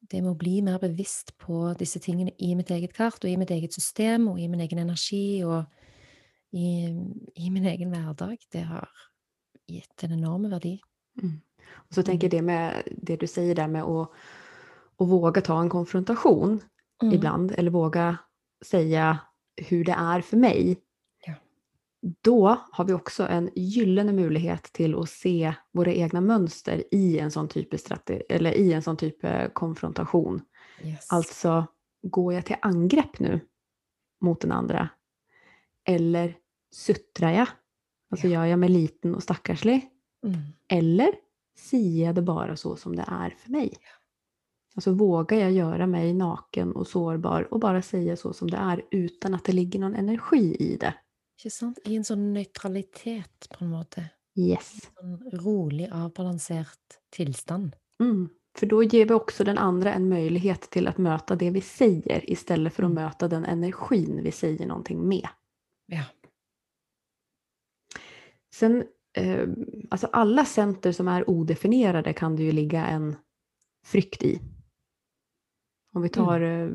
Det 0.00 0.22
med 0.22 0.32
å 0.32 0.38
bli 0.38 0.60
mer 0.64 0.78
bevisst 0.80 1.34
på 1.38 1.74
disse 1.78 2.00
tingene 2.00 2.32
i 2.38 2.54
mitt 2.56 2.70
eget 2.70 2.94
kart 2.96 3.20
og 3.20 3.30
i 3.30 3.36
mitt 3.36 3.50
eget 3.50 3.74
system 3.76 4.28
og 4.30 4.40
i 4.40 4.48
min 4.48 4.62
egen 4.64 4.80
energi 4.80 5.42
og 5.44 5.64
i, 6.56 6.88
i 7.36 7.50
min 7.50 7.66
egen 7.68 7.92
hverdag, 7.92 8.38
det 8.52 8.64
har 8.66 8.88
gitt 9.68 10.04
en 10.04 10.16
enorm 10.16 10.48
verdi. 10.50 10.80
Och 11.70 11.94
så 11.94 12.02
tänker 12.02 12.26
jag 12.26 12.30
det 12.30 12.42
med 12.42 12.82
det 13.02 13.16
du 13.16 13.26
säger 13.26 13.54
där 13.54 13.68
med 13.68 13.82
att, 13.82 14.10
att 14.98 15.08
våga 15.08 15.40
ta 15.40 15.60
en 15.60 15.68
konfrontation 15.68 16.60
Mm. 17.02 17.14
ibland 17.14 17.52
eller 17.52 17.70
våga 17.70 18.18
säga 18.64 19.18
hur 19.56 19.84
det 19.84 19.92
är 19.92 20.20
för 20.20 20.36
mig. 20.36 20.78
Då 22.22 22.56
har 22.72 22.84
vi 22.84 22.92
också 22.92 23.26
en 23.26 23.50
gyllene 23.56 24.12
möjlighet 24.12 24.62
till 24.62 24.94
att 24.94 25.08
se 25.08 25.54
våra 25.72 25.92
egna 25.92 26.20
mönster 26.20 26.84
i 26.90 27.18
en 27.18 27.30
sån 27.30 27.48
typ 27.48 27.74
eller 28.28 28.52
i 28.52 28.72
en 28.72 28.82
sån 28.82 28.96
typ 28.96 29.24
av 29.24 29.48
konfrontation. 29.48 30.42
Yes. 30.84 31.12
Alltså, 31.12 31.66
går 32.02 32.34
jag 32.34 32.46
till 32.46 32.56
angrepp 32.62 33.18
nu 33.18 33.40
mot 34.20 34.40
den 34.40 34.52
andra? 34.52 34.88
Eller 35.84 36.36
suttrar 36.72 37.30
jag? 37.30 37.48
Alltså 38.10 38.26
Ja. 38.26 38.32
gör 38.32 38.44
jag 38.44 38.58
mig 38.58 38.68
liten 38.68 39.14
och 39.14 39.22
stackarslig? 39.22 39.88
Mm. 40.26 40.40
Eller 40.68 41.14
säger 41.58 42.06
jag 42.06 42.14
det 42.14 42.22
bara 42.22 42.56
så 42.56 42.76
som 42.76 42.96
det 42.96 43.04
är 43.08 43.30
för 43.30 43.50
mig? 43.50 43.74
Alltså 44.74 44.92
vågar 44.92 45.38
jag 45.38 45.52
göra 45.52 45.86
mig 45.86 46.14
naken 46.14 46.72
och 46.72 46.86
sårbar 46.86 47.54
och 47.54 47.60
bara 47.60 47.82
säga 47.82 48.16
så 48.16 48.32
som 48.32 48.50
det 48.50 48.56
är 48.56 48.82
utan 48.90 49.34
att 49.34 49.44
det 49.44 49.52
ligger 49.52 49.80
någon 49.80 49.94
energi 49.94 50.56
i 50.58 50.76
det? 50.76 50.94
Ikke 51.40 51.50
sant? 51.50 51.78
I 51.88 51.94
en 51.96 52.04
sånn 52.04 52.34
nøytralitet, 52.34 53.46
på 53.48 53.64
en 53.64 53.70
måte. 53.72 54.02
Yes. 54.36 54.74
Sånn 54.92 55.14
rolig, 55.40 55.86
avbalansert 55.88 56.98
tilstand. 57.16 57.76
Mm. 58.02 58.28
För 58.58 58.66
då 58.66 58.82
ger 58.82 59.06
vi 59.06 59.14
också 59.14 59.44
den 59.44 59.58
andra 59.58 59.94
en 59.94 60.08
möjlighet 60.08 60.60
till 60.70 60.88
att 60.88 60.98
möta 60.98 61.36
det 61.36 61.50
vi 61.50 61.60
säger 61.60 62.30
istället 62.30 62.74
för 62.74 62.82
att 62.82 62.90
Mm. 62.90 63.04
möta 63.04 63.28
den 63.28 63.44
energin 63.44 64.20
vi 64.22 64.32
säger 64.32 64.66
någonting 64.66 65.08
med. 65.08 65.28
Ja. 65.86 66.04
Sen, 68.54 68.84
eh, 69.16 69.48
alltså 69.90 70.06
alla 70.06 70.44
center 70.44 70.92
som 70.92 71.08
är 71.08 71.30
odefinierade 71.30 72.12
kan 72.12 72.36
det 72.36 72.42
ju 72.42 72.52
ligga 72.52 72.86
en 72.86 73.16
frykt 73.86 74.22
i. 74.22 74.40
Om 75.94 76.02
vi 76.02 76.08
tar 76.08 76.40
eh, 76.40 76.70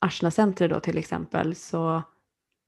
Arsna-centret 0.00 0.70
då 0.70 0.80
till 0.80 0.98
exempel 0.98 1.54
så 1.54 2.02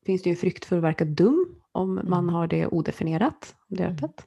finns 0.08 0.22
det 0.22 0.28
ju 0.30 0.32
en 0.32 0.36
frykt 0.40 0.64
för 0.64 0.76
att 0.76 0.82
verka 0.82 1.04
dum 1.04 1.54
om 1.72 1.94
man 1.94 2.24
Mm. 2.24 2.34
har 2.34 2.46
det 2.46 2.66
odefinierat, 2.66 3.54
om 3.70 3.76
det 3.76 3.82
är 3.82 3.88
Mm. 3.88 3.96
öppet. 4.04 4.26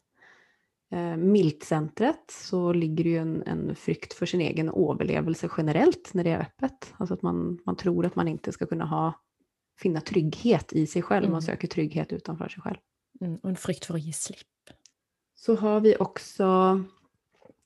Eh, 0.92 1.18
Miltcentret 1.18 2.32
så 2.32 2.74
ligger 2.74 3.04
det 3.04 3.10
ju 3.10 3.18
en, 3.18 3.44
en 3.46 3.76
frykt 3.76 4.14
för 4.14 4.26
sin 4.26 4.42
egen 4.42 4.70
överlevelse 4.70 5.50
generellt 5.58 6.14
när 6.14 6.24
det 6.24 6.30
är 6.32 6.40
öppet. 6.42 6.94
Alltså 6.98 7.14
att 7.14 7.22
man, 7.22 7.60
man 7.66 7.76
tror 7.76 8.06
att 8.06 8.16
man 8.16 8.28
inte 8.28 8.52
ska 8.52 8.66
kunna 8.66 8.86
ha, 8.86 9.14
finna 9.80 10.02
trygghet 10.02 10.74
i 10.74 10.88
sig 10.88 11.02
själv, 11.02 11.24
man 11.26 11.32
Mm. 11.32 11.42
söker 11.42 11.68
trygghet 11.68 12.14
utanför 12.14 12.48
sig 12.50 12.62
själv. 12.62 12.78
Mm. 13.22 13.40
Og 13.44 13.50
en 13.50 13.56
frykt 13.56 13.86
for 13.86 13.94
å 13.96 13.98
gi 13.98 14.14
slipp. 14.14 14.48
Så 15.36 15.56
har 15.56 15.80
vi 15.82 15.96
också 16.00 16.84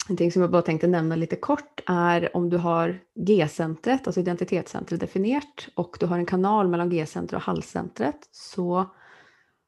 en 0.10 0.18
ting 0.18 0.32
som 0.32 0.42
jag 0.42 0.52
bara 0.52 0.62
tänkte 0.62 0.88
nämna 0.88 1.16
lite 1.16 1.36
kort 1.36 1.82
är 1.86 2.36
om 2.38 2.50
du 2.50 2.58
har 2.58 3.00
G-centret, 3.16 4.08
alltså 4.08 4.22
identitetscentret 4.22 5.00
definierat 5.00 5.68
och 5.76 5.98
du 6.00 6.06
har 6.06 6.18
en 6.18 6.26
kanal 6.26 6.68
mellan 6.68 6.90
G-centret 6.90 7.34
och 7.38 7.42
halscentret 7.42 8.28
så 8.32 8.90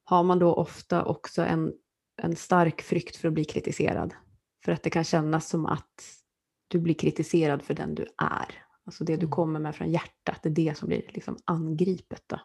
har 0.04 0.24
man 0.24 0.40
då 0.40 0.54
ofta 0.54 1.06
också 1.06 1.42
en, 1.42 1.74
en 2.22 2.36
stark 2.36 2.82
frykt 2.82 3.16
för 3.16 3.28
att 3.28 3.34
bli 3.34 3.46
kritiserad. 3.46 4.14
För 4.66 4.72
att 4.72 4.84
det 4.84 4.90
kan 4.90 5.04
kännas 5.04 5.50
som 5.50 5.66
att 5.66 6.04
du 6.68 6.80
blir 6.80 6.94
kritiserad 6.94 7.62
för 7.62 7.74
den 7.74 7.96
du 7.96 8.04
är. 8.18 8.64
Alltså 8.86 9.04
det 9.04 9.16
du 9.16 9.20
Mm. 9.20 9.32
kommer 9.32 9.60
med 9.60 9.76
från 9.76 9.92
hjärtat, 9.92 10.40
det 10.44 10.50
är 10.50 10.54
det 10.54 10.78
som 10.78 10.88
blir 10.88 11.02
liksom 11.08 11.38
angripet. 11.46 12.24
Då. 12.28 12.40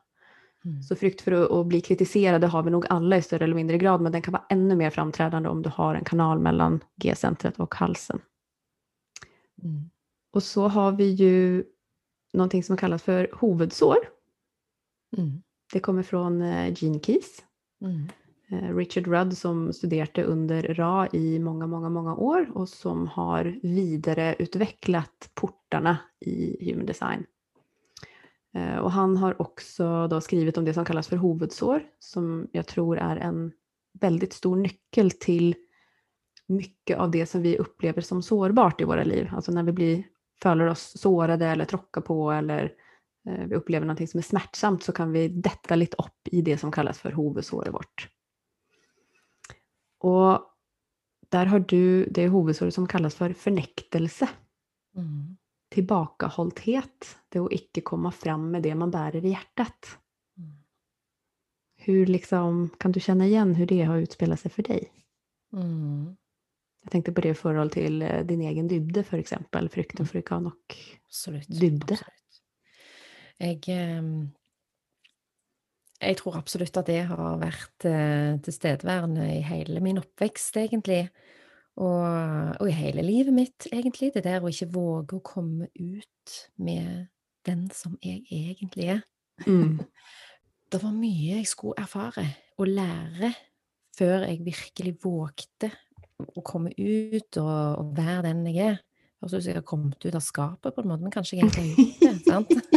Mm. 0.64 0.82
Så 0.82 0.96
frykt 0.96 1.20
för 1.20 1.60
att, 1.60 1.66
bli 1.66 1.80
kritiserade 1.80 2.46
har 2.46 2.62
vi 2.62 2.70
nog 2.70 2.86
alla 2.88 3.16
i 3.16 3.22
större 3.22 3.44
eller 3.44 3.54
mindre 3.54 3.78
grad, 3.78 4.00
men 4.00 4.12
den 4.12 4.22
kan 4.22 4.32
vara 4.32 4.44
ännu 4.48 4.76
mer 4.76 4.90
framträdande 4.90 5.48
om 5.48 5.62
du 5.62 5.70
har 5.74 5.94
en 5.94 6.04
kanal 6.04 6.38
mellan 6.38 6.80
G-centret 6.96 7.60
och 7.60 7.74
halsen. 7.74 8.20
Mm. 9.62 9.90
Och 10.32 10.42
så 10.42 10.68
har 10.68 10.92
vi 10.92 11.04
ju 11.10 11.64
någonting 12.32 12.62
som 12.62 12.76
kallas 12.76 13.02
för 13.02 13.30
huvudsår. 13.40 13.96
Mm. 15.16 15.42
Det 15.72 15.80
kommer 15.80 16.02
från 16.02 16.42
eh, 16.42 16.72
Gene 16.76 17.00
Keys, 17.00 17.42
Mm. 17.84 18.08
eh, 18.48 18.76
Richard 18.76 19.06
Rudd 19.06 19.38
som 19.38 19.72
studerade 19.72 20.24
under 20.24 20.62
RA 20.62 21.08
i 21.12 21.38
många, 21.38 21.66
många, 21.66 21.88
många 21.88 22.14
år 22.16 22.50
och 22.54 22.68
som 22.68 23.06
har 23.08 23.58
vidareutvecklat 23.62 25.30
portarna 25.34 25.98
i 26.20 26.70
human 26.70 26.86
design. 26.86 27.24
Eh, 28.54 28.76
och 28.76 28.92
han 28.92 29.16
har 29.16 29.42
också 29.42 30.08
då 30.08 30.20
skrivit 30.20 30.58
om 30.58 30.64
det 30.64 30.74
som 30.74 30.84
kallas 30.84 31.08
för 31.08 31.16
hovudsår, 31.16 31.82
som 31.98 32.48
jag 32.52 32.66
tror 32.66 32.98
är 32.98 33.16
en 33.16 33.52
väldigt 34.00 34.32
stor 34.32 34.56
nyckel 34.56 35.10
till 35.10 35.54
mycket 36.46 36.98
av 36.98 37.10
det 37.10 37.26
som 37.26 37.42
vi 37.42 37.58
upplever 37.58 38.00
som 38.00 38.22
sårbart 38.22 38.80
i 38.80 38.84
våra 38.84 39.04
liv. 39.04 39.28
Alltså 39.32 39.52
när 39.52 39.62
vi 39.62 39.72
blir, 39.72 40.04
följer 40.42 40.66
oss 40.66 40.92
sårade 41.00 41.46
eller 41.46 41.64
tråkar 41.64 42.00
på 42.00 42.32
eller 42.32 42.72
eh, 43.28 43.46
vi 43.46 43.54
upplever 43.54 43.86
någonting 43.86 44.08
som 44.08 44.18
är 44.18 44.22
smärtsamt 44.22 44.82
så 44.82 44.92
kan 44.92 45.12
vi 45.12 45.28
detta 45.28 45.76
lite 45.76 45.96
upp 45.96 46.28
i 46.28 46.42
det 46.42 46.58
som 46.58 46.72
kallas 46.72 46.98
för 46.98 47.12
hovudsåret 47.12 47.74
vårt. 47.74 48.08
Och 49.98 50.40
där 51.28 51.46
har 51.46 51.60
du 51.60 52.04
det 52.04 52.28
hovudsåret 52.28 52.74
som 52.74 52.86
kallas 52.86 53.14
för 53.14 53.32
förnektelse. 53.32 54.28
Mm 54.96 55.36
tillbakahållthet, 55.72 57.18
det 57.28 57.38
att 57.38 57.52
icke 57.52 57.80
komma 57.80 58.12
fram 58.12 58.50
med 58.50 58.62
det 58.62 58.74
man 58.74 58.90
bär 58.90 59.16
i 59.16 59.28
hjärtat. 59.28 59.98
Mm. 60.38 60.52
Hur 61.76 62.06
liksom, 62.06 62.70
kan 62.78 62.92
du 62.92 63.00
känna 63.00 63.26
igen 63.26 63.54
hur 63.54 63.66
det 63.66 63.82
har 63.82 63.96
utspelat 63.96 64.40
sig 64.40 64.50
för 64.50 64.62
dig? 64.62 64.92
Mm. 65.52 66.16
Jag 66.82 66.90
tänkte 66.92 67.12
på 67.12 67.20
det 67.20 67.28
i 67.28 67.34
förhållande 67.34 67.72
till 67.74 68.02
eh, 68.02 68.24
din 68.24 68.40
egen 68.40 68.68
dybde 68.68 69.04
för 69.04 69.18
exempel, 69.18 69.68
frykten 69.68 69.98
Mm. 70.00 70.08
för 70.08 70.18
orkan 70.18 70.46
och 70.46 70.76
Absolutt. 71.06 71.60
Dybde. 71.60 71.94
absolutt. 71.94 72.42
Jeg 73.38 73.68
eh, 73.68 74.02
Jeg 76.02 76.16
tror 76.18 76.36
absolutt 76.36 76.76
at 76.76 76.86
det 76.86 77.02
har 77.06 77.36
vært 77.38 77.84
eh, 77.86 78.40
tilstedeværende 78.42 79.22
i 79.36 79.42
hele 79.46 79.80
min 79.80 79.98
oppvekst, 79.98 80.56
egentlig. 80.56 81.10
Og, 81.80 82.56
og 82.60 82.68
i 82.68 82.74
hele 82.76 83.02
livet 83.02 83.34
mitt, 83.34 83.68
egentlig. 83.72 84.12
Det 84.14 84.24
der 84.26 84.44
å 84.44 84.50
ikke 84.52 84.72
våge 84.74 85.18
å 85.18 85.24
komme 85.24 85.70
ut 85.78 86.36
med 86.60 87.08
den 87.46 87.66
som 87.74 87.96
jeg 88.02 88.24
egentlig 88.30 88.92
er. 88.98 89.06
mm. 89.46 89.80
Det 90.72 90.78
var 90.80 90.94
mye 90.96 91.34
jeg 91.36 91.46
skulle 91.50 91.82
erfare 91.82 92.22
og 92.56 92.70
lære 92.72 93.28
før 93.92 94.22
jeg 94.24 94.38
virkelig 94.40 94.94
vågte 95.02 95.68
å 96.32 96.40
komme 96.40 96.72
ut 96.78 97.36
og, 97.42 97.58
og 97.76 97.90
være 97.98 98.22
den 98.30 98.46
jeg 98.48 98.70
er. 98.70 98.78
Høres 99.20 99.34
ut 99.34 99.42
som 99.42 99.50
jeg 99.50 99.58
har 99.58 99.66
kommet 99.68 100.06
ut 100.06 100.16
av 100.16 100.24
skapet, 100.24 100.72
på 100.72 100.80
en 100.80 100.88
måte, 100.88 101.04
men 101.04 101.12
kanskje 101.12 101.36
jeg 101.36 101.44
egentlig 101.44 101.66
har 101.68 102.08
gjort 102.08 102.24
det. 102.24 102.24
sant? 102.32 102.72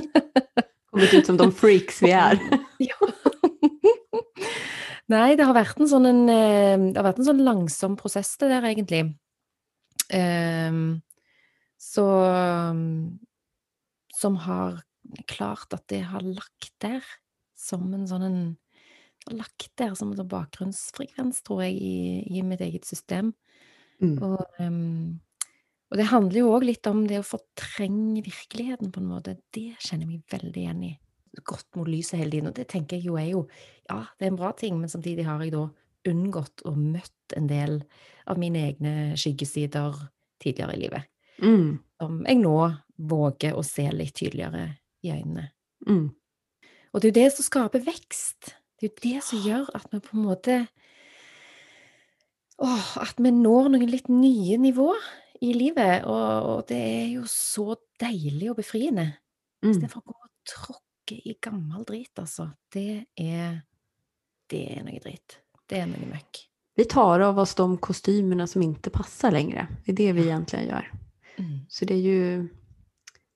kommit 0.95 1.13
ut 1.13 1.25
som 1.25 1.37
de 1.37 1.51
freaks 1.51 2.01
vi 2.01 2.11
är. 2.11 2.39
Ja. 2.77 3.31
Nei, 5.11 5.35
det 5.37 5.45
har 5.45 5.53
vært 5.53 5.77
en 5.81 5.89
sånn 5.89 6.07
en, 6.09 6.21
eh, 6.29 6.77
Det 6.77 6.97
har 6.97 7.05
vært 7.05 7.19
en 7.21 7.29
sånn 7.29 7.43
langsom 7.45 7.95
prosess, 7.95 8.37
det 8.37 8.49
der, 8.49 8.63
egentlig. 8.63 9.15
Ehm, 10.09 11.01
så 11.77 12.05
Som 14.13 14.35
har 14.37 14.83
klart 15.27 15.73
at 15.73 15.87
det 15.87 16.03
har 16.05 16.21
lagt 16.21 16.73
der 16.79 17.03
som 17.55 17.93
en 17.93 18.07
sånn 18.07 18.23
en 18.23 18.57
Lagt 19.31 19.71
der 19.77 19.95
som 19.95 20.11
en 20.13 20.27
bakgrunnsfrekvens, 20.29 21.41
tror 21.41 21.63
jeg, 21.63 21.79
i, 21.81 22.37
i 22.37 22.43
mitt 22.45 22.61
eget 22.61 22.85
system. 22.85 23.33
Mm. 23.97 24.19
Og, 24.21 24.43
ehm, 24.59 25.19
og 25.89 25.97
det 25.97 26.05
handler 26.11 26.39
jo 26.43 26.51
òg 26.53 26.67
litt 26.67 26.85
om 26.85 27.07
det 27.09 27.17
å 27.17 27.25
fortrenge 27.25 28.21
virkeligheten, 28.21 28.91
på 28.93 29.01
en 29.01 29.09
måte. 29.09 29.33
Det 29.49 29.71
kjenner 29.81 30.05
jeg 30.05 30.11
meg 30.11 30.29
veldig 30.29 30.61
igjen 30.61 30.83
i. 30.85 30.91
Gått 31.43 31.67
mot 31.75 31.87
lyset 31.87 32.19
hele 32.19 32.31
tiden. 32.31 32.49
Og 32.51 32.55
det 32.57 32.67
tenker 32.71 32.97
jeg 32.97 33.09
jo 33.09 33.17
er 33.19 33.31
jo 33.31 33.47
Ja, 33.89 34.05
det 34.17 34.25
er 34.25 34.31
en 34.31 34.39
bra 34.39 34.51
ting, 34.57 34.79
men 34.79 34.89
samtidig 34.89 35.25
har 35.27 35.41
jeg 35.43 35.53
da 35.53 35.67
unngått 36.09 36.63
og 36.65 36.77
møtt 36.77 37.35
en 37.37 37.49
del 37.49 37.79
av 38.29 38.39
mine 38.41 38.61
egne 38.69 38.93
skyggesider 39.17 39.97
tidligere 40.41 40.75
i 40.75 40.81
livet. 40.81 41.09
Mm. 41.41 41.79
Som 42.01 42.21
jeg 42.25 42.39
nå 42.41 42.57
våger 42.95 43.57
å 43.57 43.63
se 43.65 43.85
litt 43.93 44.15
tydeligere 44.17 44.67
i 45.05 45.11
øynene. 45.13 45.49
Mm. 45.87 46.07
Og 46.93 47.01
det 47.01 47.09
er 47.09 47.11
jo 47.11 47.19
det 47.19 47.35
som 47.35 47.47
skaper 47.49 47.83
vekst. 47.85 48.55
Det 48.75 48.87
er 48.87 48.89
jo 48.89 49.03
det 49.03 49.23
som 49.27 49.43
gjør 49.45 49.69
at 49.77 49.87
vi 49.91 50.01
på 50.03 50.17
en 50.17 50.25
måte 50.25 50.57
Åh, 52.63 52.91
at 53.03 53.17
vi 53.19 53.33
når 53.35 53.65
noen 53.73 53.89
litt 53.91 54.05
nye 54.07 54.55
nivå 54.63 54.93
i 55.43 55.51
livet. 55.51 56.05
Og, 56.07 56.45
og 56.51 56.61
det 56.69 56.77
er 56.79 57.09
jo 57.17 57.25
så 57.27 57.75
deilig 57.99 58.53
og 58.53 58.61
befriende. 58.61 59.09
Mm. 59.59 59.73
Istedenfor 59.73 59.99
å 59.99 60.13
gå 60.13 60.15
og 60.15 60.31
tråkke 60.47 60.84
i 61.11 61.37
gammel 61.41 61.83
drit, 61.83 62.19
altså. 62.19 62.49
Det 62.73 63.05
er 63.15 63.61
Det 64.49 64.77
er 64.77 64.83
noe 64.85 64.99
dritt. 65.01 65.39
Det 65.65 65.79
är 65.81 65.87
noe 65.89 66.05
møkk. 66.05 66.43
Vi 66.75 66.85
tar 66.85 67.19
av 67.19 67.39
oss 67.39 67.55
de 67.55 67.77
kostymerna 67.77 68.47
som 68.47 68.61
inte 68.61 68.89
passar 68.89 69.31
längre. 69.31 69.67
Det 69.85 69.91
är 69.91 69.95
det 69.95 70.11
vi 70.13 70.23
egentligen 70.23 70.67
gör. 70.67 70.91
Mm. 71.37 71.59
Så 71.69 71.85
det 71.85 71.93
är 71.93 71.97
ju, 71.97 72.47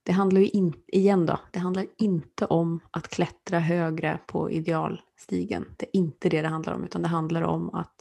det 0.04 0.12
handlar 0.12 0.42
ju 0.42 0.48
in, 0.48 0.74
igen 0.88 1.26
då, 1.26 1.40
det 1.52 1.60
handlar 1.60 1.86
inte 1.98 2.46
om 2.46 2.80
att 2.92 3.08
klättra 3.08 3.60
högre 3.60 4.20
på 4.28 4.52
idealstigen. 4.52 5.66
Det 5.78 5.86
är 5.86 5.96
inte 6.00 6.30
det 6.30 6.42
det 6.42 6.48
handlar 6.48 6.74
om, 6.74 6.84
utan 6.84 7.02
det 7.02 7.08
handlar 7.08 7.42
om 7.42 7.70
att 7.70 7.94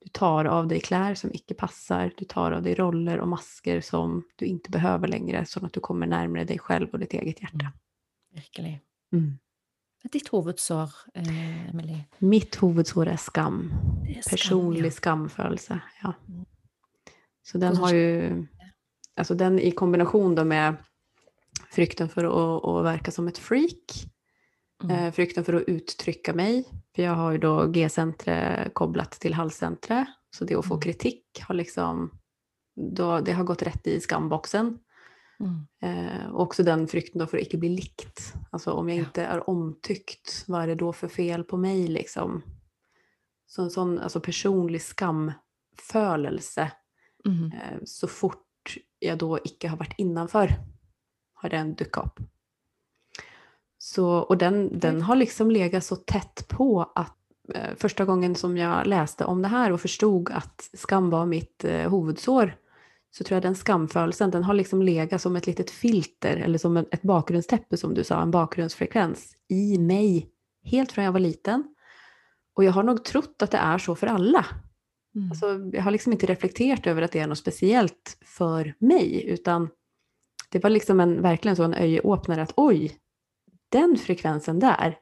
du 0.00 0.08
tar 0.08 0.44
av 0.44 0.68
dig 0.68 0.80
kläder 0.80 1.14
som 1.14 1.30
icke 1.32 1.54
passar, 1.54 2.12
du 2.16 2.24
tar 2.24 2.52
av 2.52 2.62
dig 2.62 2.74
roller 2.74 3.18
och 3.18 3.28
masker 3.28 3.80
som 3.80 4.24
du 4.36 4.44
inte 4.44 4.70
behöver 4.70 5.08
längre, 5.08 5.46
så 5.46 5.66
att 5.66 5.72
du 5.72 5.80
kommer 5.80 6.06
närmare 6.06 6.44
dig 6.44 6.58
själv 6.58 6.88
och 6.92 6.98
ditt 6.98 7.12
eget 7.12 7.42
hjärta. 7.42 7.72
Mm. 8.34 8.42
Hva 8.56 8.78
er 10.04 10.08
ditt 10.12 10.28
hovedsår, 10.28 10.90
eh, 11.14 11.68
Emily? 11.70 11.98
Mitt 12.18 12.56
huvudsår 12.62 13.06
är 13.08 13.16
skam. 13.16 13.72
Er 14.08 14.22
skam, 14.22 14.30
Personlig 14.30 14.84
ja. 14.84 14.90
skamfølelse. 14.90 15.80
Ja. 16.02 16.12
Mm. 16.28 16.44
Så 17.42 17.58
den 17.58 17.76
har 17.76 17.92
ju, 17.94 18.46
alltså 19.16 19.34
den 19.34 19.58
i 19.58 19.70
kombination 19.70 20.34
då 20.34 20.44
med 20.44 20.74
frykten 21.70 22.08
för 22.08 22.24
att, 22.24 22.64
att 22.64 22.84
verka 22.84 23.10
som 23.10 23.28
ett 23.28 23.38
freak, 23.38 24.08
Mm. 24.84 24.96
eh, 24.96 25.12
frykten 25.12 25.44
för 25.44 25.52
att 25.54 25.62
uttrycka 25.68 26.34
mig, 26.34 26.64
för 26.94 27.02
jag 27.02 27.14
har 27.14 27.32
ju 27.32 27.38
då 27.38 27.66
G-centre 27.66 28.70
kopplat 28.72 29.10
till 29.12 29.34
hallcentre, 29.34 30.06
så 30.36 30.44
det 30.44 30.54
att 30.54 30.66
få 30.66 30.74
Mm. 30.74 30.80
kritik 30.82 31.24
har 31.40 31.54
liksom, 31.54 32.10
då, 32.92 33.20
det 33.20 33.32
har 33.32 33.44
gått 33.44 33.62
rätt 33.62 33.86
i 33.86 34.00
skamboxen. 34.00 34.78
Mm. 35.40 35.66
Eh, 35.82 36.26
och 36.30 36.40
också 36.42 36.62
den 36.62 36.88
frykten 36.88 37.26
för 37.28 37.36
att 37.36 37.42
icke 37.42 37.58
bli 37.58 37.68
likt. 37.68 38.34
Alltså 38.50 38.72
om 38.72 38.88
jag 38.88 38.98
Ja. 38.98 39.02
inte 39.02 39.24
är 39.24 39.50
omtyckt, 39.50 40.44
vad 40.48 40.62
är 40.62 40.66
det 40.66 40.74
då 40.74 40.92
för 40.92 41.08
fel 41.08 41.44
på 41.44 41.56
mig 41.56 41.88
liksom? 41.88 42.42
Så 43.46 43.62
en 43.62 43.70
sån 43.70 43.98
alltså 43.98 44.20
personlig 44.20 44.82
skamfölelse 44.82 46.72
Mm. 47.26 47.52
eh, 47.52 47.78
så 47.84 48.08
fort 48.08 48.76
jag 48.98 49.18
då 49.18 49.38
icke 49.44 49.68
har 49.68 49.76
varit 49.76 49.94
innanför 49.98 50.54
har 51.34 51.48
den 51.48 51.74
dykt 51.74 51.96
upp. 51.98 52.18
Så, 53.78 54.08
och 54.18 54.38
den, 54.38 54.78
den 54.78 55.02
har 55.02 55.16
liksom 55.16 55.50
legat 55.50 55.84
så 55.84 55.96
tätt 55.96 56.48
på 56.48 56.92
att 56.94 57.16
eh, 57.54 57.74
första 57.76 58.04
gången 58.04 58.34
som 58.34 58.56
jag 58.56 58.86
läste 58.86 59.24
om 59.24 59.42
det 59.42 59.48
här 59.48 59.72
och 59.72 59.80
förstod 59.80 60.30
att 60.30 60.70
skam 60.74 61.10
var 61.10 61.26
mitt 61.26 61.64
eh, 61.64 61.90
huvudsår 61.90 62.56
så 63.14 63.24
tror 63.24 63.36
jag 63.36 63.42
den 63.42 63.54
skamfölelsen 63.54 64.30
den 64.30 64.44
har 64.44 64.54
liksom 64.54 64.82
legat 64.82 65.22
som 65.22 65.36
ett 65.36 65.46
litet 65.46 65.70
filter 65.70 66.36
eller 66.36 66.58
som 66.58 66.76
en, 66.76 66.86
ett 66.90 67.02
bakgrundstäppe 67.02 67.76
som 67.76 67.94
du 67.94 68.04
sa, 68.04 68.22
en 68.22 68.30
bakgrundsfrekvens 68.30 69.36
i 69.48 69.78
mig 69.78 70.28
helt 70.64 70.92
från 70.92 71.04
jag 71.04 71.12
var 71.12 71.20
liten. 71.20 71.74
Och 72.54 72.64
jag 72.64 72.72
har 72.72 72.82
nog 72.82 73.04
trott 73.04 73.42
att 73.42 73.50
det 73.50 73.58
är 73.58 73.78
så 73.78 73.94
för 73.94 74.06
alla. 74.06 74.46
Mm. 75.14 75.30
Alltså, 75.30 75.46
jag 75.72 75.82
har 75.82 75.90
liksom 75.90 76.12
inte 76.12 76.26
reflekterat 76.26 76.86
över 76.86 77.02
att 77.02 77.12
det 77.12 77.18
är 77.18 77.26
något 77.26 77.38
speciellt 77.38 78.18
för 78.24 78.74
mig, 78.78 79.24
utan 79.28 79.68
det 80.50 80.62
var 80.62 80.70
liksom 80.70 81.00
en, 81.00 81.22
verkligen 81.22 81.56
så 81.56 81.62
en 81.62 81.74
ögonöppnare 81.74 82.42
att 82.42 82.52
oj, 82.56 82.96
den 83.68 83.96
frekvensen 83.96 84.58
där, 84.58 84.98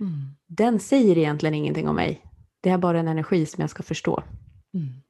Mm. 0.00 0.34
den 0.46 0.80
säger 0.80 1.18
egentligen 1.18 1.54
ingenting 1.54 1.88
om 1.88 1.96
mig. 1.96 2.24
Det 2.60 2.70
är 2.70 2.78
bara 2.78 3.00
en 3.00 3.08
energi 3.08 3.46
som 3.46 3.60
jag 3.60 3.70
ska 3.70 3.82
förstå. 3.82 4.22
Mm. 4.74 5.01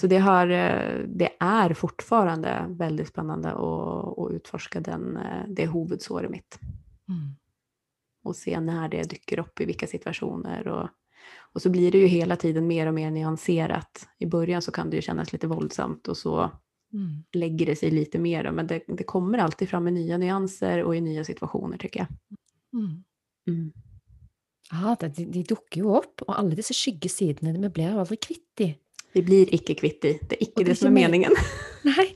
Så 0.00 0.06
det, 0.06 0.18
har, 0.18 0.48
eh, 0.48 0.98
det 1.06 1.30
är 1.40 1.74
fortfarande 1.74 2.66
väldigt 2.68 3.08
spännande 3.08 3.48
att, 3.48 4.18
att 4.18 4.32
utforska 4.32 4.80
den, 4.80 5.16
eh, 5.16 5.44
det 5.48 5.66
huvudsåret 5.66 6.30
mitt. 6.30 6.58
Mm. 7.08 7.36
Och 8.24 8.36
se 8.36 8.60
när 8.60 8.88
det 8.88 9.10
dyker 9.10 9.38
upp 9.38 9.60
i 9.60 9.64
vilka 9.64 9.86
situationer. 9.86 10.68
Och, 10.68 10.88
och 11.52 11.62
så 11.62 11.70
blir 11.70 11.92
det 11.92 11.98
ju 11.98 12.06
hela 12.06 12.36
tiden 12.36 12.66
mer 12.66 12.86
och 12.86 12.94
mer 12.94 13.10
nyanserat. 13.10 14.08
I 14.18 14.26
början 14.26 14.62
så 14.62 14.72
kan 14.72 14.90
det 14.90 14.96
ju 14.96 15.02
kännas 15.02 15.32
lite 15.32 15.46
våldsamt 15.46 16.08
och 16.08 16.16
så 16.16 16.50
Mm. 16.92 17.24
lägger 17.32 17.66
det 17.66 17.76
sig 17.76 17.90
lite 17.90 18.18
mer. 18.18 18.44
då, 18.44 18.52
Men 18.52 18.66
det, 18.66 18.82
det 18.88 19.04
kommer 19.04 19.38
alltid 19.38 19.68
fram 19.68 19.88
i 19.88 19.90
nya 19.90 20.18
nyanser 20.18 20.82
och 20.82 20.96
i 20.96 21.00
nya 21.00 21.24
situationer 21.24 21.78
tycker 21.78 22.00
jag. 22.00 22.08
Mm. 22.80 23.04
Mm. 23.48 23.72
Ja, 24.70 24.96
det, 25.00 25.08
de, 25.08 25.24
de 25.24 25.42
dukker 25.42 25.80
jo 25.80 25.94
opp, 25.94 26.22
og 26.26 26.38
alle 26.38 26.56
disse 26.58 26.74
skyggesidene, 26.74 27.52
vi 27.58 27.68
blir 27.68 27.92
jo 27.92 28.00
aldri 28.02 28.16
kvitt 28.16 28.48
de. 28.58 28.74
Vi 29.16 29.22
blir 29.24 29.54
icke 29.54 29.74
kvitt 29.74 30.04
i. 30.04 30.20
Det 30.28 30.42
är 30.42 30.46
Och 30.46 30.52
det 30.56 30.64
det 30.64 30.70
är 30.70 30.74
som 30.74 30.86
är 30.86 30.90
meningen. 30.90 31.32
Nei. 31.82 32.12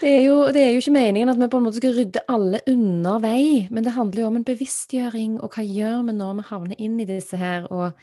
Det 0.00 0.08
er, 0.10 0.22
jo, 0.26 0.38
det 0.52 0.60
er 0.60 0.72
jo 0.74 0.80
ikke 0.82 0.92
meningen 0.92 1.30
at 1.30 1.38
vi 1.38 1.46
på 1.52 1.58
en 1.60 1.64
måte 1.68 1.78
skal 1.78 1.92
rydde 1.94 2.22
alle 2.28 2.58
unna 2.66 3.12
vei, 3.22 3.68
men 3.70 3.84
det 3.86 3.92
handler 3.94 4.24
jo 4.24 4.26
om 4.26 4.38
en 4.40 4.46
bevisstgjøring, 4.48 5.36
og 5.38 5.54
hva 5.54 5.62
gjør 5.62 6.00
vi 6.08 6.14
når 6.16 6.32
vi 6.40 6.46
havner 6.48 6.80
inn 6.82 6.96
i 6.98 7.06
disse 7.08 7.38
her, 7.38 7.68
og, 7.70 7.94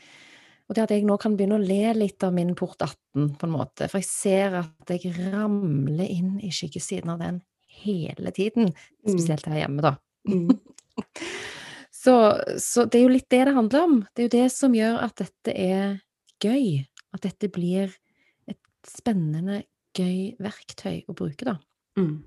og 0.66 0.74
det 0.78 0.86
at 0.86 0.94
jeg 0.96 1.04
nå 1.04 1.18
kan 1.20 1.36
begynne 1.36 1.58
å 1.60 1.62
le 1.62 1.92
litt 1.98 2.24
av 2.24 2.32
min 2.32 2.54
port 2.58 2.80
18, 2.80 3.36
på 3.36 3.46
en 3.46 3.52
måte, 3.52 3.90
for 3.92 4.00
jeg 4.00 4.08
ser 4.08 4.56
at 4.62 4.94
jeg 4.96 5.12
ramler 5.28 6.08
inn 6.08 6.38
i 6.40 6.50
skyggesiden 6.50 7.12
av 7.12 7.20
den 7.20 7.42
hele 7.84 8.32
tiden, 8.32 8.72
Mm. 9.02 9.12
spesielt 9.18 9.46
her 9.52 9.60
hjemme, 9.66 9.82
da. 9.84 9.96
Mm. 10.28 10.48
Så, 12.02 12.14
så 12.58 12.84
det 12.90 12.98
er 12.98 13.04
jo 13.04 13.12
litt 13.14 13.28
det 13.30 13.44
det 13.46 13.52
handler 13.54 13.84
om. 13.86 13.92
Det 14.10 14.24
er 14.24 14.26
jo 14.26 14.32
det 14.32 14.46
som 14.50 14.72
gjør 14.74 14.96
at 15.04 15.20
dette 15.20 15.52
er 15.54 16.00
gøy. 16.42 16.80
At 17.12 17.22
dette 17.22 17.48
blir 17.52 17.92
et 18.48 18.60
spennende, 18.88 19.62
gøy 19.96 20.32
verktøy 20.40 21.02
å 21.08 21.16
bruke, 21.16 21.44
da. 21.44 21.58
Mm. 21.98 22.22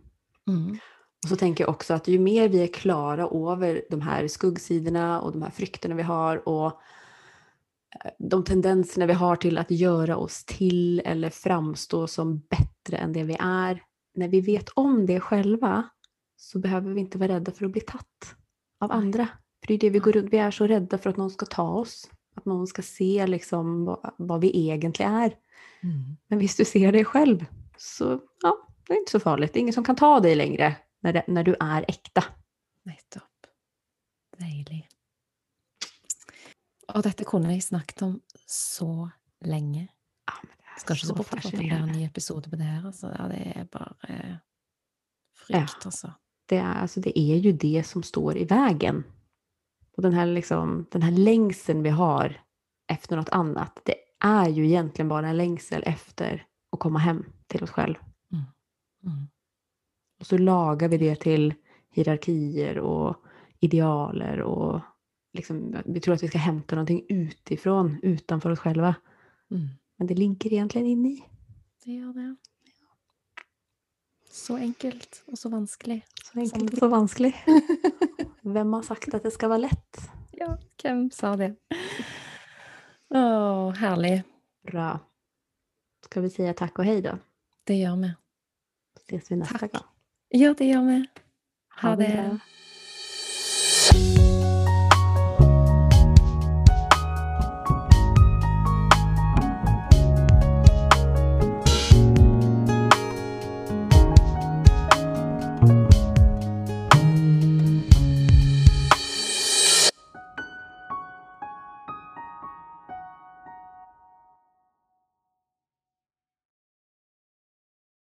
Mm. 0.49 0.77
Och 1.23 1.29
så 1.29 1.35
tänker 1.35 1.63
jag 1.63 1.71
också 1.71 1.93
att 1.93 2.07
ju 2.07 2.19
mer 2.19 2.49
vi 2.49 2.63
är 2.63 2.67
klara 2.67 3.51
över 3.51 3.81
de 3.89 4.01
här 4.01 4.27
skuggsidorna 4.27 5.21
och 5.21 5.31
de 5.31 5.41
här 5.41 5.49
frykterna 5.49 5.95
vi 5.95 6.03
har 6.03 6.47
och 6.49 6.65
eh, 6.65 8.11
de 8.19 8.43
tendenserna 8.43 9.05
vi 9.05 9.13
har 9.13 9.35
till 9.35 9.57
att 9.57 9.71
göra 9.71 10.17
oss 10.17 10.45
till 10.45 10.99
eller 10.99 11.29
framstå 11.29 12.07
som 12.07 12.39
bättre 12.39 12.97
än 12.97 13.13
det 13.13 13.23
vi 13.23 13.37
är, 13.39 13.81
när 14.15 14.27
vi 14.27 14.41
vet 14.41 14.69
om 14.69 15.05
det 15.05 15.19
själva 15.19 15.89
så 16.35 16.59
behöver 16.59 16.93
vi 16.93 16.99
inte 16.99 17.17
vara 17.17 17.29
rädda 17.29 17.51
för 17.51 17.65
att 17.65 17.71
bli 17.71 17.81
tatt 17.81 18.35
av 18.79 18.91
andra. 18.91 19.27
För 19.61 19.67
det 19.67 19.73
är 19.73 19.79
det 19.79 19.89
vi 19.89 19.99
går 19.99 20.11
runt, 20.11 20.33
vi 20.33 20.37
är 20.37 20.51
så 20.51 20.67
rädda 20.67 20.97
för 20.97 21.09
att 21.09 21.17
någon 21.17 21.31
ska 21.31 21.45
ta 21.45 21.69
oss. 21.69 22.09
Att 22.35 22.45
någon 22.45 22.67
ska 22.67 22.81
se 22.81 23.27
liksom 23.27 23.85
vad, 23.85 24.13
vad 24.17 24.41
vi 24.41 24.59
egentligen 24.59 25.13
är. 25.13 25.35
Mm. 25.83 26.17
Men 26.27 26.39
visst 26.39 26.57
du 26.57 26.65
ser 26.65 26.91
dig 26.91 27.05
själv 27.05 27.45
så 27.77 28.19
ja, 28.41 28.67
det 28.87 28.93
är 28.93 28.97
inte 28.97 29.11
så 29.11 29.19
farligt. 29.19 29.53
Det 29.53 29.59
är 29.59 29.61
ingen 29.61 29.73
som 29.73 29.83
kan 29.83 29.95
ta 29.95 30.19
dig 30.19 30.35
längre 30.35 30.75
när, 30.99 31.13
det, 31.13 31.23
när 31.27 31.43
du 31.43 31.55
är 31.59 31.85
äkta. 31.87 32.23
Nettopp. 32.83 33.47
Deilig. 34.37 34.89
Og 36.93 37.03
dette 37.03 37.25
kunne 37.25 37.53
jeg 37.53 37.63
snakket 37.63 38.01
om 38.01 38.19
så 38.47 39.09
lenge. 39.41 39.87
Ja, 40.27 40.33
men 40.41 40.51
det 40.57 40.65
är 40.75 40.79
Skal 40.79 40.95
ikke 40.95 41.07
så 41.07 41.15
bort 41.15 41.27
fra 41.27 41.37
at 41.37 41.51
det 41.51 41.57
blir 41.57 41.73
en 41.73 41.87
ny 41.87 42.03
episode 42.05 42.49
på 42.49 42.55
det 42.55 42.63
her. 42.63 42.85
Altså. 42.85 43.11
Ja, 43.17 43.27
det 43.27 43.53
er 43.55 43.65
bare 43.71 44.39
frykt, 45.47 45.85
altså. 45.85 46.11
Det 46.45 46.57
är, 46.57 46.73
alltså, 46.81 46.99
det 46.99 47.19
är 47.19 47.35
ju 47.35 47.51
det 47.51 47.83
som 47.83 48.03
står 48.03 48.37
i 48.37 48.45
vägen. 48.45 49.03
Och 49.95 50.01
den 50.01 50.13
här, 50.13 50.25
liksom, 50.25 50.85
den 50.91 51.01
här 51.01 51.11
längseln 51.11 51.83
vi 51.83 51.89
har 51.89 52.41
efter 52.87 53.15
något 53.15 53.29
annat, 53.29 53.81
det 53.83 53.95
är 54.19 54.49
ju 54.49 54.65
egentligen 54.65 55.09
bara 55.09 55.27
en 55.27 55.37
längsel 55.37 55.83
efter 55.85 56.47
att 56.71 56.79
komma 56.79 56.99
hem 56.99 57.25
till 57.47 57.63
oss 57.63 57.69
själv. 57.69 57.95
Mm. 58.31 59.27
Och 60.19 60.25
så 60.25 60.37
lagar 60.37 60.87
vi 60.89 60.97
det 60.97 61.15
till 61.15 61.53
hierarkier 61.91 62.79
och 62.79 63.15
idealer 63.59 64.41
och 64.41 64.81
liksom, 65.33 65.75
vi 65.85 65.99
tror 65.99 66.15
att 66.15 66.23
vi 66.23 66.27
ska 66.27 66.37
hämta 66.37 66.75
någonting 66.75 67.05
utifrån, 67.09 67.99
utanför 68.03 68.49
oss 68.49 68.59
själva. 68.59 68.95
Mm. 69.51 69.67
Men 69.97 70.07
det 70.07 70.15
ligger 70.15 70.53
egentligen 70.53 70.87
inne 70.87 71.09
i. 71.09 71.23
Det 71.85 71.91
gjør 71.91 72.13
det. 72.13 72.35
Så 74.35 74.57
enkelt 74.59 75.21
og 75.31 75.37
så 75.39 75.49
vanskelig. 75.49 76.01
Så 76.23 76.39
enkelt 76.39 76.73
och 76.73 76.79
så 76.79 76.87
vanskligt. 76.87 77.35
Vem 78.41 78.73
har 78.73 78.81
sagt 78.81 79.13
att 79.13 79.23
det 79.23 79.31
ska 79.31 79.47
vara 79.47 79.57
lätt? 79.57 79.97
Ja, 80.31 80.57
hvem 80.83 81.11
sa 81.11 81.35
det? 81.35 81.55
Å, 83.15 83.71
herlig. 83.71 84.23
Bra. 84.67 84.99
Ska 86.05 86.21
vi 86.21 86.29
säga 86.29 86.53
tack 86.53 86.79
och 86.79 86.85
hej 86.85 87.01
då? 87.01 87.17
Det 87.63 87.75
gjør 87.75 87.95
vi. 87.95 88.13
Ses 88.99 89.31
vi 89.31 89.35
nästa 89.35 89.57
Tack. 89.57 89.71
gång. 89.71 89.81
Ja, 90.29 90.53
det 90.57 90.65
gjør 90.65 90.81
vi. 90.87 91.05
Ha 91.81 91.89
Ha 91.89 91.95
det 91.95 92.07
det. 92.07 92.39